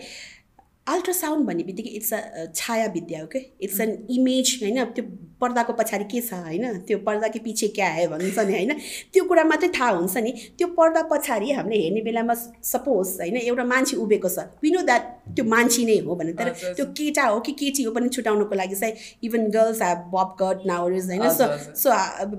अल्ट्रासाउन्ड 0.87 1.45
भन्ने 1.47 1.63
बित्तिकै 1.63 1.89
इट्स 1.97 2.13
अ 2.13 2.45
छाया 2.55 2.85
विद्या 2.95 3.19
हो 3.21 3.27
कि 3.27 3.39
इट्स 3.61 3.79
एन 3.81 3.91
इमेज 4.09 4.59
होइन? 4.61 4.83
त्यो 4.95 5.03
पर्दाको 5.41 5.73
पछाडि 5.73 6.05
के 6.11 6.21
छ 6.21 6.33
होइन? 6.45 6.85
त्यो 6.87 6.97
पर्दाको 7.07 7.39
पछि 7.45 7.67
क्या 7.77 7.87
आयो 7.93 8.09
भन्छ 8.09 8.39
नि 8.39 8.53
होइन? 8.53 8.71
त्यो 9.13 9.23
कुरा 9.25 9.43
मात्रै 9.43 9.69
थाहा 9.77 9.89
हुन्छ 9.97 10.17
नि। 10.17 10.31
त्यो 10.57 10.67
पर्दा 10.77 11.01
पछाडि 11.11 11.51
हामीले 11.51 11.81
हेर्ने 11.83 12.01
बेलामा 12.01 12.33
सपोज 12.71 13.17
होइन? 13.19 13.37
एउटा 13.37 13.63
मान्छे 13.73 13.97
उभिएको 13.97 14.29
छ। 14.29 14.45
विनो 14.63 14.81
द्याट 14.85 15.03
त्यो 15.35 15.45
मान्छे 15.45 15.85
नै 15.85 15.97
हो 16.05 16.15
भने 16.15 16.33
तर 16.37 16.49
त्यो 16.77 16.85
केटा 16.93 17.23
हो 17.25 17.39
कि 17.41 17.51
केटी 17.61 17.83
हो 17.83 17.91
पनि 17.91 18.09
छुट्याउनुको 18.09 18.55
लागि 18.55 18.75
चाहिँ 18.75 18.93
even 19.25 19.49
girls 19.51 19.81
have 19.81 20.09
bob 20.13 20.35
cut 20.41 20.65
nowadays 20.67 21.11
होइन 21.11 21.29
सो 21.33 21.45
सो 21.83 21.89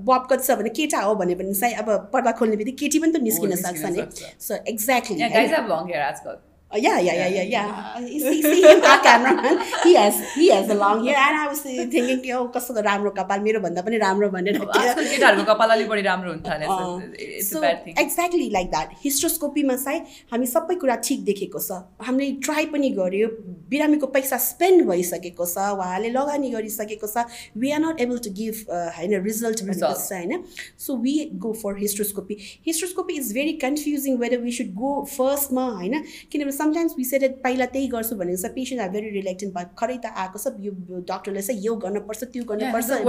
बब 0.08 0.26
कट 0.30 0.40
छ 0.42 0.58
भने 0.62 0.70
केटा 0.78 1.00
हो 1.02 1.14
भने 1.22 1.34
पनि 1.34 1.54
चाहिँ 1.54 1.74
अब 1.82 1.90
पर्दा 2.14 2.32
खोल्ने 2.38 2.56
बित्तिकै 2.56 2.78
केटी 2.84 2.98
पनि 2.98 3.12
त 3.12 3.22
निस्किन 3.22 3.56
सक्छ 3.64 3.96
नि। 3.96 4.10
So 4.40 4.64
exactly 4.74 6.54
yeah, 6.76 6.98
yeah, 7.00 7.14
yeah, 7.14 7.28
yeah, 7.28 7.42
yeah. 7.42 7.98
See, 7.98 8.42
see 8.42 8.62
him, 8.62 8.82
our 8.82 9.00
cameraman. 9.00 9.60
He 9.84 9.94
has 9.94 10.16
he 10.34 10.48
has 10.50 10.68
a 10.68 10.74
long 10.74 11.04
hair, 11.04 11.16
and 11.18 11.36
I 11.38 11.48
was 11.48 11.60
thinking 11.60 12.20
कि 12.22 12.32
oh 12.34 12.46
कस्तो 12.56 12.80
राम्रो 12.82 13.10
कपाल 13.18 13.40
मेरो 13.40 13.60
भन्दा 13.60 13.82
पनि 13.82 13.98
राम्रो 13.98 14.28
भनेर 14.30 14.58
केटाहरूको 14.58 15.44
कपाल 15.52 15.70
अलिक 15.70 15.88
बढी 15.88 16.02
राम्रो 16.02 16.30
हुन 16.30 16.40
थाल्यो 16.46 17.40
सो 17.48 17.62
एक्ज्याक्टली 17.64 18.48
लाइक 18.52 18.70
द्याट 18.70 18.90
हिस्ट्रोस्कोपीमा 19.04 19.76
चाहिँ 19.84 20.00
हामी 20.32 20.46
सबै 20.46 20.74
कुरा 20.82 20.96
ठिक 21.08 21.24
देखेको 21.24 21.60
छ 21.66 21.80
हामीले 22.06 22.30
ट्राई 22.46 22.66
पनि 22.74 22.90
गऱ्यो 22.98 23.28
बिरामीको 23.70 24.06
पैसा 24.16 24.36
स्पेन्ड 24.46 24.86
भइसकेको 24.90 25.46
छ 25.46 25.68
उहाँले 25.76 26.10
लगानी 26.16 26.50
गरिसकेको 26.50 27.12
छ 27.14 27.26
we 27.56 27.70
are 27.78 27.80
not 27.86 28.00
able 28.06 28.18
to 28.26 28.34
give 28.40 28.62
होइन 28.98 29.16
रिजल्ट 29.28 29.64
भनेको 29.68 29.92
छ 29.94 30.20
होइन 30.20 30.44
so 30.86 30.96
we 31.06 31.14
go 31.46 31.52
for 31.62 31.78
hysteroscopy 31.78 32.38
hysteroscopy 32.66 33.20
is 33.22 33.32
very 33.38 33.52
confusing 33.66 34.18
whether 34.24 34.44
we 34.46 34.56
should 34.58 34.74
go 34.82 34.94
फर्स्टमा 35.14 35.66
होइन 35.80 36.02
किनभने 36.32 36.56
समटाइम्स 36.66 36.94
वी 36.98 37.04
सेड 37.04 37.28
पहिला 37.42 37.66
त्यही 37.76 37.86
गर्छु 37.96 38.16
भनेको 38.16 38.42
छ 38.42 38.52
पेसेन्ट 38.54 38.82
आर 38.82 38.90
भेरी 38.90 39.10
रिलेक्टेड 39.16 39.54
भयो 39.56 39.74
खरै 39.78 39.98
त 40.04 40.14
आएको 40.24 40.38
छ 40.38 40.54
यो 40.66 41.00
डक्टरले 41.12 41.42
चाहिँ 41.42 41.62
यो 41.66 41.76
गर्नुपर्छ 41.86 42.30
त्यो 42.36 42.44
गर्नुपर्छ 42.52 43.00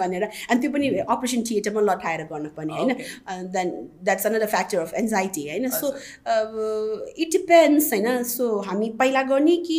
भनेर 0.00 0.28
अनि 0.50 0.60
त्यो 0.62 0.70
पनि 0.70 0.88
अपरेसन 1.08 1.42
थिएटरमा 1.50 1.80
लटाएर 1.80 2.22
गर्नुपर्ने 2.32 2.74
होइन? 2.74 2.92
Then 3.56 3.70
that's 4.04 4.26
another 4.26 4.46
factor 4.46 4.78
of 4.78 4.94
anxiety 4.94 5.46
होइन? 5.48 5.68
सो 5.70 5.92
इट 7.24 7.32
डिपेन्ड्स 7.32 7.92
होइन? 7.92 8.22
सो 8.24 8.48
हामी 8.68 8.90
पहिला 8.98 9.22
गर्ने 9.32 9.56
कि 9.68 9.78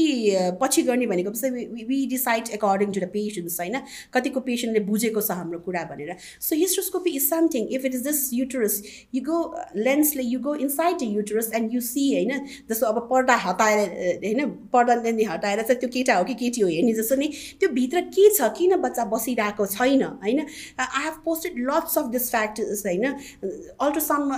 पछि 0.61 0.81
गर्ने 0.89 1.07
भनेको 1.13 1.31
चाहिँ 1.31 1.85
we 1.91 2.05
decide 2.15 2.53
according 2.59 2.91
to 2.91 2.99
the 2.99 3.09
patients 3.17 3.59
होइन? 3.59 3.81
कतिको 4.13 4.39
पेसेन्टले 4.49 4.83
बुझेको 4.91 5.21
छ 5.21 5.39
हाम्रो 5.41 5.59
कुरा 5.69 5.83
भनेर। 5.93 6.15
So 6.41 6.55
hysteroscopy 6.55 7.15
is 7.15 7.29
something 7.29 7.67
if 7.71 7.85
it 7.85 7.95
is 7.95 8.03
this 8.03 8.29
uterus 8.33 8.81
you 9.15 9.21
go 9.23 9.39
लेन्सले 9.77 10.23
you 10.23 10.39
go 10.39 10.55
inside 10.65 10.97
the 10.97 11.09
uterus 11.11 11.51
and 11.55 11.73
you 11.73 11.81
see 11.81 12.05
होइन 12.13 12.45
जस्तो 12.69 12.85
अब 12.87 12.99
पर्दा 13.11 13.35
हटाएर 13.45 13.79
होइन 14.25 14.49
पर्दा 14.73 14.93
हटाएर 15.31 15.61
चाहिँ 15.61 15.79
त्यो 15.79 15.89
केटा 15.89 16.15
हो 16.15 16.23
कि 16.23 16.33
केटी 16.35 16.61
हो 16.61 16.69
हेर्ने 16.69 16.93
जस्तो 16.93 17.15
नि 17.15 17.27
त्यो 17.59 17.69
भित्र 17.71 18.01
के 18.17 18.29
छ 18.35 18.51
किन 18.57 18.75
बच्चा 18.81 19.05
बसिरहेको 19.13 19.65
छैन 19.67 20.03
होइन 20.03 20.39
I 20.39 21.03
have 21.03 21.21
posted 21.25 21.59
lots 21.69 21.97
of 21.97 22.11
this 22.11 22.29
factors 22.31 22.85
होइन 22.85 23.05
अल्ट्रासाउन्डमा 23.07 24.37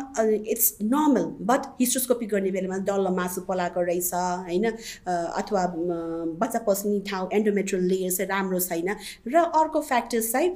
इट्स 0.54 0.72
नर्मल 0.84 1.26
बट 1.52 1.72
हिस्ट्रोस्कोपी 1.82 2.26
गर्ने 2.34 2.52
बेलामा 2.52 2.78
डल्लो 2.92 3.16
मासु 3.16 3.42
पलाएको 3.48 3.82
रहेछ 3.84 4.14
होइन 4.48 4.70
अथवा 5.42 5.66
बच्चा 6.42 6.60
पस्ने 6.68 7.00
ठाउँ 7.10 7.30
एन्डोमेट्रियल 7.34 7.86
लेयर 7.86 8.12
चाहिँ 8.12 8.30
राम्रो 8.30 8.60
छैन. 8.62 8.96
र 9.28 9.44
अर्को 9.56 9.82
फ्याक्टर्स 9.84 10.32
चाहिँ 10.32 10.50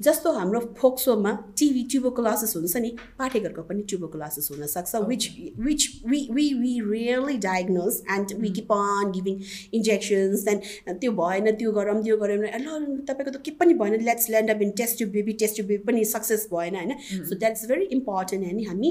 जस्तो 0.00 0.32
हाम्रो 0.32 0.60
फोक्सोमा 0.78 1.30
टिभी 1.58 1.82
ट्युबोकोलासिस 1.92 2.54
हुन्छ 2.56 2.76
नि 2.82 2.90
पाठेघरको 3.18 3.62
पनि 3.68 3.82
ट्युबोकोलासिस 3.88 4.50
हुनसक्छ 4.50 4.94
which 5.08 5.24
which 5.60 5.86
we 6.06 6.20
we 6.32 6.44
we 6.60 6.72
rarely 6.90 7.36
diagnose 7.44 8.00
and 8.16 8.32
we 8.40 8.50
keep 8.58 8.72
on 8.72 9.10
giving 9.12 9.40
injections 9.78 10.44
then 10.48 10.60
त्यो 10.98 11.12
भएन 11.20 11.50
त्यो 11.62 11.72
गरौँ 11.78 12.02
त्यो 12.02 12.16
गरौँ 12.16 12.36
ल 12.38 12.76
तपाईँको 13.08 13.30
त 13.30 13.42
के 13.44 13.50
पनि 13.58 13.74
भएन 13.80 14.00
let's 14.10 14.30
land 14.30 14.50
up 14.50 14.62
in 14.62 14.70
test 14.82 14.96
tube 14.98 15.10
baby 15.12 15.32
test 15.42 15.54
tube 15.56 15.68
baby 15.68 15.84
पनि 15.90 16.04
सक्सेस 16.12 16.46
भएन 16.52 16.76
होइन? 16.76 16.94
So 17.24 17.34
that 17.34 17.58
is 17.58 17.66
very 17.70 17.84
important 17.98 18.44
होइन? 18.44 18.64
हामी 18.68 18.90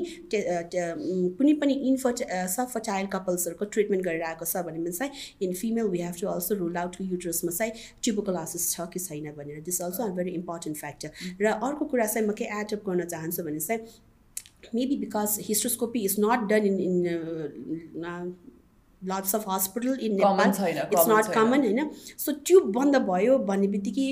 कुनै 1.40 1.54
पनि 1.64 1.74
इन्फर्ट 1.92 2.24
सफर्टाइल 2.58 3.08
कपल्सहरूको 3.16 3.66
ट्रिटमेन्ट 3.78 4.06
गरिरहेको 4.06 4.46
छ 4.46 4.66
भने 4.68 4.92
चाहिँ 4.92 5.48
in 5.48 5.54
female 5.62 5.88
we 5.96 6.02
have 6.02 6.22
to 6.22 6.28
also 6.28 6.60
rule 6.62 6.78
out 6.84 7.02
युट्रसमा 7.02 7.52
चाहिँ 7.58 7.74
ट्युबोकोलासिस 8.04 8.70
छ 8.76 8.90
कि 8.94 9.00
छैन 9.00 9.32
भनेर. 9.40 9.62
This 9.72 9.82
also 9.82 10.04
a. 10.04 10.16
Very 10.20 10.32
important 10.42 10.78
fact 10.78 10.96
र 11.06 11.46
अर्को 11.46 11.86
कुरा 11.86 12.06
चाहिँ 12.06 12.28
म 12.28 12.34
के 12.34 12.46
एडअप 12.60 12.84
गर्न 12.90 13.06
चाहन्छु 13.06 13.44
भने 13.44 13.60
चाहिँ 13.60 13.82
maybe 14.76 14.98
because 14.98 15.38
hysteroscopy 15.42 16.04
is 16.06 16.16
not 16.20 16.48
done 16.50 16.66
in 16.66 16.80
in 16.82 18.36
lots 19.12 19.34
of 19.38 19.44
hospital 19.46 19.94
in 20.08 20.18
Common 20.20 20.52
Nepal. 20.52 20.54
छैन, 20.58 20.78
it's 20.84 20.96
common 20.96 21.16
not 21.16 21.26
छैन। 21.28 21.34
common 21.38 21.62
होइन? 21.68 21.90
सो 22.26 22.32
ट्युब 22.48 22.72
बन्द 22.78 22.96
भयो 23.10 23.38
भन्ने 23.50 23.68
बित्तिकै 23.76 24.08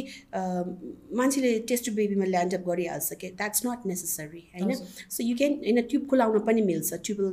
मान्छेले 1.20 1.52
टेस्ट 1.70 1.90
बेबीमा 1.98 2.26
ल्यान्डअप 2.26 2.64
गरिहाल्छ 2.70 3.14
कि? 3.22 3.30
द्याट्स 3.42 3.66
नट 3.66 3.86
नेसेसरी 3.92 4.44
होइन? 4.56 4.74
सो 5.18 5.24
यु 5.24 5.36
क्यान 5.42 5.54
होइन 5.66 5.82
ट्युब 5.92 6.08
खुलाउन 6.10 6.40
पनि 6.48 6.62
मिल्छ 6.70 7.00
ट्युबल 7.06 7.30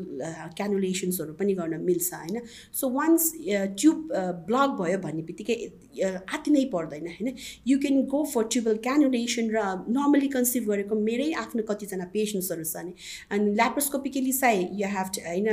क्यानुलेसन्सहरू 0.58 1.32
पनि 1.40 1.54
गर्न 1.60 1.80
मिल्छ 1.90 2.12
होइन? 2.14 2.40
सो 2.80 2.90
वान्स 2.98 3.32
ट्युब 3.80 4.08
ब्लक 4.50 4.76
भयो 4.82 4.98
भन्ने 5.06 5.22
बित्तिकै 5.30 5.56
अ, 6.02 6.08
आत्तिनै 6.34 6.64
पर्दैन 6.74 7.06
होइन? 7.14 7.34
You 7.66 7.78
can 7.86 8.02
go 8.14 8.22
for 8.34 8.44
tubal 8.56 8.76
cannulation 8.88 9.50
र 9.56 9.64
नर्मली 9.98 10.28
कन्सिभ 10.36 10.68
गरेको 10.72 11.00
मेरै 11.08 11.30
आफ्नो 11.44 11.62
कतिजना 11.70 12.06
पेसेन्ट्सहरू 12.16 12.64
छ 12.72 12.84
नि 12.86 12.92
अनि 13.30 13.54
ल्याप्रोस्कोपिकली 13.60 14.32
साइ 14.40 14.66
यु 14.82 14.88
हेभ 14.96 15.08
होइन 15.28 15.48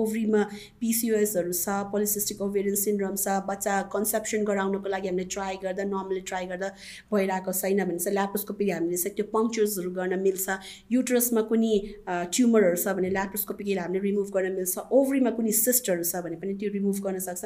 ओभरीमा 0.00 0.42
पिसिओएसहरू 0.80 1.51
छ 1.52 1.76
पोलिसिस्टिक 1.92 2.40
ओभेरियन 2.42 2.76
सिन्ड्रोम 2.82 3.14
छ 3.16 3.36
बच्चा 3.48 3.74
कन्सेप्सन 3.94 4.44
गराउनको 4.50 4.88
लागि 4.94 5.08
हामीले 5.08 5.24
ट्राई 5.34 5.56
गर्दा 5.62 5.84
नर्मली 5.92 6.20
ट्राई 6.30 6.46
गर्दा 6.52 6.68
भइरहेको 7.12 7.52
छैन 7.52 7.84
भने 7.84 7.98
चाहिँ 7.98 8.14
ल्याप्रोस्कोपी 8.16 8.70
हामीले 8.70 8.96
चाहिँ 9.02 9.14
त्यो 9.16 9.26
पङ्क्चर्सहरू 9.36 9.90
गर्न 9.98 10.18
मिल्छ। 10.26 10.46
युट्रसमा 10.92 11.42
कुनै 11.50 11.74
ट्युमरहरू 12.08 12.78
छ 12.84 12.96
भने 12.98 13.10
ल्याप्रोस्कोपिकली 13.16 13.78
हामीले 13.82 14.02
रिमुभ 14.08 14.28
गर्न 14.36 14.52
मिल्छ। 14.58 14.74
ओभरीमा 14.92 15.30
कुनै 15.38 15.52
सिस्टहरू 15.60 16.04
छ 16.10 16.24
भने 16.26 16.36
पनि 16.42 16.54
त्यो 16.60 16.70
रिमुभ 16.76 16.98
गर्न 17.06 17.18
सक्छ। 17.28 17.42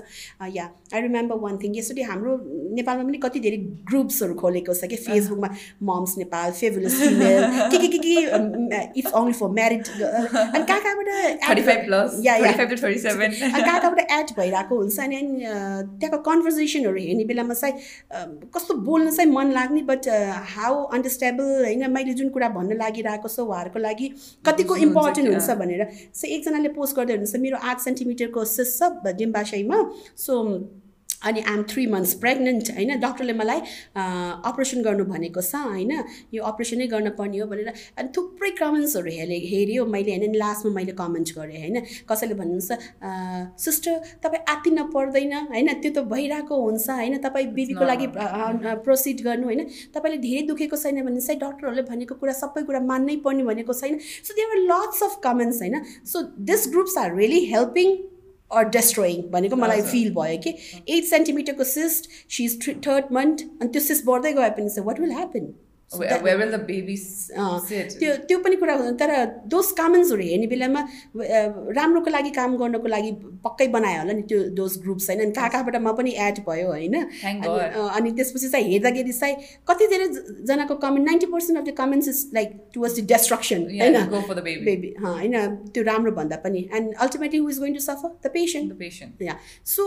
Yeah 0.57 0.65
I 0.95 1.01
remember 1.09 1.37
one 1.45 1.55
thing 1.63 1.77
यसरी 1.79 2.03
हाम्रो 2.11 2.33
नेपालमा 2.81 3.05
पनि 3.11 3.19
कति 3.27 3.41
धेरै 3.47 3.59
ग्रुप्सहरू 3.91 4.35
खोलेको 4.43 4.75
छ 4.75 4.93
कि? 4.93 4.97
फेसबुकमा 5.07 5.49
मम्स 5.91 6.13
नेपाल 6.19 6.51
फेभुलस 6.61 6.95
फिमेल 7.01 7.43
के 7.73 7.79
के 7.79 7.89
के 7.89 7.99
के 8.07 8.15
इट्स 9.01 9.13
ओन्ली 9.21 9.33
फर 9.41 9.49
म्यारिड 9.59 9.83
अनि 9.87 10.65
कहाँ 10.65 10.81
कहाँबाट 10.81 11.09
या 12.27 12.35
या। 12.37 12.53
कहाँ 12.57 13.81
कहाँबाट 13.87 14.11
एड 14.11 14.31
भइरहेको 14.37 14.77
हुन्छ 14.77 14.99
अनि 15.01 15.21
त्यहाँको 16.01 16.19
कन्भर्जेसनहरू 16.29 17.01
हेर्ने 17.01 17.25
बेलामा 17.25 17.55
चाहिँ 17.55 17.75
कस्तो 18.55 18.75
बोल्न 18.89 19.11
चाहिँ 19.11 19.31
मन 19.33 19.53
लाग्ने 19.53 19.83
बट 19.91 20.09
हाउ 20.57 20.83
अन्डरस्ट्याबल 20.97 21.65
होइन 21.65 21.91
मैले 21.91 22.15
जुन 22.15 22.29
कुरा 22.31 22.49
भन्न 22.57 22.77
लागिरहेको 22.77 23.29
छ 23.29 23.39
उहाँहरूको 23.41 23.79
लागि 23.79 24.09
कतिको 24.47 24.77
इम्पोर्टेन्ट? 24.89 25.29
हुन्छ 25.31 25.59
भनेर 25.61 25.87
सो 26.15 26.27
एकजनाले 26.29 26.69
पोस्ट 26.79 26.97
गर्दै 26.97 27.15
हुनुहुन्छ 27.15 27.43
मेरो 27.47 27.63
आठ 27.63 27.81
सेन्टिमिटरको 27.81 28.45
सिस 28.55 28.77
छ 28.79 29.15
डिम्बासाईमा 29.15 29.79
सो 30.17 30.43
अनि 31.25 31.41
आइएम 31.41 31.63
थ्री 31.71 31.87
मन्थ्स 31.87 32.15
प्रेग्नेन्ट 32.23 32.71
होइन? 32.77 32.91
डक्टरले 33.01 33.33
मलाई 33.33 33.61
अपरेसन 34.51 34.83
गर्नु 34.83 35.05
भनेको 35.05 35.41
छ 35.41 35.55
होइन? 35.67 35.93
यो 36.35 36.43
अपरेसनै 36.45 36.87
गर्न 36.87 37.11
पर्ने 37.19 37.39
हो 37.39 37.47
भनेर 37.47 37.69
अनि 37.99 38.09
थुप्रै 38.17 38.51
कमेन्ट्सहरू 38.59 39.11
हेरेँ 39.19 39.41
हेऱ्यो 39.51 39.87
मैले 39.87 40.17
होइन? 40.17 40.35
लास्टमा 40.37 40.73
मैले 40.75 40.93
कमेन्ट 41.01 41.35
गरेँ 41.39 41.59
होइन? 41.61 41.77
कसैले 42.11 42.35
भन्नुहुन्छ 42.41 42.71
सिस्टर 43.65 43.93
तपाईँ 44.23 44.43
आत्तिन 44.55 44.83
पर्दैन 44.95 45.35
होइन? 45.53 45.69
त्यो 45.83 45.91
त 45.93 46.07
भइरहेको 46.13 46.55
हुन्छ 46.63 46.89
होइन? 46.91 47.19
तपाईँ 47.27 47.47
बेबीको 47.59 47.85
लागि 47.85 48.07
प्रोसिड 48.85 49.23
गर्नु 49.29 49.47
होइन? 49.47 49.65
तपाईँले 49.95 50.19
धेरै 50.27 50.43
दुखेको 50.51 50.77
छैन 50.77 51.03
भने 51.07 51.21
चाहिँ 51.21 51.41
डक्टरहरूले 51.41 51.83
भनेको 51.93 52.15
कुरा 52.21 52.35
सबै 52.43 52.63
कुरा 52.69 52.81
मान्नै 52.91 53.17
पर्ने 53.25 53.43
भनेको 53.51 53.73
छैन। 53.73 53.99
So 54.03 54.31
are 54.35 54.59
lots 54.73 55.03
of 55.03 55.21
comments 55.25 55.63
होइन? 55.63 55.77
So 56.05 56.23
this 56.51 56.69
groups 56.73 56.99
are 56.99 57.17
really 57.17 57.41
helping 57.47 57.97
destroying 58.51 59.23
भनेको 59.31 59.57
मलाई 59.57 59.81
हजुर। 59.81 59.91
फिल 59.91 60.13
भयो 60.15 60.39
कि 60.39 60.51
eight 60.97 61.05
सेन्टिमिटरको 61.05 61.65
cyst 61.65 62.11
she 62.37 62.45
is 62.45 62.61
three 62.63 62.75
third 62.87 63.13
month 63.13 63.41
अनि 63.61 63.69
त्यो 63.69 63.83
सिस्ट 63.83 64.05
बढ्दै 64.07 64.33
गए 64.33 64.51
पनि 64.51 64.69
चाहिँ 64.69 64.87
वाट 64.87 65.01
विल 65.01 65.13
ह्यापन 65.13 65.53
Sit? 67.63 67.95
त्यो 67.99 68.15
त्यो 68.27 68.39
पनि 68.43 68.57
कुरा 68.59 68.75
हुँदैन 68.75 68.97
तर 68.99 69.11
दोज 69.47 69.67
कमेन्ट्सहरू 69.79 70.23
हेर्ने 70.23 70.47
बेलामा 70.51 70.81
राम्रोको 71.79 72.11
लागि 72.11 72.31
काम 72.31 72.57
गर्नको 72.59 72.89
लागि 72.91 73.11
पक्कै 73.47 73.67
बनायो 73.71 73.99
होला 74.03 74.13
नि 74.13 74.23
त्यो 74.23 74.39
दोज 74.59 74.73
ग्रुप्स 74.83 75.07
होइन। 75.11 75.21
अनि 75.23 75.33
कहाँ 75.33 75.51
कहाँबाट 75.51 75.77
म 75.79 75.93
पनि 75.95 76.11
एड 76.19 76.39
भयो 76.49 76.67
होइन। 76.69 76.95
अनि 77.97 78.11
त्यसपछि 78.19 78.49
चाहिँ 78.51 78.67
हेर्दाखेरि 78.73 79.13
चाहिँ 79.13 79.37
कति 79.69 79.87
धेरै 79.87 80.07
ज- 80.09 80.25
जनाको 80.49 80.75
comment 80.75 81.07
ninety 81.07 81.27
percent 81.27 81.61
of 81.61 81.65
the 81.67 81.77
comments 81.79 82.09
is 82.09 82.19
like 82.35 82.51
towards 82.75 82.99
the 83.01 83.07
destruction 83.07 83.63
होइन. 83.63 83.97
बेबी 84.67 84.91
होइन? 85.07 85.35
त्यो 85.71 85.83
राम्रो 85.85 86.13
भन्दा 86.19 86.37
पनि। 86.45 86.69
And 86.75 86.95
ultimately 87.07 87.39
who 87.39 87.49
is 87.51 87.59
going 87.59 87.75
to 87.75 87.81
suffer 87.87 88.11
the 88.27 88.35
patient 88.35 88.73
patient. 88.83 89.23
Yeah 89.23 89.39
so 89.65 89.83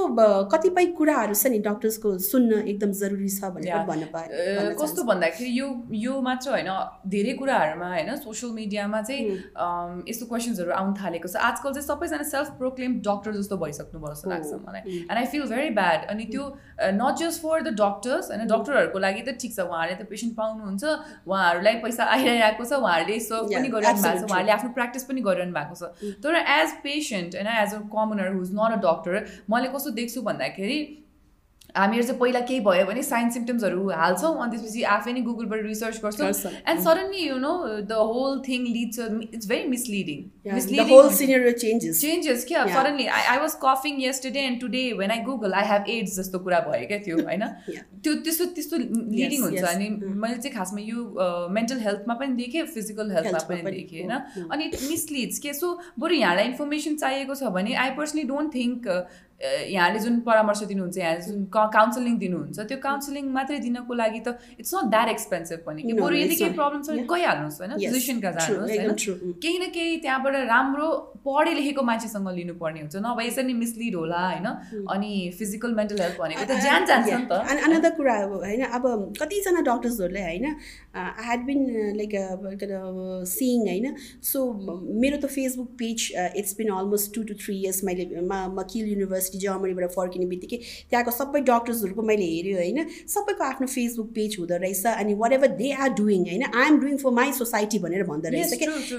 कतिपय 0.56 0.86
कुराहरू 0.98 1.34
छ 1.34 1.48
नि 1.48 1.60
डक्टर्सको 1.68 2.18
सुन्न 2.32 2.64
एकदम 2.68 2.92
जरुरी 3.04 3.30
छ 3.30 3.52
भनेर. 3.60 3.76
भन्न 3.88 4.06
भन्न 4.16 4.74
कस्तो 4.82 5.04
भन्दाखेरि 5.04 5.60
यो 5.60 5.68
यो 5.92 6.20
मात्र 6.22 6.50
होइन 6.52 6.70
धेरै 7.10 7.34
कुराहरूमा 7.34 7.88
होइन 7.90 8.16
सोसियल 8.16 8.52
मिडियामा 8.54 9.02
चाहिँ 9.02 9.24
यस्तो 10.10 10.26
क्वेसन्सहरू 10.26 10.72
आउनु 10.72 10.94
थालेको 11.00 11.28
छ। 11.28 11.36
आजकल 11.50 11.74
चाहिँ 11.74 11.88
सबैजना 11.88 12.24
सेल्फ 12.30 12.50
प्रोक्लेम 12.60 13.00
डक्टर 13.08 13.32
जस्तो 13.38 13.58
भइसक्नु 13.64 14.00
भयो 14.00 14.14
जस्तो 14.14 14.30
लाग्छ। 14.30 14.52
मलाई। 14.68 14.82
And 15.00 15.18
I 15.18 15.26
feel 15.34 15.44
very 15.50 15.70
bad 15.80 16.06
अनि 16.14 16.26
त्यो 16.30 16.44
not 17.00 17.16
just 17.24 17.42
for 17.42 17.62
the 17.62 17.74
doctors 17.82 18.32
होइन 18.32 18.48
डक्टरहरूको 18.54 19.00
लागि 19.00 19.22
त 19.22 19.36
ठिक 19.42 19.52
छ। 19.56 19.60
उहाँहरूले 19.66 19.98
त 19.98 20.10
पेसेन्ट 20.14 20.36
पाउनुहुन्छ 20.38 20.84
उहाँहरूलाई 21.26 21.76
पैसा 21.82 22.04
आइरहेको 22.16 22.64
छ 22.64 22.72
उहाँहरूले 22.80 23.20
सर्भ 23.28 23.54
पनि 23.56 23.74
गरिरहनु 23.76 24.02
भएको 24.06 24.22
छ. 24.22 24.30
उहाँहरूले 24.30 24.54
आफ्नो 24.54 24.70
प्र्याक्टिस 24.78 25.04
पनि 25.10 25.22
गरिरहनु 25.28 25.54
भएको 25.60 25.76
छ। 25.76 26.16
तर 26.24 26.42
एज 26.56 26.80
पेसेन्ट 26.86 27.36
होइन 27.36 27.52
as 27.58 27.74
a 27.74 27.84
commoner 27.92 28.34
who's 28.38 28.50
not 28.54 28.72
a 28.78 28.82
doctor 28.88 29.14
मैले 29.50 29.76
कस्तो 29.76 29.98
देख्छु 30.00 30.22
भन्दाखेरि 30.22 30.80
हामीहरू 31.76 32.06
चाहिँ 32.08 32.20
पहिला 32.20 32.40
केही 32.50 32.60
भयो 32.66 32.86
भने 32.86 33.04
साइन 33.04 33.30
सिम्टम्सहरू 33.30 33.90
हाल्छौँ 34.02 34.34
अनि 34.44 34.58
त्यसपछि 34.58 34.84
आफै 34.96 35.14
नै 35.14 35.22
गुगलबाट 35.22 35.62
रिसर्च 35.66 36.00
गर्छौँ। 36.04 36.52
And 36.68 36.82
suddenly 36.88 37.28
you 37.28 37.38
know 37.38 37.54
the 37.82 38.00
whole 38.12 38.40
thing 38.48 38.66
leads 38.74 39.00
it's 39.34 39.48
very 39.48 39.68
misleading 39.70 40.24
changes 41.64 42.02
changes 42.02 42.46
क्या. 42.48 42.66
Suddenly 42.76 43.06
I 43.18 43.24
I 43.34 43.38
was 43.40 43.56
कफिङ 43.64 44.02
yesterday 44.04 44.40
and 44.50 44.62
today 44.62 44.84
when 45.00 45.12
I 45.12 45.20
Google 45.30 45.54
I 45.54 45.68
have 45.74 45.94
AIDS 45.98 46.16
जस्तो 46.20 46.40
कुरा 46.48 46.60
भयो 46.70 46.88
क्या 46.88 46.98
त्यो 47.06 47.18
होइन. 47.22 47.46
त्यो 48.04 48.14
त्यस्तो 48.26 48.46
त्यस्तो 48.58 48.78
लिडिङ 48.78 49.42
हुन्छ. 49.44 49.64
अनि 49.64 49.88
Mm. 49.90 50.16
मैले 50.22 50.38
चाहिँ 50.38 50.56
खासमा 50.56 50.82
यो 50.82 51.48
मेन्टल 51.52 51.80
हेल्थमा 51.80 52.14
पनि 52.20 52.34
देखेँ 52.36 52.66
फिजिकल 52.74 53.12
हेल्थमा 53.12 53.40
पनि 53.48 53.62
देखेँ 53.72 54.04
mm, 54.04 54.12
होइन 54.12 54.48
अनि 54.52 54.64
इट 54.66 54.76
मिसलिड्स 54.90 55.40
के 55.40 55.54
सो 55.54 55.72
बरु 56.00 56.16
यहाँलाई 56.16 56.46
इन्फर्मेसन 56.46 56.96
चाहिएको 56.96 57.36
छ 57.36 57.52
भने 57.58 57.74
आई 57.84 57.90
पर्सनली 57.98 58.24
डोन्ट 58.30 58.54
थिङ्क 58.56 58.88
यहाँले 59.42 60.00
जुन 60.00 60.20
परामर्श 60.22 60.62
दिनुहुन्छ 60.70 60.98
यहाँले 60.98 61.22
जुन 61.26 61.44
काउन्सिलिङ 61.56 62.18
दिनुहुन्छ 62.20 62.60
त्यो 62.70 62.78
काउन्सिलिङ 62.84 63.24
मात्रै 63.34 63.60
दिनको 63.66 63.94
लागि 63.94 64.20
त 64.26 64.36
इट्स 64.60 64.74
नट 64.76 64.90
द्याट 64.92 65.10
एक्सपेन्सिभ 65.10 65.60
पनि 65.66 65.82
कि 65.84 65.94
बरु 66.00 66.16
यदि 66.16 66.36
केही. 66.36 66.54
प्रब्लम 66.60 66.82
छ 66.84 66.90
भने. 66.90 67.04
गइहाल्नुहोस् 67.14 67.60
होइन 67.62 67.74
फिजिसियनका 67.80 68.32
जानुहोस् 68.38 68.72
होइन। 68.72 68.90
mm. 68.90 69.34
केही 69.44 69.58
न 69.60 69.70
केही 69.78 69.98
त्यहाँबाट 70.04 70.36
राम्रो 70.52 70.88
पढे 71.24 71.54
लेखेको 71.54 71.82
मान्छेसँग 71.90 72.28
लिनुपर्ने 72.40 72.80
हुन्छ। 72.80 72.96
नभए 73.06 73.28
यसरी 73.28 73.48
नै 73.48 73.54
मिसलिड 73.64 73.96
होला 73.96 74.20
होइन। 74.28 74.48
अनि 74.96 75.12
फिजिकल 75.40 75.72
मेन्टल 75.80 76.02
हेल्थ 76.04 76.20
भनेको 76.20 76.44
त 76.44 76.60
ज्यान 76.66 76.86
जान्छ 76.92 77.08
नि 77.08 77.26
त। 77.32 77.40
अनि 77.40 77.60
अनदर 77.70 77.92
कुरा 77.96 78.16
अब 78.26 78.34
होइन 78.44 78.64
अब 78.76 78.84
कतिजना 79.22 79.62
डक्टर्सहरूले 79.70 80.22
होइन 80.28 80.46
I 80.50 81.24
had 81.24 81.42
been 81.48 81.60
like 82.02 82.14
seeing 83.30 83.68
होइन। 83.72 83.96
सो 84.34 84.38
मेरो 85.00 85.18
त 85.18 85.32
Facebook 85.32 85.70
page 85.80 86.00
it's 86.44 86.54
been 86.60 86.76
almost 86.76 87.14
two 87.16 87.24
two 87.24 87.40
three 87.40 87.56
years 87.64 87.84
मैले 87.84 88.06
म 88.20 88.44
मकिल 88.60 88.86
युनिभर्सिटी 88.90 89.28
जर्मनीबाट 89.38 89.92
फर्किने 89.92 90.26
बित्तिकै 90.26 90.58
त्यहाँको 90.90 91.12
सबै 91.12 91.42
डक्टर्सहरूको 91.50 92.02
मैले 92.02 92.26
हेऱ्यो 92.26 92.58
होइन। 92.58 92.86
सबैको 93.16 93.44
आफ्नो 93.44 93.68
फेसबुक 93.68 94.08
पेज 94.16 94.36
हुँदो 94.40 94.58
रहेछ 94.58 94.86
अनि 94.94 95.14
what 95.22 95.34
ever 95.34 95.48
they 95.62 95.72
are 95.72 95.90
doing 96.00 96.22
होइन। 96.30 96.44
I 96.54 96.68
am 96.68 96.80
doing 96.80 96.98
for 96.98 97.12
my 97.20 97.32
society 97.40 97.80
भनेर 97.80 98.04
भन्दो 98.04 98.30
रहेछ 98.30 98.54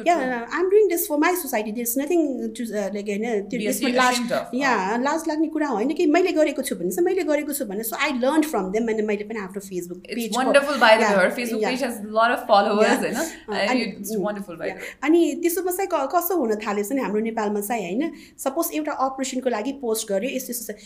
क्या 0.04 0.16
I 0.16 0.60
am 0.60 0.70
doing 0.70 0.88
this 0.88 1.08
for 1.08 1.18
my 1.18 1.36
society 1.36 1.72
this 1.72 1.96
nothing 1.98 2.20
to 2.56 2.64
like 2.70 3.06
होइन 3.08 3.24
त्यो 3.50 3.58
Be 3.60 3.64
त्यसमा 3.64 3.88
ashamed 3.88 3.96
लास्ट 3.96 4.32
of. 4.32 4.54
या 4.54 4.72
लाज 5.02 5.28
लाग्ने 5.28 5.48
कुरा 5.48 5.68
होइन 5.68 5.92
कि 5.94 6.06
मैले 6.06 6.32
गरेको 6.32 6.62
छु 6.62 6.74
भने 6.76 6.90
चाहिँ 6.90 7.04
मैले 7.06 7.22
गरेको 7.24 7.52
छु 7.52 7.64
भने 7.64 7.82
so 7.82 7.96
I 7.96 8.12
learn 8.18 8.42
from 8.50 8.70
them 8.72 8.88
अनि 8.92 9.02
मैले 9.02 9.24
पनि 9.24 9.40
आफ्नो 9.40 9.60
फेसबुक 9.60 9.98
पेज 9.98 10.36
Uh, 13.50 13.54
mm. 14.10 14.80
अनि 15.02 15.20
त्यसोमा 15.42 15.72
चाहिँ 15.72 15.88
क- 15.92 16.08
कसो 16.14 16.36
हुन 16.36 16.54
थाल्यो 16.66 16.84
भने 16.90 17.00
हाम्रो 17.02 17.20
नेपालमा 17.20 17.60
चाहिँ 17.60 17.84
होइन। 17.84 18.12
सपोज 18.38 18.70
एउटा 18.74 18.92
अपरेसनको 19.06 19.50
लागि 19.50 19.72
पोस्ट 19.82 20.06
गर्यो 20.20 20.36
यस्तो 20.36 20.52
यस्तो 20.52 20.72
छ। 20.72 20.78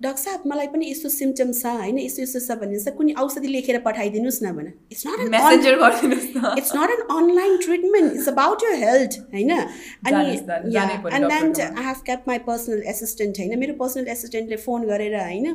डक्टर 0.00 0.20
साहब 0.20 0.42
मलाई 0.48 0.66
पनि 0.72 0.86
यस्तो 0.90 1.08
सिम्टम्स 1.12 1.58
छ 1.62 1.70
होइन? 1.78 1.98
यस्तो 2.00 2.22
यस्तो 2.22 2.40
छ 2.40 2.54
भने 2.60 2.78
चाहिँ 2.80 2.96
कुनै 2.98 3.12
औषधि 3.20 3.48
लेखेर 3.48 3.78
पठाइदिनुहोस् 3.84 4.38
न 4.42 4.52
भने। 4.56 4.70
इट्स 4.92 5.02
नट 5.06 5.20
एन 5.20 5.28
Messenger 5.34 5.74
गरिदिनुहोस् 5.82 6.58
it's 6.60 6.72
not 6.76 6.90
an 6.94 7.02
online 7.16 7.56
treatment 7.64 8.08
it's 8.12 8.28
about 8.32 8.64
your 8.64 8.72
health 8.84 9.18
होइन? 9.34 9.52
अनि 9.52 10.22
and 10.30 11.28
then. 11.28 11.52
I 11.60 11.84
have 11.84 12.00
kept 12.06 12.24
my 12.28 12.38
personal 12.48 12.80
assistant 12.94 13.38
होइन? 13.40 13.58
मेरो 13.58 13.74
पर्सनल 13.82 14.08
एसिस्टेन्टले 14.16 14.56
फोन 14.64 14.88
गरेर 14.92 15.18
होइन? 15.20 15.46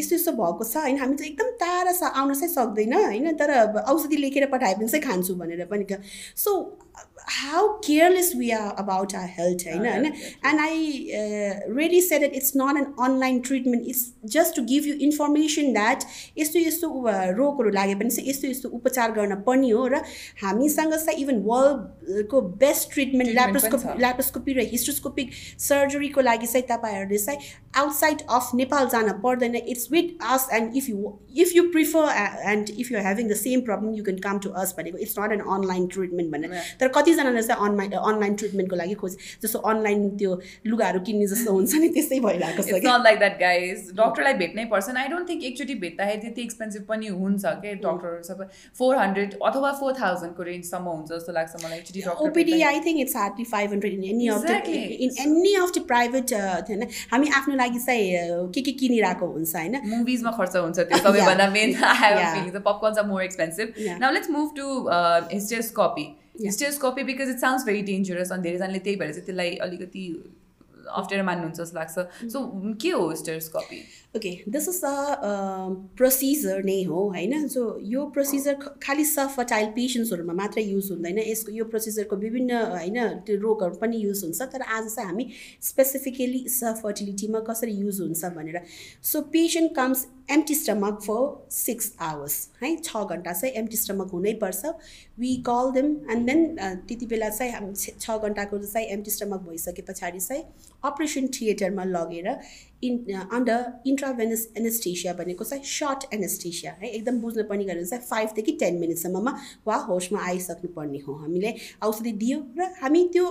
यस्तो 0.00 0.16
यस्तो 0.16 0.32
भएको 0.40 0.64
छ 0.64 0.86
होइन? 0.86 0.96
हामी 1.04 1.20
चाहिँ 1.20 1.32
एकदम 1.32 1.52
टाढा 1.64 1.92
छ 1.92 2.16
आउन 2.16 2.34
चाहिँ 2.40 2.52
सक्दैन 2.54 2.96
होइन? 2.96 3.32
तर 3.36 3.52
औषधि 3.84 4.16
लेखेर 4.24 4.48
पठायो 4.56 4.80
भने 4.80 4.88
चाहिँ 4.88 5.04
खान्छु 5.04 5.36
भनेर 5.44 5.68
पनि 5.68 6.00
so 6.40 6.56
how 7.26 7.78
careless 7.78 8.34
we 8.34 8.52
are 8.52 8.72
about 8.78 9.14
our 9.14 9.26
health 9.28 9.62
होइन 9.64 9.86
होइन 9.86 10.12
and 10.42 10.60
I 10.60 10.74
uh, 11.12 11.72
really 11.72 12.00
said 12.00 12.22
that 12.22 12.34
it's 12.34 12.54
not 12.54 12.76
an 12.76 12.94
online 12.98 13.42
treatment. 13.42 13.86
It's 13.86 14.12
just 14.26 14.54
to 14.54 14.62
give 14.62 14.86
you 14.86 14.94
information 15.00 15.72
that 15.74 16.06
यस्तो 16.38 16.58
यस्तो 16.58 16.88
रोगहरू 17.36 17.70
लागे 17.70 17.94
पनि 17.94 18.10
चाहिँ 18.10 18.30
यस्तो 18.30 18.48
यस्तो 18.48 18.68
उपचार 18.78 19.12
गर्न 19.12 19.34
पर्ने 19.46 19.70
हो 19.70 19.86
र 19.86 20.02
हामीसँग 20.42 20.94
चाहिँ 20.94 21.22
इभन 21.22 21.42
वर्ल्डको 21.46 22.40
बेस्ट 22.62 22.92
ट्रिटमेन्ट 22.92 23.32
ल्याप्रोस्कोपी 23.32 23.98
ल्याप्रोस्कोपी 23.98 24.52
र 24.52 24.66
हिस्ट्रोस्कोपिक 24.72 25.32
सर्जरीको 25.66 26.20
लागि 26.20 26.46
चाहिँ 26.46 26.66
तपाईँहरूले 26.68 27.18
चाहिँ 27.18 27.38
आउटसाइड 27.76 28.22
अफ 28.30 28.50
नेपाल 28.54 28.88
जान 28.88 29.12
पर्दैन 29.24 29.56
it's 29.56 29.88
with 29.92 30.14
us 30.34 30.48
and 30.60 30.76
if 30.76 30.88
you 30.88 31.12
if 31.44 31.56
you 31.56 31.62
prefer 31.72 32.08
and 32.54 32.70
if 32.78 32.92
you 32.92 33.04
having 33.08 33.28
the 33.28 33.40
same 33.42 33.60
problem 33.70 33.94
you 33.94 34.04
can 34.04 34.18
come 34.28 34.38
to 34.46 34.50
us 34.62 34.74
भनेको 34.78 34.98
it's 35.08 35.18
not 35.18 35.32
an 35.32 35.44
online 35.56 35.86
treatment 35.96 36.32
भनेर 36.32 36.62
तर 36.80 36.88
कतिजनाले 37.16 37.42
चाहिँ 37.42 37.68
अनलाइन 37.68 37.92
अनलाइन 37.92 38.34
ट्रिटमेन्टको 38.36 38.76
लागि 38.76 38.94
खोज। 39.00 39.16
जस्तो 39.42 39.58
अनलाइन 39.70 40.08
त्यो 40.18 40.32
लुगाहरू 40.66 41.00
किन्ने 41.06 41.26
जस्तो 41.26 41.52
हुन्छ 41.52 41.74
नि 41.82 41.88
त्यस्तै 41.96 42.18
भइरहेको 42.26 42.62
छ 42.62 42.80
नट 42.86 43.04
लाइक 43.06 43.18
द्याट 43.18 43.38
गाइज 43.40 43.90
डक्टरलाई 44.00 44.34
भेट्नै 44.42 44.64
पर्छ 44.72 44.96
आई 44.96 45.08
डोन्ट 45.08 45.28
थिङ्क 45.30 45.44
एकचोटि 45.50 45.74
भेट्दाखेरि 45.84 46.20
त्यति 46.24 46.42
एक्सपेन्सिभ 46.42 46.82
पनि 46.88 47.06
हुन्छ 47.16 47.44
कि 47.62 47.74
डक्टरहरू 47.86 48.22
सबै? 48.30 48.46
फोर 48.78 48.96
हन्ड्रेड 48.96 49.38
अथवा 49.50 49.72
फोर 49.80 49.92
थाउजन्डको 50.00 50.42
रेन्जसम्म 50.50 50.96
हुन्छ 50.96 51.08
जस्तो 51.12 51.32
लाग्छ 51.38 51.64
मलाई 51.64 51.78
एकचोटि 51.78 52.26
OPD 52.28 52.60
I 52.70 52.80
think 52.86 53.00
it's 53.06 53.16
hardly 53.22 53.44
five 53.54 53.72
hundred 53.76 53.94
in 53.94 54.04
any 54.12 54.28
of 54.36 54.44
the 54.46 54.76
in 55.06 55.10
any 55.26 55.54
of 55.62 55.72
the 55.78 55.84
private 55.92 56.34
होइन 56.70 56.86
हामी 57.14 57.32
आफ्नो 57.40 57.56
लागि 57.62 57.84
चाहिँ 57.86 58.50
के 58.54 58.66
के 58.68 58.76
किनिरहेको 58.84 59.26
हुन्छ 59.32 59.54
होइन? 59.56 59.80
मुभिजमा 59.96 60.30
खर्च 60.40 60.56
हुन्छ 60.56 60.78
त्यो 60.92 61.02
सबैभन्दा 61.08 61.48
मेन 61.56 61.74
फिलिङ 61.80 62.60
पपकर्न 62.60 62.94
चाहिँ 62.94 63.08
more 63.10 63.22
expensive 63.22 63.74
now 64.04 64.12
let's 64.18 64.30
move 64.36 64.54
to 64.56 64.66
hysteroscopy 65.34 66.06
hysteroscopy 66.44 67.02
because 67.02 67.28
it 67.30 67.38
sounds 67.38 67.66
very 67.66 67.82
dangerous 67.82 68.32
अनि 68.32 68.42
धेरैजनाले 68.42 68.78
त्यही 68.78 68.96
भएर 68.96 69.12
चाहिँ 69.12 69.26
त्यसलाई 69.26 69.54
अलिकति 69.66 70.02
अप्ठ्यारो 70.86 71.24
मान्नुहुन्छ 71.24 71.60
जस्तो 71.60 71.78
लाग्छ। 71.78 72.30
सो 72.32 72.38
के 72.82 72.90
हो 72.90 73.08
hysteroscopy 73.10 73.80
okay 74.16 74.32
this 74.48 74.68
is 74.68 74.80
a 74.84 74.94
procedure 75.96 76.64
नै 76.64 76.82
हो 76.84 77.02
होइन 77.14 77.46
सो 77.48 77.62
यो 77.84 78.04
प्रोसिजर 78.16 78.54
खालि 78.82 79.04
सफर्टाइल 79.04 79.66
पेसेन्ट्सहरूमा 79.76 80.32
मात्रै 80.40 80.64
युज 80.64 80.90
हुँदैन। 80.90 81.18
यसको 81.20 81.52
यो 81.52 81.64
प्रोसिजरको 81.72 82.16
विभिन्न 82.16 82.62
होइन 82.72 82.98
त्यो 83.26 83.36
रोगहरू 83.40 83.80
पनि 83.80 83.96
युज 83.98 84.24
हुन्छ। 84.24 84.42
तर 84.52 84.62
आज 84.62 84.94
चाहिँ 84.94 85.08
हामी 85.08 85.26
स्पेसिफिकली 85.62 86.44
सफर्टिलिटीमा 86.50 87.40
कसरी 87.48 87.72
युज 87.76 88.00
हुन्छ 88.00 88.34
भनेर। 88.36 88.60
So 89.04 89.20
patient 89.34 89.74
comes 89.76 90.06
empty 90.30 90.54
stomach 90.54 91.00
for 91.02 91.24
six 91.54 91.92
hours 92.02 92.36
है? 92.62 92.76
छ 92.76 92.96
घन्टा 92.96 93.32
चाहिँ 93.32 93.54
एम्टी 93.56 93.76
स्टमक 93.76 94.10
हुनैपर्छ 94.12 94.72
we 95.18 95.34
call 95.48 95.70
them 95.72 95.86
and 96.12 96.26
then 96.26 96.40
त्यति 96.88 97.06
बेला 97.06 97.28
चाहिँ 97.28 97.52
हामी 97.52 97.74
छ 97.74 98.18
घन्टाको 98.18 98.58
चाहिँ 98.58 98.86
एम्टी 98.88 99.10
स्टमक 99.10 99.40
भइसके 99.48 99.82
पछाडि 99.82 100.20
चाहिँ 100.20 100.42
अपरेसन 100.84 101.26
थिएटरमा 101.34 101.84
लगेर 101.86 102.28
इन 102.82 102.96
अन्डर 103.32 103.72
इन्ट्राभेनस 103.86 104.48
एनेस्टेसिया 104.58 105.12
भनेको 105.14 105.44
चाहिँ 105.44 105.64
सर्ट 105.64 106.14
एनेस्टेसिया 106.14 106.72
है? 106.72 106.88
एकदम 106.88 107.20
बुझ्नु 107.20 107.44
पर्ने 107.44 107.64
गरेर 107.64 107.84
चाहिँ 107.86 108.04
फाइभदेखि 108.04 108.52
टेन 108.52 108.78
मिनटसम्ममा 108.80 109.36
वा 109.66 109.76
होसमा 109.88 110.20
आइसक्नु 110.26 110.72
पर्ने 110.72 110.98
हो। 110.98 111.14
हामीले 111.14 111.54
औषधि 111.82 112.12
दियो 112.12 112.38
र 112.58 112.72
हामी 112.82 113.08
त्यो 113.12 113.26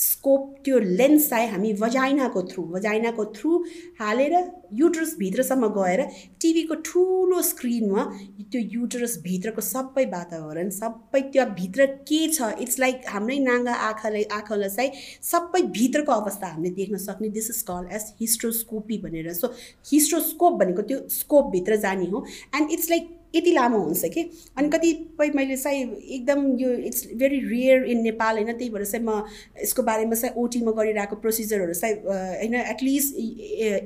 स्कोप 0.00 0.54
त्यो 0.64 0.78
लेन्स 0.78 1.28
चाहिँ 1.30 1.48
हामी 1.50 1.72
वजाइनाको 1.80 2.42
थ्रु 2.50 2.62
वजाइनाको 2.74 3.24
थ्रु 3.36 3.56
हालेर 4.00 4.34
युटरस 4.74 5.14
भित्रसम्म 5.18 5.68
गएर 5.76 6.02
टिभीको 6.42 6.74
ठुलो 6.86 7.42
स्क्रिनमा 7.42 8.04
त्यो 8.40 8.60
युटरस 8.74 9.18
भित्रको 9.22 9.60
सबै 9.60 10.04
वातावरण 10.14 10.70
सबै 10.78 11.20
त्यो 11.32 11.44
भित्र 11.60 11.86
के 12.10 12.20
छ 12.32 12.50
इट्स 12.60 12.78
लाइक 12.80 13.02
हाम्रै 13.08 13.38
नाङ्गा 13.40 13.74
आँखाले 13.88 14.22
आँखालाई 14.38 14.68
चाहिँ 14.76 14.90
सबै 15.30 15.62
भित्रको 15.78 16.12
अवस्था 16.12 16.46
हामीले 16.46 16.74
देख्न 16.74 16.96
सक्ने 17.06 17.28
this 17.38 17.50
is 17.50 17.62
call 17.70 17.88
as 17.96 18.12
hysteroscopy 18.20 18.98
भनेर। 18.98 19.32
सो 19.34 19.54
हिस्ट्रोस्कोप 19.92 20.60
भनेको 20.60 20.82
त्यो 20.82 20.98
स्कोपभित्र 21.10 21.76
जाने 21.86 22.06
हो। 22.10 22.24
एन्ड 22.56 22.70
इट्स 22.72 22.90
लाइक 22.90 23.16
यति 23.34 23.52
लामो 23.52 23.78
हुन्छ 23.78 24.04
कि? 24.14 24.22
अनि 24.58 24.68
कतिपय 24.68 25.30
मैले 25.34 25.56
चाहिँ 25.56 25.82
एकदम 25.82 26.46
यो 26.58 26.70
it's 26.88 27.06
very 27.14 27.38
rare 27.48 27.84
in 27.84 28.02
Nepal 28.02 28.36
होइन? 28.36 28.52
त्यही 28.52 28.70
भएर 28.70 28.84
चाहिँ 28.84 29.04
म 29.06 29.22
यसको 29.62 29.82
बारेमा 29.82 30.14
चाहिँ 30.14 30.34
ओटीमा 30.36 30.72
गरिरहेको 30.72 31.16
प्रोसिजरहरू 31.16 31.74
चाहिँ 31.74 31.94
होइन? 32.04 32.54
एटलिस्ट 32.54 33.14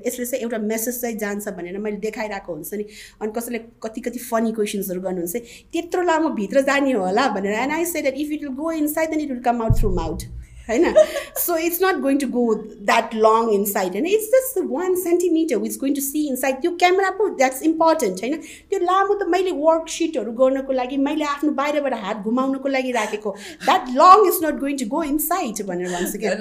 यसले 0.06 0.26
चाहिँ 0.26 0.42
एउटा 0.42 0.58
मेसेज 0.58 1.00
चाहिँ 1.00 1.16
जान्छ 1.18 1.48
भनेर 1.48 1.78
मैले 1.78 1.96
देखाइरहेको 2.06 2.52
हुन्छ 2.52 2.74
नि। 2.74 2.84
अनि 3.20 3.32
कसैले 3.36 3.58
कति 3.82 4.00
कति 4.00 4.18
फनी 4.18 4.52
क्वेसन्सहरू 4.52 5.00
गर्नुहुन्छ। 5.00 5.36
त्यत्रो 5.72 6.02
लामो 6.02 6.28
भित्र 6.40 6.60
जाने 6.62 6.92
होला 6.92 7.28
भनेर। 7.34 7.52
And 7.52 7.72
I 7.72 7.84
say 7.84 8.02
that 8.02 8.14
if 8.16 8.32
it 8.32 8.42
will 8.42 8.54
go 8.54 8.72
inside 8.88 9.10
then 9.10 9.20
it 9.20 9.30
will 9.30 9.42
come 9.42 9.62
out 9.62 9.78
through 9.80 9.90
mouth 9.94 10.20
होइन 10.68 10.94
so 11.38 11.56
it's 11.58 11.82
not 11.82 12.00
going 12.02 12.18
to 12.18 12.26
go 12.28 12.42
that 12.82 13.14
long 13.16 13.48
inside 13.66 13.92
होइन 13.92 14.06
it's 14.08 14.28
just 14.34 14.58
one 14.68 14.94
centimetre 15.00 15.56
which 15.58 15.78
going 15.80 15.94
to 15.94 16.00
see 16.00 16.26
inside 16.36 16.60
त्यो 16.60 16.70
camera 16.76 17.10
पो 17.18 17.28
that's 17.36 17.62
important 17.64 18.20
होइन 18.20 18.36
त्यो 18.36 18.78
लामो 18.82 19.14
त 19.14 19.28
मैले 19.28 19.50
वर्कसिटहरू 19.58 20.32
गर्नको 20.34 20.72
लागि 20.74 20.96
मैले 21.04 21.24
आफ्नो 21.26 21.52
बाहिरबाट 21.58 21.94
हात 22.04 22.22
घुमाउनुको 22.24 22.68
लागि 22.68 22.92
राखेको 22.92 23.34
that 23.64 23.90
long 23.96 24.28
is 24.28 24.40
not 24.44 24.60
going 24.60 24.78
to 24.78 24.88
go 24.88 25.02
inside 25.26 25.62
भनेर 25.66 25.92
भन्छु 25.92 26.18
कि 26.18 26.32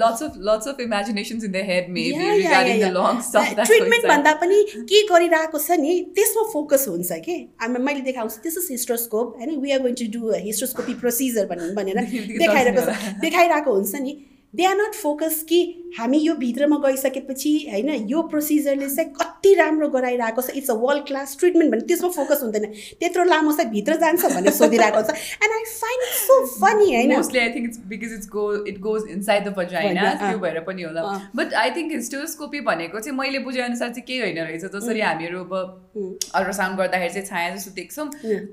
ट्रिटमेन्ट 3.62 4.06
भन्दा 4.06 4.34
पनि 4.40 4.62
के 4.84 5.02
गरिरहेको 5.08 5.58
छ 5.58 5.80
नि 5.80 5.98
त्यसमा 6.14 6.46
फोकस 6.52 6.88
हुन्छ 6.88 7.20
कि 7.24 7.38
हामी 7.60 7.84
मैले 7.84 8.00
देखाउँछु 8.08 8.42
दिस 8.42 8.58
इज 8.58 8.68
हिस्ट्रोस्कोप 8.70 9.38
होइन 9.38 9.60
we 9.60 9.70
are 9.72 9.80
going 9.82 10.00
to 10.02 10.10
do 10.16 10.34
hysteroscopy 10.40 10.98
procedure 11.00 11.46
भनेर 11.52 12.02
देखाइरहेको 12.34 12.88
देखाइरहेको 13.20 13.74
हुन्छ 13.74 14.04
नि 14.04 14.13
दे 14.56 14.64
आर 14.64 14.76
नट 14.76 14.94
फोकस 14.94 15.42
कि 15.48 15.60
हामी 15.98 16.18
यो 16.18 16.34
भित्रमा 16.36 16.76
गइसकेपछि 16.84 17.50
होइन 17.72 17.90
यो 18.10 18.22
प्रोसिजरले 18.30 18.88
चाहिँ 18.94 19.10
कति 19.14 19.54
राम्रो 19.54 19.88
गराइरहेको 19.88 20.42
छ 20.42 20.50
it's 20.60 20.70
a 20.70 20.74
world 20.84 21.06
class 21.06 21.36
treatment 21.40 21.72
भने 21.72 21.86
त्यसमा 21.88 22.08
फोकस 22.16 22.40
हुँदैन। 22.42 22.64
त्यत्रो 23.00 23.24
लामो 23.24 23.52
चाहिँ 23.52 23.70
भित्र 23.70 23.96
जान्छ 24.02 24.24
भनेर 24.24 24.52
सोधिरहेको 24.54 25.02
छ। 25.02 25.14
And 25.44 25.52
I 25.54 25.64
find 25.72 26.02
so 26.20 26.38
funny 26.56 26.88
होइन। 26.94 27.14
Mostly 27.14 27.40
I 27.40 27.50
think 27.54 27.68
it's 27.68 27.78
because 27.92 28.12
it's 28.14 28.28
go 28.32 28.44
it 28.66 28.80
goes 28.86 29.08
inside 29.10 29.48
the 29.48 29.54
vagina 29.58 30.10
त्यो 30.22 30.38
भएर 30.38 30.60
पनि 30.66 30.82
होला। 30.82 31.02
बट 31.36 31.54
आई 31.62 31.70
थिङ्क 31.76 31.92
हिस्टोस्कोपी 31.92 32.60
भनेको 32.70 33.00
चाहिँ 33.00 33.16
मैले 33.18 33.38
बुझेअनुसार 33.46 33.88
चाहिँ 33.90 34.06
के 34.08 34.18
होइन 34.20 34.38
रहेछ। 34.40 34.64
जसरी 34.74 35.00
हामीहरू 35.00 35.44
अब 35.44 35.54
अल्ट्रासाउन्ड 36.34 36.78
गर्दाखेरि 36.78 37.12
चाहिँ 37.14 37.26
छाया 37.26 37.54
जस्तो 37.54 37.70
देख्छौँ 37.78 38.08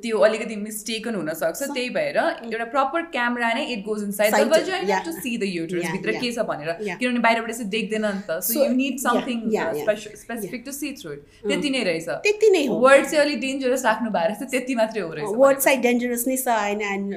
त्यो 0.05 0.17
अलिकति 0.29 0.55
मिस्टेकन 0.67 1.15
हुनसक्छ। 1.15 1.61
त्यही 1.63 1.89
भएर 1.97 2.17
एउटा 2.17 2.65
प्रपर 2.77 3.09
क्यामेरा 3.17 3.51
नै 3.53 3.65
it 3.73 3.83
goes 3.85 4.03
inside 4.03 4.35
the 4.35 4.47
vagina 4.53 4.99
to 5.05 5.11
see 5.19 5.37
the 5.37 5.51
uterus 5.51 5.91
भित्र 5.91 6.17
के 6.21 6.31
छ 6.31 6.47
भनेर। 6.53 6.71
किनभने 6.93 7.19
बाहिरबाट 7.31 7.51
चाहिँ 7.55 7.69
देख्दैन 7.71 8.05
नि 8.05 8.21
त। 8.27 8.39
So 8.43 8.59
you 8.59 8.73
need 8.75 8.99
something 8.99 9.39
specific 10.21 10.61
to 10.65 10.71
see 10.71 10.91
through 10.99 11.11
it 11.13 11.21
त्यति 11.47 11.69
नै 11.71 11.83
रहेछ। 11.83 12.07
त्यति 12.27 12.49
नै 12.51 12.63
हो। 12.67 12.75
वर्ड 12.83 13.05
चाहिँ 13.05 13.23
अलिक 13.23 13.39
डेन्जरस 13.41 13.85
राख्नु 13.85 14.09
भएको 14.11 14.27
रहेछ 14.27 14.51
त्यति 14.51 14.75
मात्रै 14.75 15.01
हो 15.01 15.11
रहेछ। 15.13 15.35
वर्ड 15.41 15.57
चाहिँ 15.57 15.79
डेन्जरस 15.81 16.23
नै 16.27 16.37
छ 16.37 16.47
होइन 16.51 16.81
एन्ड 16.91 17.07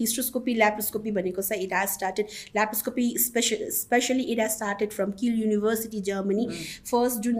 हिस्ट्रोस्कोपी 0.00 0.54
ल्याप्रोस्कोपी 0.54 1.10
भनेको 1.12 1.42
चाहिँ 1.42 1.62
it 1.64 1.72
has 1.72 1.88
started 1.92 2.26
laparoscopy 2.56 3.06
special 3.24 3.64
specially 3.72 4.24
it 4.34 4.38
has 4.40 4.50
started 4.52 4.90
from 4.92 5.10
Kiel 5.20 5.40
university 5.42 6.00
Germany 6.02 6.46
first 6.90 7.16
जुन 7.24 7.38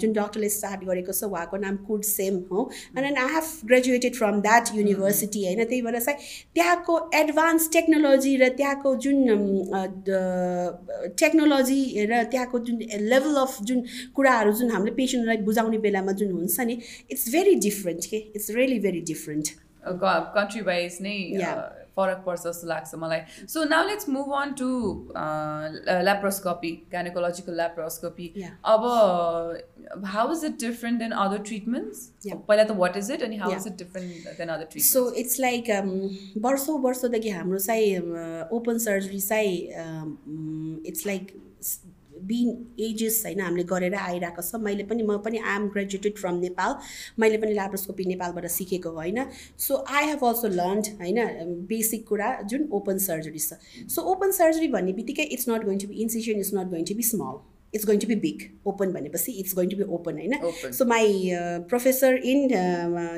जुन 0.00 0.12
डक्टरले 0.12 0.48
स्टार्ट 0.50 0.84
गरेको 0.84 1.12
छ 1.12 1.30
उहाँको 1.30 1.56
नाम 1.66 1.76
कुड 1.88 2.02
सेम 2.10 2.40
हो। 2.50 2.66
And 2.96 3.18
I 3.18 3.34
have 3.34 3.46
graduated 3.66 4.14
from 4.16 4.40
that 4.40 4.74
university 4.74 5.44
होइन 5.44 5.64
त्यही 5.64 5.82
भएर 5.82 6.00
चाहिँ 6.00 6.18
त्यहाँको 6.54 6.98
एडभान्स 7.14 7.68
टेक्नोलोजी 7.72 8.36
र 8.36 8.48
त्यहाँको 8.56 8.94
जुन 9.04 9.18
टेक्नोलोजी 11.16 11.80
र 12.06 12.22
त्यहाँको 12.30 12.58
जुन 12.60 12.78
लेभल 13.06 13.36
अफ 13.38 13.58
जुन 13.62 13.82
कुराहरू 14.14 14.52
जुन 14.52 14.70
हामीले 14.70 14.94
पेसेन्टलाई 14.94 15.36
बुझाउने 15.42 15.78
बेलामा 15.80 16.12
जुन 16.14 16.32
हुन्छ 16.32 16.60
नि 16.62 16.78
इट्स 17.10 17.28
भेरी 17.32 17.54
डिफरेन्ट 17.60 18.10
के 18.10 18.16
it's 18.30 18.50
really 18.52 18.78
very 18.80 19.00
different 19.06 19.48
country 20.34 20.60
wise 20.62 20.98
नै 21.02 21.16
फरक 22.00 22.22
पर्छ 22.26 22.40
जस्तो 22.42 22.66
लाग्छ 22.74 23.00
मलाई। 23.04 23.46
So 23.54 23.64
now 23.70 23.86
let's 23.88 24.08
move 24.18 24.34
on 24.42 24.52
to 24.60 24.68
laparoscopy 26.08 26.70
gynaecological 26.92 27.54
laparoscopy 27.62 28.26
अब 28.74 28.86
how 30.14 30.32
is 30.32 30.44
it 30.44 30.58
different 30.60 30.98
than 30.98 31.12
other 31.24 31.42
treatments 31.50 31.98
पहिला 32.26 32.64
त 32.64 32.76
वाट 32.82 32.96
इज 32.96 33.10
इट 33.12 33.22
अनि 33.28 33.36
how 33.44 33.50
is 33.56 33.66
it 33.66 33.76
different 33.84 34.10
than 34.38 34.48
other 34.48 34.64
treatment 34.64 34.92
so 34.92 35.00
it's 35.22 35.40
like 35.40 35.70
वर्षौँ 36.48 36.78
वर्षदेखि 36.82 37.30
हाम्रो 37.38 37.58
चाहिँ 37.58 38.48
ओपन 38.58 38.78
सर्जरी 38.88 39.20
चाहिँ 39.20 39.56
it's 40.88 41.06
like 41.06 41.32
been 42.26 42.48
ages 42.84 43.22
होइन 43.26 43.40
हामीले 43.40 43.64
गरेर 43.72 43.94
आइरहेको 43.96 44.42
छ। 44.42 44.60
मैले 44.62 44.84
पनि 44.84 45.02
म 45.02 45.16
पनि 45.24 45.38
आइएम 45.40 45.68
ग्रेजुएटेड 45.70 46.18
फ्रम 46.18 46.40
नेपाल 46.40 46.74
मैले 47.18 47.38
पनि 47.38 47.52
ल्याप्रोस्कोपी 47.52 48.04
नेपालबाट 48.06 48.46
सिकेको 48.56 48.90
होइन। 48.92 49.24
So 49.58 49.84
I 49.90 50.06
have 50.06 50.24
also 50.24 50.48
learn 50.56 50.82
होइन 51.00 51.54
बेसिक 51.68 52.06
कुरा 52.08 52.32
जुन 52.50 52.68
ओपन 52.72 52.98
सर्जरी 53.06 53.38
छ। 53.40 53.60
सो 53.88 54.02
ओपन 54.12 54.30
सर्जरी 54.40 54.68
भन्ने 54.74 54.92
बित्तिकै 54.94 55.30
it's 55.30 55.48
not 55.48 55.64
going 55.64 55.78
to 55.78 55.88
be 55.88 56.02
incision 56.02 56.40
is 56.40 56.54
not 56.54 56.70
going 56.70 56.84
to 56.84 56.94
be 56.94 57.08
small 57.10 57.40
it's 57.74 57.86
going 57.86 57.98
to 58.00 58.06
be 58.06 58.14
big 58.22 58.40
open 58.66 58.92
भनेपछि 58.92 59.32
it's 59.40 59.54
going 59.54 59.68
to 59.70 59.76
be 59.76 59.84
open 59.96 60.16
होइन. 60.18 60.32
So 60.72 60.84
my 60.84 61.30
professor 61.68 62.16
in 62.30 62.48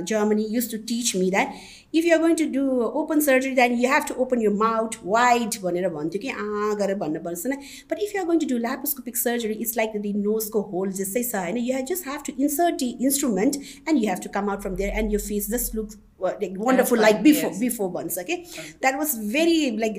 Germany 0.08 0.46
use 0.50 0.70
to 0.70 0.78
teach 0.88 1.14
me 1.16 1.30
that 1.30 1.54
if 1.94 2.04
you're 2.06 2.20
going 2.20 2.34
to 2.36 2.46
do 2.52 2.64
open 3.00 3.20
surgery 3.28 3.54
then 3.54 3.78
you 3.78 3.90
have 3.90 4.04
to 4.08 4.14
open 4.24 4.42
your 4.42 4.54
mouth 4.62 4.98
wide 5.06 5.58
भनेर 5.64 5.88
भन्थ्यो 5.96 6.20
कि 6.22 6.28
आ 6.28 6.74
गरेर 6.82 6.96
भन्नु 7.02 7.20
पर्छ 7.24 7.46
न। 7.46 7.58
But 7.90 7.98
if 8.02 8.14
you're 8.16 8.26
going 8.26 8.38
to 8.38 8.52
do 8.54 8.58
laparoscopic 8.58 9.16
surgery 9.16 9.58
it's 9.66 9.76
like 9.76 10.00
the 10.02 10.12
नोजको 10.20 10.60
hole 10.70 10.92
जस्तै 11.02 11.22
छ 11.24 11.34
होइन? 11.34 11.56
You 11.66 11.82
just 11.92 12.08
have 12.08 12.22
to 12.26 12.32
insert 12.38 12.78
the 12.84 12.94
instrument 13.00 13.60
and 13.88 14.02
you 14.02 14.08
have 14.08 14.24
to 14.24 14.38
come 14.38 14.50
out 14.50 14.60
from 14.62 14.80
there 14.82 14.98
and 15.02 15.12
your 15.12 15.22
face 15.28 15.50
just 15.50 15.74
looks 15.76 16.00
like 16.22 16.52
wonderful 16.58 16.98
fine, 16.98 17.02
like 17.02 17.22
before 17.22 17.50
yes. 17.50 17.60
Before 17.60 17.88
भन्छ 17.90 18.22
कि 18.26 18.34
that 18.82 18.96
was 18.96 19.14
very 19.30 19.70
like 19.78 19.94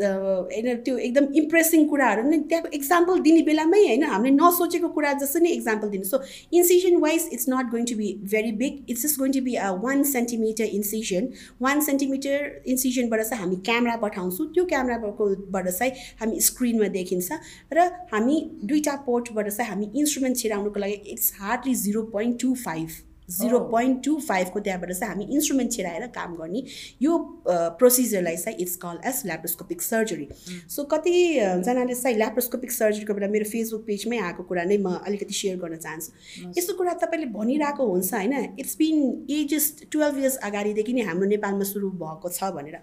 होइन 0.00 0.74
त्यो 0.84 0.96
एकदम 0.98 1.28
impressing 1.42 1.86
कुराहरू 1.88 2.22
नै। 2.28 2.38
त्यहाँको 2.40 2.68
example 2.78 3.20
दिने 3.26 3.42
बेलामै 3.42 3.78
होइन? 3.84 4.04
हामीले 4.04 4.32
नसोचेको 4.34 4.88
कुरा 4.96 5.12
जस्तो 5.22 5.40
नै 5.40 5.50
एक्जाम्पल 5.52 5.88
दिनु। 5.94 6.04
So 6.04 6.20
incision 6.52 6.96
wise 7.04 7.28
it's 7.32 7.48
not 7.48 7.70
going 7.70 7.84
to 7.92 7.96
be 7.96 8.12
very 8.34 8.52
big 8.60 8.90
it's 8.90 9.06
just 9.06 9.18
going 9.18 9.32
to 9.32 9.42
be 9.48 9.54
a 9.54 9.70
one 9.86 10.02
centimetre 10.12 10.76
incision 10.80 11.31
one 11.62 11.80
centimetre 11.80 12.62
इन्सिजनबाट 12.66 13.20
चाहिँ 13.22 13.42
हामी 13.42 13.56
क्यामरा 13.66 13.96
पठाउँछौँ। 14.02 14.46
त्यो 14.54 14.64
क्यामराकोबाट 14.64 15.68
चाहिँ 15.68 15.92
हामी 16.20 16.40
स्क्रिनमा 16.40 16.88
देखिन्छ 16.98 17.40
र 17.72 17.88
हामी 18.12 18.36
दुईवटा 18.64 18.96
पोर्टबाट 19.06 19.48
चाहिँ 19.48 19.70
हामी 19.70 19.90
इन्स्ट्रुमेन्ट 19.94 20.36
छिराउनुको 20.38 20.80
लागि 20.80 21.00
it's 21.14 21.32
hardly 21.40 21.74
zero 21.84 22.02
point 22.12 22.40
two 22.42 22.54
five 22.64 22.88
zero 23.30 23.58
point 23.70 24.04
two 24.04 24.18
फाइभको 24.20 24.60
त्यहाँबाट 24.60 24.92
चाहिँ 24.92 25.12
हामी 25.12 25.24
इन्स्ट्रुमेन्ट 25.34 25.72
छिराएर 25.72 26.06
काम 26.14 26.34
गर्ने 26.36 26.62
यो 27.02 27.18
प्रोसिजरलाई 27.48 28.36
चाहिँ 28.36 28.58
it's 28.58 28.76
call 28.84 28.98
as 29.06 29.22
laparoscopic 29.26 29.82
surgery 29.82 30.28
so 30.68 30.84
कतिजनाले 30.92 31.94
चाहिँ 31.94 32.16
ल्याप्रोस्कोपिक 32.16 32.72
सर्जरीको 32.72 33.14
बेला 33.14 33.28
मेरो 33.32 33.50
फेसबुक 33.52 33.84
पेजमै 33.86 34.18
आएको 34.18 34.42
कुरा 34.50 34.64
नै 34.64 34.76
म 34.78 34.94
अलिकति 35.06 35.34
सेयर 35.34 35.56
गर्न 35.58 35.76
चाहन्छु। 35.76 36.52
यस्तो 36.58 36.76
कुरा 36.76 36.92
तपाईँले 37.02 37.26
भनिरहेको 37.32 37.86
हुन्छ 37.86 38.12
होइन 38.14 38.34
it's 38.58 38.76
been 38.78 39.26
ages 39.38 39.72
twelve 39.92 40.18
years 40.18 40.36
अगाडिदेखि 40.50 40.92
नै 40.92 41.08
हाम्रो 41.08 41.28
नेपालमा 41.34 41.64
सुरु 41.72 41.90
भएको 42.04 42.28
छ 42.28 42.52
भनेर। 42.58 42.78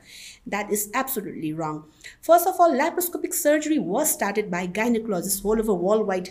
That 0.49 0.73
is 0.73 0.91
absolutely 0.97 1.51
wrong 1.61 1.79
first 2.27 2.47
of 2.47 2.61
all 2.61 2.75
laparoscopic 2.75 3.33
surgery 3.35 3.79
was 3.87 4.07
started 4.07 4.49
by 4.51 4.67
gynaecologist 4.77 5.45
whole 5.45 5.59
over 5.61 5.83
world 5.87 6.07
wide 6.07 6.27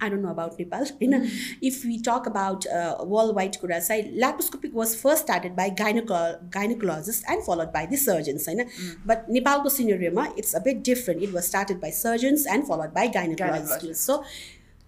I 0.00 0.08
don't 0.08 0.22
know 0.22 0.30
about 0.30 0.58
Nepal. 0.58 0.84
You 1.00 1.08
know, 1.08 1.26
if 1.62 1.84
we 1.84 2.00
talk 2.00 2.26
about 2.26 2.66
uh, 2.66 2.96
worldwide 3.02 3.58
kura 3.60 3.80
sai, 3.80 4.02
laparoscopic 4.24 4.72
was 4.72 4.94
first 4.94 5.22
started 5.22 5.56
by 5.56 5.70
gyneco 5.70 6.20
gynecologists 6.50 7.22
and 7.28 7.42
followed 7.44 7.72
by 7.72 7.86
the 7.86 7.96
surgeons. 7.96 8.46
होइन 8.46 8.68
But 9.06 9.28
Nepalको 9.28 9.70
सिनेरियोमा 9.78 10.36
it's 10.36 10.54
a 10.54 10.60
bit 10.60 10.82
different. 10.82 11.22
It 11.22 11.32
was 11.32 11.46
started 11.46 11.80
by 11.80 11.90
surgeons 11.90 12.46
and 12.46 12.66
followed 12.66 12.94
by 12.94 13.08
gynecologists. 13.08 13.96
So 13.96 14.22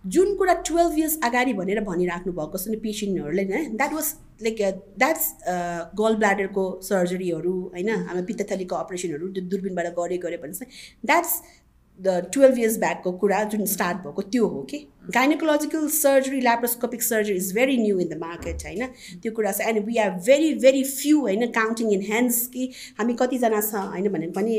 जुन 0.06 0.34
कुरा 0.36 0.52
twelve 0.66 0.98
years 0.98 1.18
अगाडि 1.24 1.52
भनेर 1.52 1.80
भनिराख्नु 1.84 2.32
भएको 2.32 2.59
छ 2.59 2.68
नि 2.68 2.76
पेसेन्टहरूले 2.82 3.44
नै 3.44 3.62
द्याट 3.76 3.92
वाज 3.92 4.12
लाइक 4.42 4.61
द्याट्स 5.02 5.24
गल 6.00 6.14
ब्ल्याडरको 6.16 6.64
सर्जरीहरू 6.88 7.54
होइन 7.74 7.88
हाम्रो 7.90 8.22
पित्तथलीको 8.28 8.76
अपरेसनहरू 8.76 9.28
त्यो 9.34 9.44
दुर्बिनबाट 9.54 9.86
गरे 9.98 10.18
गऱ्यो 10.24 10.38
भने 10.44 10.54
चाहिँ 10.61 10.70
द्याट्स 11.11 11.32
द 11.40 11.57
टुवेल्भ 11.99 12.59
इयर्स 12.59 12.76
ब्याकको 12.78 13.12
कुरा 13.18 13.42
जुन 13.46 13.64
स्टार्ट 13.66 13.99
भएको 13.99 14.22
त्यो 14.24 14.46
हो 14.46 14.62
कि 14.70 14.78
gynaecological 15.11 15.88
surgery 15.90 16.40
laparoscopic 16.40 17.03
surgery 17.03 17.36
is 17.36 17.53
very 17.55 17.76
new 17.76 17.99
in 17.99 18.09
the 18.09 18.18
market 18.20 18.64
होइन 18.64 18.86
त्यो 19.22 19.32
कुरा 19.32 19.53
छ 19.53 19.68
and 19.68 19.84
we 19.86 19.96
are 19.99 20.11
very 20.22 20.53
very 20.59 20.82
few 20.86 21.20
होइन 21.20 21.46
काउन्टिङ 21.53 21.92
इन 21.92 22.03
ह्यान्ड्स 22.03 22.46
कि 22.49 22.70
हामी 22.99 23.14
कतिजना 23.14 23.61
छ 23.62 23.86
होइन 23.86 24.09
भने 24.09 24.30
पनि 24.32 24.59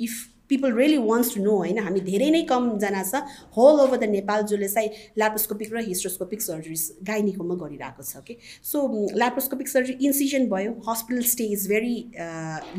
if 0.00 0.31
people 0.52 0.72
really 0.76 0.98
wants 1.08 1.34
to 1.34 1.42
know 1.42 1.56
होइन? 1.56 1.78
हामी 1.88 2.00
धेरै 2.08 2.30
नै 2.30 2.42
कमजना 2.52 3.02
छ 3.10 3.22
होल 3.56 3.80
ओभर 3.86 3.96
द 3.96 4.10
नेपाल 4.16 4.42
जसले 4.52 4.68
चाहिँ 4.68 4.90
ल्याप्रोस्कोपिक 5.18 5.72
र 5.74 5.84
हिस्ट्रोस्कोपिक 5.88 6.42
सर्जरिज 6.42 6.82
गाइनीकोमा 7.10 7.54
गरिरहेको 7.64 8.08
छ 8.10 8.24
कि 8.26 8.36
सो 8.72 8.84
ल्याप्रोस्कोपिक 9.22 9.68
सर्जरी 9.68 9.96
इन्सिजन 10.10 10.48
भयो 10.50 10.76
hospital 10.88 11.22
stay 11.30 11.44
is 11.56 11.68
very 11.70 11.96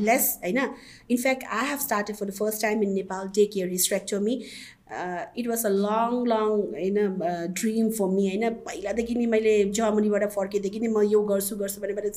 less 0.10 0.30
होइन? 0.44 0.62
In fact 1.10 1.44
I 1.60 1.70
have 1.70 1.80
started 1.80 2.16
for 2.16 2.26
the 2.26 2.40
first 2.40 2.62
time 2.62 2.84
in 2.84 2.94
Nepal 2.94 3.28
take 3.36 3.52
care 3.54 3.70
hysterectomy 3.70 4.42
it 5.38 5.48
was 5.48 5.66
a 5.66 5.70
long 5.70 6.12
long 6.30 6.50
होइन 6.74 6.98
dream 7.60 7.90
for 7.98 8.08
me 8.10 8.28
होइन। 8.28 8.50
पहिलादेखि 8.66 9.16
नै 9.16 9.26
मैले 9.34 9.54
जर्मनीबाट 9.80 10.24
फर्केदेखि 10.36 10.80
नै 10.80 10.88
म 10.88 11.04
यो 11.12 11.22
गर्छु 11.32 11.56
गर्छु 11.58 11.82
भनेर 11.82 12.12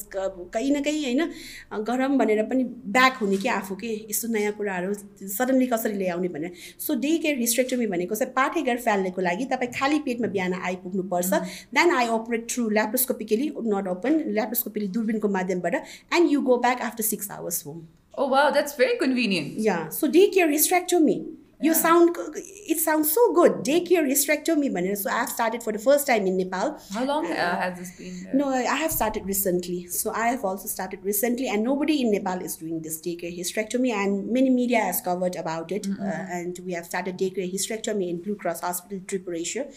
कहीँ 0.54 0.70
न 0.70 0.82
कहीँ 0.82 1.02
होइन 1.04 1.82
गरम 1.90 2.18
भनेर 2.18 2.42
पनि 2.52 2.64
ब्याक 2.96 3.18
हुने 3.22 3.36
कि 3.44 3.48
आफू 3.56 3.74
के 3.82 3.92
यस्तो 4.10 4.28
नयाँ 4.34 4.52
कुराहरू 4.58 4.94
सडनली 5.36 5.66
कसरी 5.66 5.96
ल्याउने 5.98 6.28
भनेर। 6.36 6.52
सो 6.86 6.94
डे 7.04 7.16
केयर 7.18 7.38
हिस्ट्रेक्टोमी 7.38 7.86
भनेको 7.94 8.14
चाहिँ 8.14 8.32
पाठेघर 8.36 8.78
फाल्नेको 8.86 9.20
लागि 9.28 9.44
तपाईँ 9.52 9.72
खाली 9.78 9.98
पेटमा 10.06 10.32
बिहान 10.38 10.54
आइपुग्नुपर्छ। 10.62 11.42
Then 11.74 11.90
I 11.98 12.06
operate 12.20 12.48
through 12.54 12.68
laparoscopically 12.78 13.52
not 13.74 13.88
open 13.88 14.22
laparoscopically 14.38 14.88
दुर्बिनको 14.96 15.28
माध्यमबाट। 15.38 15.74
And 15.74 16.32
you 16.32 16.40
go 16.50 16.56
back 16.66 16.82
after 16.90 17.04
six 17.12 17.30
hours 17.30 17.66
home 17.66 17.84
Oh 18.18 18.26
wow, 18.28 18.50
that's 18.50 18.74
very 18.76 18.94
convenient. 19.00 19.58
Yeah, 19.58 19.90
so 19.90 20.08
daycare 20.12 20.50
hysterectomy. 20.50 21.16
You 21.60 21.70
yeah. 21.70 21.76
sound, 21.78 22.16
it 22.34 22.78
sounds 22.80 23.10
so 23.10 23.32
good. 23.32 23.64
Daycare 23.64 24.06
hysterectomy. 24.06 24.96
So 24.96 25.08
I've 25.10 25.30
started 25.30 25.62
for 25.62 25.72
the 25.72 25.78
first 25.78 26.06
time 26.06 26.26
in 26.26 26.36
Nepal. 26.36 26.78
How 26.92 27.04
long 27.04 27.26
uh, 27.26 27.30
uh, 27.30 27.60
has 27.60 27.78
this 27.78 27.96
been? 27.96 28.24
There? 28.24 28.34
No, 28.34 28.50
I 28.50 28.76
have 28.76 28.92
started 28.92 29.24
recently. 29.24 29.86
So 29.86 30.10
I 30.12 30.28
have 30.28 30.44
also 30.44 30.68
started 30.68 31.02
recently. 31.02 31.48
And 31.48 31.64
nobody 31.64 32.02
in 32.02 32.12
Nepal 32.12 32.42
is 32.42 32.56
doing 32.56 32.82
this 32.82 33.00
daycare 33.00 33.36
hysterectomy. 33.36 33.90
And 33.90 34.30
many 34.30 34.50
media 34.50 34.80
has 34.80 35.00
covered 35.00 35.36
about 35.36 35.72
it. 35.72 35.84
Mm-hmm. 35.84 36.02
Uh, 36.02 36.38
and 36.38 36.58
we 36.64 36.72
have 36.72 36.84
started 36.84 37.16
daycare 37.16 37.50
hysterectomy 37.50 38.10
in 38.10 38.20
Blue 38.20 38.36
Cross 38.36 38.60
Hospital, 38.60 38.98
Tripura. 39.00 39.72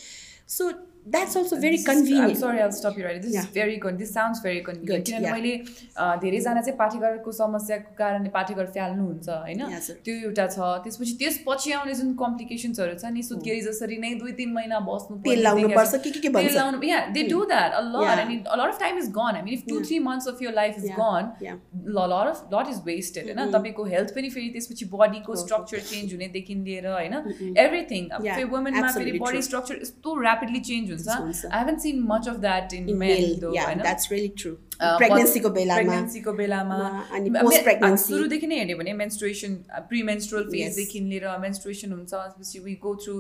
So 0.46 0.74
that's 1.16 1.36
also 1.40 1.58
very 1.64 1.78
This 1.78 1.82
is- 1.82 1.90
convenient. 1.90 2.30
I'm 2.30 2.40
sorry, 2.42 2.62
I'll 2.64 2.76
stop 2.80 2.98
you 3.00 3.06
right. 3.08 3.22
This 3.26 3.34
Yeah. 3.36 3.46
is 3.48 3.54
very 3.58 3.78
good. 3.86 3.98
This 4.04 4.12
sounds 4.18 4.42
very 4.48 4.62
convenient. 4.68 4.90
Good, 4.92 5.06
किनभने 5.10 5.28
yeah. 5.28 5.36
मैले 5.38 5.54
अ, 5.98 6.16
धेरैजना 6.24 6.62
चाहिँ 6.62 6.78
पाठेघरको 6.80 7.32
समस्याको 7.40 7.96
कारणले 8.02 8.30
पाठेघर 8.38 8.66
फाल्नुहुन्छ 8.78 9.30
होइन 9.30 9.62
Yeah, 9.66 9.80
sir. 9.88 9.96
त्यो 10.06 10.16
एउटा 10.30 10.46
छ 10.56 10.70
त्यसपछि 10.88 11.14
त्यसपछि 11.24 11.72
आउने 11.80 11.94
जुन 12.02 12.14
कम्प्लिकेसन्सहरू 12.24 12.98
छ 13.04 13.12
नि 13.18 13.24
सुत्केरी 13.30 13.62
जसरी 13.70 13.98
नै 14.06 14.14
दुई 14.24 14.32
तिन 14.42 14.54
महिना 14.60 14.80
बस्नु 14.90 15.18
तेल 15.28 15.44
लाउनु 15.48 15.70
पर्छ 15.76 16.02
के 16.04 16.12
के 16.18 16.20
के 16.28 16.30
भन्छ 16.38 16.54
लाउनु 16.60 16.82
yeah 16.92 17.10
they 17.18 17.26
do 17.34 17.42
that 17.54 17.78
a 17.80 17.84
lot 17.88 18.06
Yeah. 18.10 18.22
I 18.24 18.28
mean 18.32 18.44
a 18.58 18.60
lot 18.64 18.74
of 18.76 18.80
time 18.84 19.02
is 19.04 19.10
gone 19.20 19.40
I 19.40 19.44
mean 19.48 19.58
if 19.60 19.66
two 19.72 19.80
Yeah. 19.80 19.88
three 19.90 20.00
months 20.10 20.30
of 20.34 20.42
your 20.46 20.54
life 20.60 20.78
is 20.84 20.88
Yeah. 20.90 21.00
gone 21.02 21.32
Yeah. 21.48 21.60
a 21.96 22.08
lot 22.14 22.32
of 22.34 22.44
lot 22.56 22.72
is 22.76 22.80
wasted 22.90 23.30
होइन 23.32 23.52
तपाईँको 23.58 23.88
health 23.94 24.14
पनि 24.20 24.30
फेरि 24.38 24.50
त्यसपछि 24.56 24.86
बडीको 24.96 25.32
हो, 25.34 25.40
हो। 25.40 25.46
Structure 25.46 25.80
change 25.92 26.14
हुनेदेखि 26.14 26.56
लिएर 26.70 26.88
होइन 26.94 27.14
Mm-mm. 27.20 27.58
एभ्रिथिङ 27.66 28.08
अब 28.20 28.26
Yeah, 28.30 28.36
फेरि 28.40 28.50
वुमेनमा 28.56 28.80
फेरि 28.82 28.90
absolutely 28.90 29.22
बडी 29.26 29.38
true. 29.38 29.46
स्ट्रक्चर 29.50 29.82
यस्तो 29.82 30.16
ऱ्यापिडली 30.24 30.60
चेन्ज 30.72 30.90
हुन्छ 30.92 30.99
हुन्छ। 31.08 31.46
I 31.46 31.60
haven't 31.60 31.78
seen 31.80 32.02
much 32.10 32.28
of 32.30 32.40
that 32.40 32.74
in 32.74 32.88
In 32.90 32.96
men 32.98 33.22
male, 33.22 33.54
yeah, 33.56 33.66
होइन 33.66 33.80
that's 33.84 34.12
really 34.12 34.34
true. 34.44 34.58
Uh, 34.80 34.90
Pregnancy 35.00 35.40
को 35.42 35.50
बेलामा 35.50 35.76
प्रेग्नेन्सीको 35.78 36.34
बेलामा 36.34 36.76
अनि 37.16 37.30
मे- 37.30 37.42
pregnancy. 37.64 38.08
सुरुदेखि 38.08 38.48
नै 38.48 38.58
हेऱ्यो 38.60 38.78
भने 38.78 38.94
मेन्स्ट्रुएसन 39.00 39.56
प्रिमेन्स्ट्रुअल 39.90 40.44
Yes. 40.46 40.52
फेजदेखि 40.54 41.00
लिएर 41.10 41.26
मेन्स्ट्रुएसन 41.40 41.92
हुन्छ 41.92 42.12
त्यसपछि 42.14 42.60
we 42.68 42.74
go 42.84 42.94
through 43.06 43.16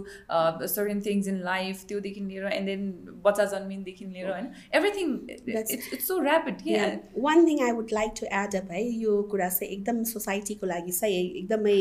certain 0.75 1.01
things 1.05 1.27
in 1.27 1.41
life 1.43 1.83
त्योदेखि 1.87 2.21
लिएर 2.21 2.45
एन्ड 2.53 2.65
देन 2.65 2.85
बच्चा 3.25 3.45
जन्मिनदेखि 3.55 4.05
लिएर 4.05 4.29
होइन 4.31 4.47
everything 4.75 5.11
That's- 5.49 5.93
it's 5.93 6.07
so 6.07 6.19
rapid 6.23 6.61
के 6.61 6.77
Yeah. 6.77 6.95
One 7.23 7.45
thing 7.49 7.59
I 7.67 7.71
would 7.79 7.91
like 7.99 8.15
to 8.21 8.31
add 8.43 8.55
up 8.55 8.71
है 8.71 8.83
यो 9.01 9.21
कुरा 9.31 9.49
चाहिँ 9.49 9.71
एकदम 9.73 10.03
सोसाइटीको 10.13 10.67
लागि 10.67 10.91
चाहिँ 10.91 11.23
एकदमै 11.41 11.77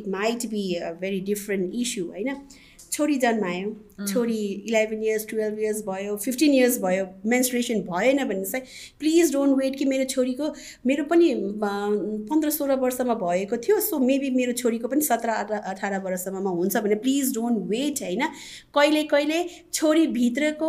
it 0.00 0.08
might 0.08 0.46
be 0.50 0.64
very 1.00 1.20
different 1.32 1.74
issue 1.84 2.04
होइन 2.06 2.36
छोरी 2.92 3.16
जन्मायो 3.22 3.68
छोरी 4.08 4.38
इलेभेन 4.68 5.02
इयर्स 5.04 5.26
टुवेल्भ 5.30 5.58
इयर्स 5.58 5.82
भयो 5.86 6.16
फिफ्टिन 6.16 6.54
इयर्स 6.54 6.78
भयो 6.82 7.06
मेन्सुरेसन 7.26 7.80
भएन 7.90 8.24
भने 8.28 8.44
चाहिँ 8.44 8.64
प्लिज 9.00 9.32
डोन्ट 9.32 9.56
वेट 9.58 9.76
कि 9.76 9.84
मेरो 9.84 10.04
छोरीको 10.04 10.52
मेरो 10.86 11.04
पनि 11.04 11.34
पन्ध्र 11.64 12.50
सोह्र 12.50 12.74
वर्षमा 12.80 13.14
भएको 13.14 13.56
थियो 13.66 13.80
सो 13.80 13.98
मेबी 13.98 14.30
मेरो 14.30 14.52
छोरीको 14.52 14.88
पनि 14.88 15.00
सत्र 15.02 15.28
अठार 15.74 15.98
वर्षमा 16.04 16.50
हुन्छ 16.50 16.76
भने 16.76 16.94
प्लिज 16.94 17.34
डोन्ट 17.34 17.58
वेट 17.70 18.02
होइन? 18.02 18.22
कहिले 18.74 19.02
कहिले 19.04 19.44
छोरीभित्रको 19.72 20.68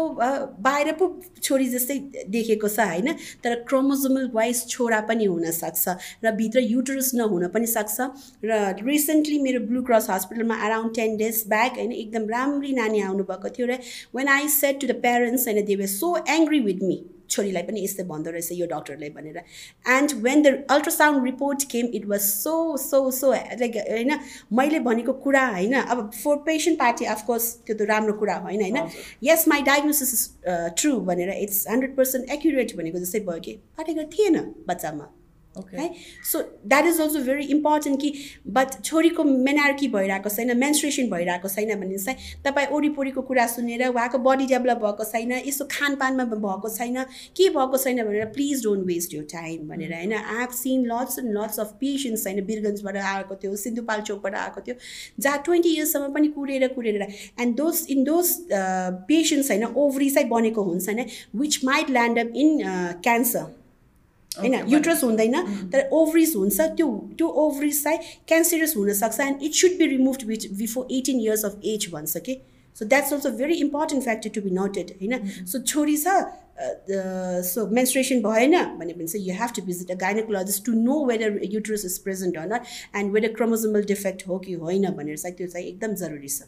बाहिर 0.62 0.92
पो 0.94 1.08
छोरी 1.44 1.68
जस्तै 1.70 1.98
देखेको 2.30 2.68
छ 2.68 2.80
होइन? 2.80 3.14
तर 3.44 3.56
क्रोमोजोमल 3.68 4.30
वाइज 4.34 4.66
छोरा 4.70 5.00
पनि 5.10 5.26
हुनसक्छ 5.26 5.96
र 6.26 6.32
भित्र 6.36 6.60
युटरस 6.62 7.12
नहुन 7.16 7.48
पनि 7.54 7.68
सक्छ 7.68 8.10
र 8.46 8.60
रिसेन्टली 8.84 9.40
मेरो 9.40 9.60
ब्लू 9.68 9.84
क्रस 9.84 10.10
हस्पिटलमा 10.10 10.56
अराउन्ड 10.66 10.96
टेन 10.96 11.18
डेज 11.18 11.44
ब्याक 11.50 11.78
होइन? 11.78 11.92
एकदम 11.94 12.30
राम्री 12.30 12.74
नानी 12.74 13.00
आउनुभएको 13.22 13.56
थियो 13.56 13.68
र 13.68 13.80
when 14.16 14.36
I 14.36 14.54
said 14.60 14.82
to 14.82 14.88
the 14.88 15.02
parents 15.02 15.48
होइन 15.48 15.66
they 15.66 15.76
were 15.78 15.88
so 15.96 16.16
angry 16.36 16.60
with 16.68 16.84
me 16.84 17.02
छोरीलाई 17.32 17.64
पनि 17.64 17.82
यस्तै 17.84 18.04
भन्दो 18.08 18.32
रहेछ 18.32 18.52
यो 18.54 18.66
डक्टरले 18.68 19.10
भनेर 19.10 19.38
and 19.90 20.14
when 20.24 20.42
the 20.42 20.52
ultrasound 20.76 21.24
report 21.26 21.64
came 21.72 21.88
it 22.00 22.08
was 22.08 22.22
so 22.22 22.56
so 22.78 23.00
so 23.20 23.32
like 23.32 23.78
होइन 23.78 24.12
मैले 24.60 24.80
भनेको 24.90 25.14
कुरा 25.26 25.46
होइन 25.54 25.74
अब 25.80 26.04
फोर 26.18 26.44
पेसेन्ट 26.50 26.80
पार्टी 26.80 27.06
अफकोर्स 27.14 27.48
त्यो 27.66 27.76
त 27.76 27.90
राम्रो 27.94 28.18
कुरा 28.20 28.36
होइन 28.48 28.62
होइन। 28.62 28.92
Yes 29.30 29.48
my 29.48 29.62
diagnosis 29.72 30.14
is 30.14 30.28
true 30.82 30.94
भनेर 31.12 31.34
इट्स 31.38 31.66
हन्ड्रेड 31.70 31.96
पर्सेन्ट 31.98 32.38
एक्युरेट 32.38 32.76
भनेको 32.78 33.06
जस्तै 33.06 33.26
भयो 33.32 33.48
कि 33.48 33.58
पाठेघर 33.78 34.12
थिएन 34.18 34.40
बच्चामा. 34.68 35.10
है 35.58 35.90
so 36.32 36.40
that 36.66 36.86
is 36.86 37.00
also 37.02 37.20
very 37.20 37.46
important 37.46 38.02
कि 38.02 38.14
बट 38.48 38.82
छोरीको 38.84 39.24
मेनार्की 39.24 39.88
भइरहेको 39.88 40.30
छैन 40.30 40.58
मेन्सुरेसन 40.58 41.10
भइरहेको 41.10 41.48
छैन 41.48 41.80
भने 41.80 41.98
चाहिँ 41.98 42.44
तपाईँ 42.46 42.68
वरिपरिको 42.72 43.22
कुरा 43.22 43.48
सुनेर 43.48 43.88
उहाँको 43.88 44.18
बडी 44.18 44.46
डेभलप 44.46 44.78
भएको 44.78 45.04
छैन 45.04 45.32
यसो 45.48 45.68
खानपानमा 45.72 46.24
भएको 46.26 46.70
छैन 46.70 47.04
के 47.38 47.50
भएको 47.50 47.78
छैन 47.78 48.04
भनेर 48.04 48.26
प्लिज 48.26 48.64
डोन्ट 48.64 48.86
वेस्ट 48.86 49.14
यो 49.14 49.22
टाइम 49.34 49.68
भनेर 49.70 49.94
होइन? 49.94 50.14
I 50.14 50.40
have 50.40 50.50
seen 50.56 50.86
lots 50.86 51.20
and 51.20 51.38
lots 51.38 51.60
of 51.60 51.76
patients 51.82 52.28
होइन 52.28 52.44
बिरगन्जबाट 52.46 52.98
आएको 52.98 53.36
थियो 53.36 53.56
सिन्धुपाल्चोकबाट 53.56 54.36
आएको 54.36 54.62
थियो 54.62 54.76
जहाँ 55.20 55.42
ट्वेन्टी 55.46 55.76
इयर्ससम्म 55.76 56.14
पनि 56.14 56.28
कुरेर 56.28 56.68
कुरेर 56.68 57.02
and 57.02 57.56
those 57.56 57.86
in 57.90 58.04
those 58.04 58.36
patients 58.52 59.52
होइन 59.52 59.66
ओभरी 59.66 60.10
चाहिँ 60.10 60.30
बनेको 60.30 60.64
हुन्छ 60.64 60.90
होइन? 60.90 61.06
Which 61.36 61.60
might 61.66 61.90
land 61.90 62.20
up 62.20 62.34
in 62.36 62.60
cancer 63.04 63.61
होइन 64.40 64.54
युट्रस 64.68 65.04
हुँदैन 65.04 65.36
तर 65.72 65.90
ओभरिज 65.94 66.36
हुन्छ 66.36 66.62
त्यो 66.78 66.88
त्यो 67.18 67.28
ओभरिज 67.44 67.84
चाहिँ 67.84 68.00
क्यान्सरस 68.28 68.76
हुनसक्छ 68.78 69.20
and 69.20 69.44
it 69.44 69.54
should 69.62 69.78
be 69.80 69.86
remove 69.88 70.24
with 70.28 70.52
before 70.60 70.88
eighteen 71.00 71.20
years 71.20 71.46
of 71.46 71.60
age 71.74 71.90
भन्छ 71.94 72.18
कि 72.28 72.38
so 72.76 72.86
that's 72.86 73.14
also 73.14 73.30
very 73.40 73.56
important 73.62 74.04
factor 74.04 74.30
to 74.36 74.42
be 74.42 74.52
noted 74.52 74.92
होइन? 75.02 75.28
सो 75.46 75.60
छोरी 75.64 75.98
छ 75.98 76.08
सो 77.46 77.66
मेन्सुरेसन 77.76 78.22
भएन 78.22 78.56
भने 78.80 78.94
भने 78.94 79.08
चाहिँ 79.08 79.28
you 79.28 79.34
have 79.34 79.52
to 79.56 79.62
visit 79.66 79.92
a 79.92 79.96
gynaecologist 80.06 80.66
to 80.66 80.74
know 80.80 81.04
whether 81.06 81.40
uterus 81.52 81.86
is 81.86 81.98
present 82.04 82.38
not 82.54 82.62
and 82.96 83.12
whether 83.14 83.34
chromosomal 83.34 83.84
defect 83.94 84.28
हो 84.28 84.40
कि 84.40 84.54
होइन 84.64 84.90
भनेर 84.98 85.18
चाहिँ 85.18 85.36
त्यो 85.38 85.48
चाहिँ 85.48 85.68
एकदम 85.68 85.96
जरुरी 86.04 86.28
छ। 86.28 86.44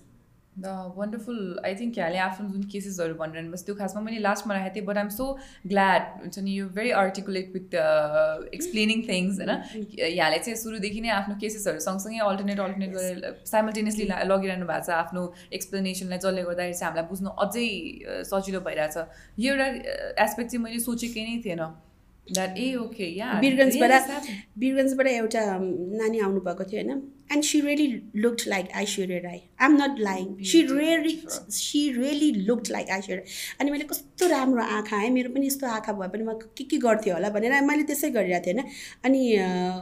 द 0.56 0.94
वन्डरफुल 0.96 1.38
आई 1.66 1.76
थिङ्क 1.76 1.98
यहाँले 1.98 2.18
आफ्नो 2.20 2.48
जुन 2.50 2.64
केसेसहरू 2.70 3.14
भनिरहनु 3.16 3.50
भएको 3.50 3.66
त्यो 3.66 3.76
खासमा 3.76 4.02
मैले 4.02 4.18
लास्टमा 4.20 4.54
राखेको 4.54 4.76
थिएँ 4.76 4.86
बट 4.86 4.98
आइम 4.98 5.10
सो 5.12 5.26
ग्ल्याड 5.68 6.04
हुन्छ 6.18 6.40
नि 6.40 6.52
you 6.54 6.68
very 6.72 6.92
articulate 6.98 7.48
with 7.54 7.78
explaining 8.52 9.02
things 9.04 9.40
होइन 9.40 9.52
यहाँले 10.10 10.40
चाहिँ 10.40 10.58
सुरुदेखि 10.58 11.02
नै 11.02 11.10
आफ्नो 11.12 11.36
केसेसहरू 11.38 11.80
सँगसँगै 11.82 12.20
अल्टरनेट 12.26 12.60
अल्टरनेट 12.62 12.94
गरेर 12.94 13.40
साइमल्टेनियसली 13.48 14.06
लगिरहनु 14.28 14.68
भएको 14.68 14.84
छ 14.84 14.98
आफ्नो 14.98 15.24
एक्सप्लेनेसनलाई 15.54 16.20
जसले 16.20 16.44
गर्दाखेरि 16.44 16.76
चाहिँ 16.76 16.90
हामीलाई 16.90 17.10
बुझ्नु 17.10 17.34
अझै 17.40 17.66
सजिलो 18.26 18.62
भइरहेछ 18.62 18.98
यो 19.40 19.56
एउटा 19.56 19.68
एस्पेक्ट 20.24 20.52
चाहिँ 20.52 20.64
मैले 20.64 20.80
सोचेकै 20.82 21.26
नै 21.26 21.42
थिएन 21.42 21.66
द्याट 22.28 22.58
ए 22.58 22.74
ओके 22.78 23.08
या 23.14 23.32
बिरगन्जबाट 23.40 24.30
बिरगन्जबाट 24.60 25.08
एउटा 25.10 25.42
नानी 25.98 26.20
आउनुभएको 26.22 26.64
थियो 26.66 26.82
होइन 26.82 27.02
and 27.32 27.44
she 27.44 27.62
really 27.62 27.88
looked 28.16 28.42
like 28.48 28.70
Aishwarya 28.76 29.20
Rai 29.24 29.38
I 29.62 29.66
am 29.66 29.76
not 29.82 30.00
lying 30.00 30.26
she 30.52 30.62
really 30.72 31.16
she 31.30 31.82
really 31.94 32.32
looked 32.48 32.72
like 32.72 32.90
Aishwarya 32.90 33.24
अनि 33.62 33.72
मैले 33.72 33.84
कस्तो 33.84 34.28
राम्रो 34.28 34.64
आँखा 34.64 34.98
है 34.98 35.10
मेरो 35.10 35.30
पनि 35.34 35.48
यस्तो 35.48 35.68
आँखा 35.68 35.94
भए 35.94 36.08
पनि 36.08 36.24
म 36.24 36.34
के 36.58 36.64
के 36.64 36.78
गर्थेँ 36.78 37.14
होला 37.14 37.30
भनेर 37.38 37.62
मैले 37.64 37.84
त्यसै 37.84 38.10
गरिरहेको 38.12 38.46
थिएँ 38.48 38.54
होइन 38.54 38.70
अनि 39.06 39.22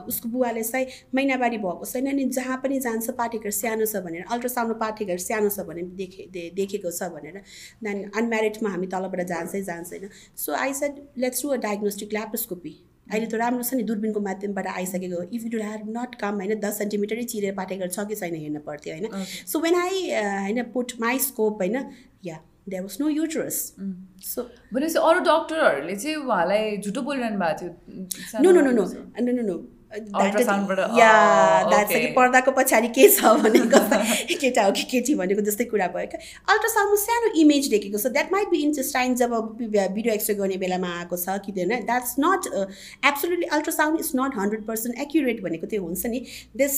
उसको 0.07 0.29
बुवाले 0.29 0.63
चाहिँ 0.63 0.87
महिनावारी 1.15 1.57
भएको 1.57 1.85
छैन 1.85 2.11
अनि 2.11 2.25
जहाँ 2.37 2.57
पनि 2.63 2.79
जान्छ 2.79 3.09
पाठेघर 3.19 3.51
सानो 3.59 3.85
छ 3.85 4.03
भनेर 4.05 4.25
अल्ट्रासाउन्डमा 4.31 4.79
पाठेघर 4.85 5.17
सानो 5.27 5.49
छ 5.49 5.67
भने 5.67 5.83
देखे 5.99 6.29
देखेको 6.55 6.91
छ 6.91 7.09
भनेर। 7.15 7.41
देन 7.83 8.03
अनम्यारिडमा 8.11 8.69
हामी 8.69 8.87
तलबाट 8.87 9.21
जान्छै 9.27 9.61
जान्छैन। 9.63 10.09
So 10.37 10.53
I 10.55 10.73
said 10.73 11.03
let's 11.17 11.43
do 11.43 11.49
a 11.49 11.57
diagnostic 11.67 12.13
laparoscopy 12.13 12.73
अहिले 13.12 13.28
त 13.28 13.39
राम्रो 13.41 13.64
छ 13.64 13.74
नि 13.74 13.84
दूरबीनको 13.84 14.20
माध्यमबाट 14.22 14.68
आइसकेको। 14.68 15.24
If 15.32 15.41
you 15.45 15.62
have 15.62 15.89
not 15.97 16.16
come 16.22 16.36
होइन 16.41 16.59
दस 16.59 16.78
सेन्टिमिटरै 16.78 17.24
चिरेर 17.34 17.53
पाठेघर 17.55 17.89
छ 17.89 18.07
कि 18.07 18.16
छैन 18.16 18.36
हेर्न 18.36 18.59
पर्थ्यो 18.68 18.93
होइन? 18.93 19.26
सो 19.47 19.59
वेन 19.59 19.76
आई 19.82 20.07
होइन 20.14 20.64
पुट 20.74 20.93
माई 21.01 21.20
स्कोप 21.28 21.62
होइन 21.62 21.78
yeah 22.26 22.39
there 22.70 22.82
was 22.82 22.97
no 23.01 23.09
uterus 23.09 23.59
so 24.24 24.41
भनेपछि 24.74 24.97
अरू 25.09 25.20
डक्टरहरूले 25.28 25.95
चाहिँ 25.95 26.16
उहाँलाई 26.18 26.78
झुटो 26.78 27.01
बोलिरहनु 27.01 27.39
भएको 27.39 27.59
थियो। 27.62 28.41
No 28.43 28.51
no 28.51 28.62
no 28.62 28.72
no 28.72 28.84
no 29.22 29.41
no 29.41 29.55
yeah. 30.97 31.11
कि 31.83 32.05
पर्दाको 32.13 32.51
पछाडि 32.51 32.87
के 32.89 33.07
छ 33.09 33.31
भनेको 33.43 33.79
केटा 34.41 34.63
हो 34.63 34.71
कि 34.71 34.83
केटी 34.91 35.15
भनेको 35.15 35.41
जस्तै 35.43 35.65
कुरा 35.71 35.87
भयो। 35.95 36.07
क्या 36.11 36.19
अल्ट्रासाउन्डमा 36.47 36.99
सानो 37.01 37.31
इमेज 37.41 37.67
देखेको 37.69 37.97
छ। 37.97 38.11
द्याट 38.13 38.31
माइट 38.31 38.49
बी 38.49 38.61
इन्टेस्टाइन 38.63 39.15
जब 39.15 39.35
भिडियो 39.59 40.13
एक्सरे 40.13 40.35
गर्ने 40.35 40.57
बेलामा 40.57 40.89
आएको 40.99 41.17
छ 41.17 41.37
कि 41.45 41.51
होइन 41.57 41.85
that's 41.85 42.15
not 42.19 42.47
absolutely 43.03 43.47
ultrasound 43.51 43.99
is 43.99 44.11
not 44.15 44.37
hundred 44.39 44.65
percent 44.67 44.99
accurate 45.01 45.43
भनेको 45.43 45.67
त्यो 45.67 45.81
हुन्छ 45.83 46.05
नि। 46.07 46.19
This 46.55 46.73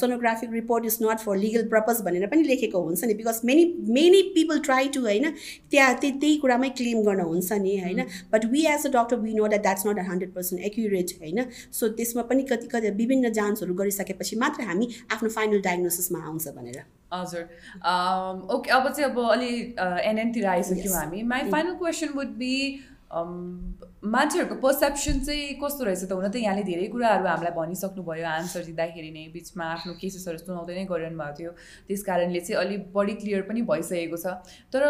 sonographic 0.00 0.52
report 0.52 0.86
is 0.86 0.98
not 1.02 1.18
for 1.20 1.36
legal 1.38 1.64
purpose 1.72 2.00
भनेर 2.04 2.26
पनि 2.28 2.42
लेखेको 2.44 2.82
हुन्छ 2.82 3.04
नि। 3.04 3.14
Because 3.14 3.40
many 3.44 3.64
many 3.92 4.22
people 4.34 4.60
try 4.68 4.88
to 4.94 5.00
होइन 5.02 5.30
त्यहाँ 5.70 5.94
त्यही 5.96 6.12
त्यही 6.20 6.36
कुरामै 6.38 6.68
क्लेम 6.78 7.02
गर्न 7.02 7.20
हुन्छ 7.22 7.60
नि 7.62 7.76
होइन। 7.78 8.04
But 8.32 8.44
we 8.52 8.66
as 8.68 8.86
a 8.86 8.90
doctor 8.92 9.16
we 9.18 9.34
know 9.34 9.48
that 9.48 9.62
that's 9.62 9.86
not 9.86 9.98
hundred 10.08 10.34
percent 10.34 10.64
accurate 10.64 11.16
होइन। 11.20 11.44
सो 11.72 11.88
त्यसमा 11.98 12.22
पनि 12.24 12.41
कति 12.50 12.66
कति 12.68 12.90
विभिन्न 12.98 13.32
जाँचहरू 13.32 13.74
गरिसकेपछि 13.74 14.36
मात्र 14.36 14.62
हामी 14.64 14.88
आफ्नो 15.12 15.28
फाइनल 15.28 15.60
डायग्नोसिसमा 15.62 16.24
आउँछ 16.26 16.48
भनेर। 16.56 16.84
हजुर। 17.12 17.42
ओके 18.54 18.70
अब 18.70 18.88
चाहिँ 18.88 19.10
अब 19.10 19.18
अलि 19.30 19.50
एनएनतिर 20.10 20.46
आइसक्यौँ. 20.46 20.94
हामी। 20.94 21.22
My 21.22 21.50
final 21.50 21.74
question 21.76 22.12
would 22.16 22.32
be 22.40 22.54
मान्छेहरूको 23.12 24.54
पर्सेप्सन 24.60 25.18
चाहिँ 25.20 25.60
कस्तो 25.60 25.84
रहेछ 25.84 26.04
त 26.08 26.12
हुन 26.12 26.28
त 26.32 26.36
यहाँले 26.40 26.62
धेरै 26.64 26.86
कुराहरू 26.88 27.26
हामीलाई 27.28 27.52
भनिसक्नुभयो। 27.52 28.24
आन्सर 28.26 28.64
दिँदाखेरि 28.72 29.10
नै 29.12 29.24
बिचमा 29.36 29.64
आफ्नो 29.64 29.92
केसेसहरू 30.00 30.38
सुनाउँदै 30.40 30.74
नै 30.74 30.84
गरिरहनु 30.88 31.20
भएको 31.20 31.36
थियो। 31.36 31.50
त्यस 31.88 32.02
कारणले 32.08 32.40
चाहिँ 32.40 32.56
अलिक 32.64 32.88
बढी 32.88 33.14
क्लियर 33.20 33.42
पनि 33.44 33.60
भइसकेको 33.68 34.16
छ। 34.16 34.40
तर 34.72 34.80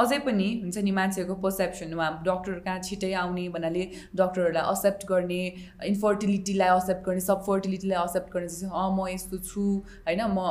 अझै 0.00 0.18
पनि 0.20 0.48
हुन्छ 0.56 0.84
नि 0.86 0.92
मान्छेहरूको 0.92 1.36
पर्सेप्सन 1.42 1.94
उहाँ 1.94 2.10
डक्टर 2.24 2.58
कहाँ 2.66 2.80
छिटै 2.82 3.12
आउने 3.20 3.48
भन्नाले 3.50 3.84
डक्टरहरूलाई 4.16 4.72
एक्सेप्ट 4.72 5.06
गर्ने 5.06 5.40
इन्फर्टिलिटीलाई 5.86 6.76
एक्सेप्ट 6.76 7.06
गर्ने 7.06 7.26
सब 7.26 7.46
फर्टिलिटीलाई 7.46 8.02
एक्सेप्ट 8.04 8.34
गर्ने 8.34 8.74
अँ 8.74 8.90
म 8.96 9.08
यस्तो 9.10 9.42
छु 9.46 9.68
होइन 10.08 10.26
म 10.30 10.50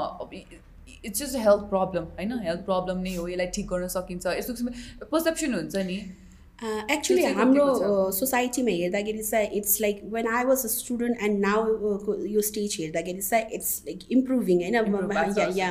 इट्स 1.05 1.19
जस्ट 1.19 1.35
हेल्थ 1.39 1.69
प्रब्लम 1.69 2.09
होइन 2.15 2.39
हेल्थ 2.45 2.65
प्रब्लम 2.65 2.97
नै 3.01 3.13
हो 3.17 3.27
यसलाई 3.27 3.53
ठिक 3.59 3.67
गर्न 3.67 3.93
सकिन्छ 3.93 4.39
यस्तो 4.39 4.53
किसिमको 4.53 5.05
पर्सेप्सन 5.11 5.53
हुन्छ 5.55 5.85
नि। 5.91 5.99
एक्चुली 6.93 7.23
हाम्रो 7.35 7.65
सोसाइटीमा 8.11 8.71
हेर्दाखेरि 8.71 9.21
चाहिँ 9.23 9.47
it's 9.57 9.79
like 9.81 10.01
when 10.15 10.27
I 10.27 10.43
was 10.45 10.63
a 10.65 10.69
student 10.69 11.21
and 11.23 11.39
now 11.39 12.25
यो 12.27 12.41
स्टेज 12.47 12.75
हेर्दाखेरि 12.79 13.21
चाहिँ 13.21 13.45
इट्स 13.57 13.71
लाइक 13.85 13.99
इम्प्रुभिङ 14.11 14.63
होइन 14.63 15.55
yeah 15.57 15.69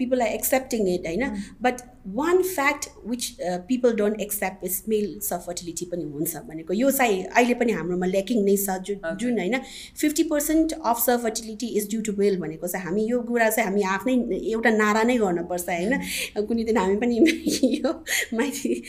people 0.00 0.22
are 0.22 0.28
accepting 0.30 0.88
it 0.94 1.06
होइन 1.06 1.42
but 1.62 1.80
one 2.06 2.42
fact 2.42 2.84
which 3.06 3.24
people 3.68 3.92
don't 3.96 4.20
accept 4.20 4.64
is 4.64 4.82
male 4.88 5.18
subfertility 5.22 5.84
पनि 5.84 6.04
हुन्छ 6.04 6.36
भनेको। 6.48 6.72
यो 6.74 6.90
चाहिँ 6.90 7.22
अहिले 7.24 7.54
पनि 7.54 7.72
हाम्रोमा 7.72 8.06
ल्याकिङ 8.06 8.44
नै 8.44 8.56
छ। 8.56 8.76
जुन 8.80 8.98
Okay. 9.00 9.16
जुन 9.20 9.38
होइन 9.38 9.58
fifty 9.96 10.22
percent 10.22 10.72
of 10.84 10.98
subfertility 11.00 11.66
is 11.78 11.88
due 11.90 12.00
to 12.02 12.12
male 12.18 12.36
भनेको 12.40 12.66
चाहिँ 12.66 12.84
हामी 12.86 13.04
यो 13.06 13.20
कुरा 13.22 13.48
चाहिँ 13.50 13.68
हामी 13.68 13.82
आफ्नै 13.82 14.14
एउटा 14.52 14.70
नारा 14.70 15.02
नै 15.02 15.16
गर्नुपर्छ 15.18 15.68
होइन। 15.68 16.46
कुनै 16.46 16.64
दिन 16.64 16.76
हामी 16.76 16.96
पनि 16.96 17.18
यो 17.76 17.92
माथि 18.34 18.82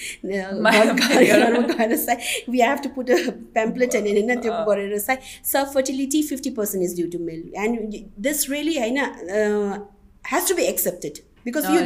मा- 0.62 0.74
घरमा 0.86 1.62
गएर 1.74 1.96
चाहिँ 1.98 2.46
we 2.50 2.62
have 2.62 2.80
to 2.84 2.90
put 2.90 3.12
a 3.12 3.18
pamphlet 3.56 3.96
होइन 3.96 4.08
होइन 4.18 4.40
त्यो 4.42 4.54
गरेर 4.70 4.98
चाहिँ 5.00 5.20
subfertility 5.74 6.22
fifty 6.24 6.50
percent 6.50 6.84
is 6.86 6.96
due 6.96 7.08
to 7.10 7.20
male 7.26 7.44
and 7.58 8.00
this 8.20 8.50
really 8.50 8.78
होइन 8.80 8.98
has 10.26 10.48
to 10.50 10.56
be 10.56 10.64
accepted 10.64 11.18
because 11.46 11.66
यो. 11.66 11.82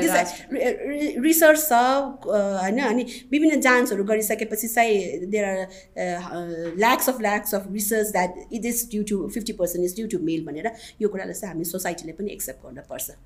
रिसर्च 1.24 1.60
छ 1.62 1.82
होइन 2.26 2.80
अनि 2.86 3.06
विभिन्न 3.32 3.60
जाँचहरू 3.62 4.04
गरिसकेपछि 4.04 4.68
चाहिँ 4.68 5.26
there 5.28 5.46
are 5.46 6.76
lacks 6.78 7.10
of 7.10 7.22
lacks 7.22 7.56
of 7.56 7.68
research 7.74 8.12
that 8.12 8.44
it 8.52 8.66
is 8.66 8.88
due 8.92 9.04
to 9.10 9.28
fifty 9.30 9.54
percent 9.62 9.86
is 9.86 9.96
due 9.96 10.08
to 10.08 10.20
male 10.26 10.46
भनेर 10.46 10.72
यो 11.02 11.10
कुरालाई 11.10 11.34
चाहिँ 11.34 11.54
हामी 11.54 11.66
सोसाइटीले 11.72 12.14
पनि 12.20 12.32
एक्सेप्ट 12.34 12.66
गर्नुपर्छ 12.66 13.18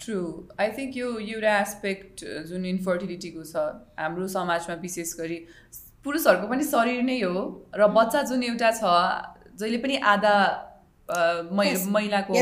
ट्रु 0.00 0.18
आई 0.60 0.68
थिङ्क 0.78 0.96
यो 0.96 1.08
एउटा 1.20 1.58
एस्पेक्ट 1.60 2.24
जुन 2.48 2.66
इन्फर्टिलिटीको 2.66 3.44
छ 3.44 3.64
हाम्रो 3.98 4.28
समाजमा 4.32 4.74
विशेष 4.82 5.14
गरी 5.20 5.38
पुरुषहरूको 6.04 6.48
पनि 6.48 6.64
शरीर 6.66 7.02
नै 7.02 7.20
हो 7.22 7.42
र 7.76 7.86
बच्चा 7.96 8.22
जुन 8.30 8.42
एउटा 8.44 8.70
छ 8.78 8.94
जहिले 9.58 9.78
पनि 9.78 9.96
आधा. 10.12 10.36
महिलाको 11.04 12.32
uh, 12.32 12.38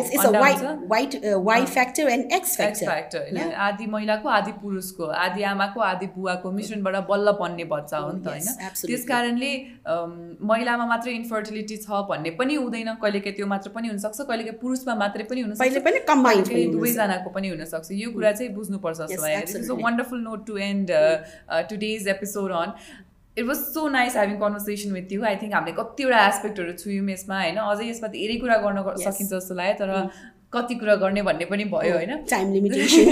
एक्स. 2.36 2.56
फ्याक्टर 2.56 3.18
होइन. 3.18 3.38
आदि 3.58 3.86
महिलाको 3.86 4.28
आदि 4.28 4.52
पुरुषको 4.62 5.04
आदि 5.22 5.42
आमाको 5.42 5.80
आदि 5.80 6.06
बुवाको 6.14 6.50
मिश्रणबाट 6.52 6.96
बल्ल 7.08 7.32
बन्ने 7.40 7.64
बच्चा 7.74 7.98
हो 7.98 8.12
नि 8.12 8.20
त 8.22 8.26
होइन. 8.28 8.46
त्यस 8.86 9.02
कारणले 9.08 9.52
महिलामा 10.46 10.86
मात्रै 10.86 11.12
इन्फर्टिलिटी 11.12 11.76
छ 11.76 12.06
भन्ने 12.08 12.30
पनि 12.38 12.54
हुँदैन 12.54 12.94
कहिलेकाहीँ 13.02 13.36
त्यो 13.36 13.46
मात्र 13.50 13.70
पनि 13.74 13.86
हुनसक्छ 13.88 14.18
कहिलेकाहीँ 14.30 14.58
पुरुषमा 14.62 14.94
मात्रै 14.94 15.24
पनि 15.30 15.40
हुनसक्छ। 15.42 15.62
दुवैजनाको 16.72 17.30
पनि 17.30 17.48
हुनसक्छ 17.48 17.88
यो 17.92 18.08
कुरा 18.14 18.32
चाहिँ 18.32 18.50
बुझ्नुपर्छ. 18.54 18.98
Wonderful 19.84 20.20
note 20.22 20.40
to 20.46 20.54
end 20.70 20.86
today's 21.70 22.08
episode 22.08 22.50
on 22.62 22.70
it 23.36 23.44
was 23.46 23.56
so 23.74 23.88
nice 23.88 24.16
having 24.16 24.36
conversation 24.40 24.92
with 24.92 25.12
you 25.12 25.22
I 25.24 25.36
think 25.42 25.54
हामीले 25.54 25.74
कतिवटा 25.78 26.26
एस्पेक्टहरू 26.28 26.72
छुयौँ 26.82 27.08
यसमा 27.10 27.40
होइन? 27.40 27.56
अझै 27.64 27.88
यसमा 27.88 28.08
धेरै 28.18 28.36
कुरा 28.44 28.56
गर्न. 28.66 28.78
सकिन्छ 29.04 29.30
जस्तो 29.32 29.54
लाग्यो 29.54 29.74
तर 29.80 29.90
कति 30.52 30.74
कुरा 30.80 30.94
गर्ने 31.02 31.22
भन्ने 31.26 31.44
पनि 31.50 31.64
भयो 31.72 31.94
होइन? 31.96 32.12
Time 32.30 32.52
limitation 32.52 33.06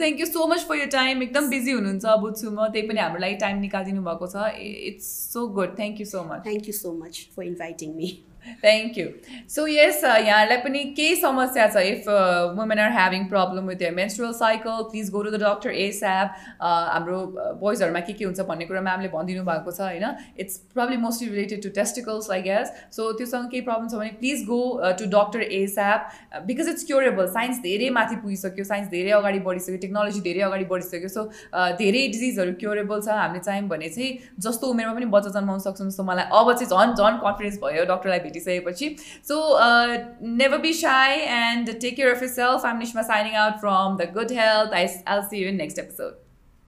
thank 0.00 0.20
you 0.20 0.26
so 0.26 0.46
much 0.46 0.60
for 0.68 0.76
your 0.76 0.88
time 0.94 1.22
एकदम 1.22 1.48
बिजी 1.50 1.72
हुनुहुन्छ 1.72 2.04
बुझ्छु 2.24 2.50
म 2.50 2.68
त्यही 2.74 2.88
पनि 2.88 3.00
हाम्रो 3.00 3.20
लागि 3.24 3.36
टाइम 3.44 3.64
निकालिदिनु 3.64 4.02
भएको 4.08 4.26
छ. 4.34 4.36
It's 4.90 5.08
so 5.32 5.46
good 5.58 5.76
thank 5.78 6.00
you 6.00 6.06
so 6.06 6.22
much 6.30 6.44
thank 6.46 6.68
you 6.68 6.74
so 6.80 6.92
much 7.00 7.14
for 7.36 7.42
inviting 7.44 7.94
me 7.96 8.08
thank 8.62 8.98
you 8.98 9.06
so 9.54 9.66
yes 9.68 10.02
यहाँहरूलाई 10.04 10.58
पनि 10.64 10.82
केही 10.96 11.16
समस्या 11.16 11.66
छ. 11.68 11.76
If 11.76 12.08
women 12.58 12.78
are 12.78 12.90
having 12.92 13.26
problem 13.28 13.68
with 13.68 13.82
your 13.82 13.94
menstrual 13.94 14.32
cycle 14.34 14.82
please 14.90 15.10
go 15.10 15.22
to 15.22 15.30
the 15.30 15.42
doctor 15.42 15.70
ASAP 15.84 16.28
हाम्रो 16.60 17.18
बोइजहरूमा 17.60 18.00
के 18.08 18.12
के 18.12 18.24
हुन्छ 18.24 18.40
भन्ने 18.50 18.64
कुरा 18.66 18.80
म्यामले 18.88 19.08
भनिदिनु 19.14 19.44
भएको 19.44 19.70
छ 19.70 19.80
होइन? 19.80 20.06
It's 20.38 20.56
problem 20.74 21.00
mostly 21.06 21.28
related 21.30 21.62
to 21.62 21.70
testicles 21.80 22.30
I 22.30 22.42
guess 22.48 22.72
so 22.96 23.10
त्योसँग 23.20 23.50
केही 23.50 23.62
प्रब्लम 23.70 23.88
छ 23.88 24.02
भने 24.02 24.10
please 24.20 24.44
go 24.50 24.60
to 24.98 25.10
doctor 25.16 25.42
ASAP 25.60 26.44
because 26.46 26.68
it's 26.74 26.84
curable 26.92 27.26
science 27.38 27.62
धेरै 27.68 27.90
माथि 27.98 28.16
पुगिसक्यो. 28.22 28.64
साइन्स 28.64 28.88
धेरै 28.90 29.10
अगाडि 29.20 29.38
बढिसक्यो. 29.48 29.76
टेक्नोलोजी 29.84 30.20
धेरै 30.28 30.40
अगाडि 30.48 30.64
बढिसक्यो. 30.72 31.08
सो 31.08 31.22
धेरै 31.80 32.06
डिजिजहरू 32.14 32.52
क्योरेबल 32.60 33.00
छ. 33.00 33.08
हामीले 33.24 33.40
चाह्यौँ 33.44 33.68
भने 33.68 33.88
चाहिँ 33.88 34.10
जस्तो 34.44 34.66
उमेरमा 34.74 34.94
पनि 34.94 35.06
बच्चा 35.14 35.30
जन्माउन 35.38 35.58
सक्छौँ 35.66 35.88
जस्तो 35.88 36.04
मलाई 36.04 36.26
अब 36.40 36.52
चाहिँ 36.52 36.68
झन् 36.70 36.94
झन् 36.94 37.18
कन्फिडेन्स 37.24 37.58
भयो 37.64 37.84
डक्टरलाई 37.92 38.20
भेटिसकेपछि 38.34 38.94
so 39.28 39.40
never 40.34 40.58
be 40.58 40.72
shy 40.74 41.20
and 41.38 41.78
take 41.80 41.96
care 41.96 42.14
of 42.14 42.22
yourself 42.30 42.66
I'm 42.66 42.78
Nisma 42.78 43.02
signing 43.04 43.40
out 43.44 43.60
from 43.60 43.96
the 43.96 44.12
good 44.14 44.36
health 44.40 44.74
I'll 45.08 45.22
see 45.30 45.42
you 45.42 45.48
in 45.48 45.56
next 45.56 45.78
episode 45.78 46.23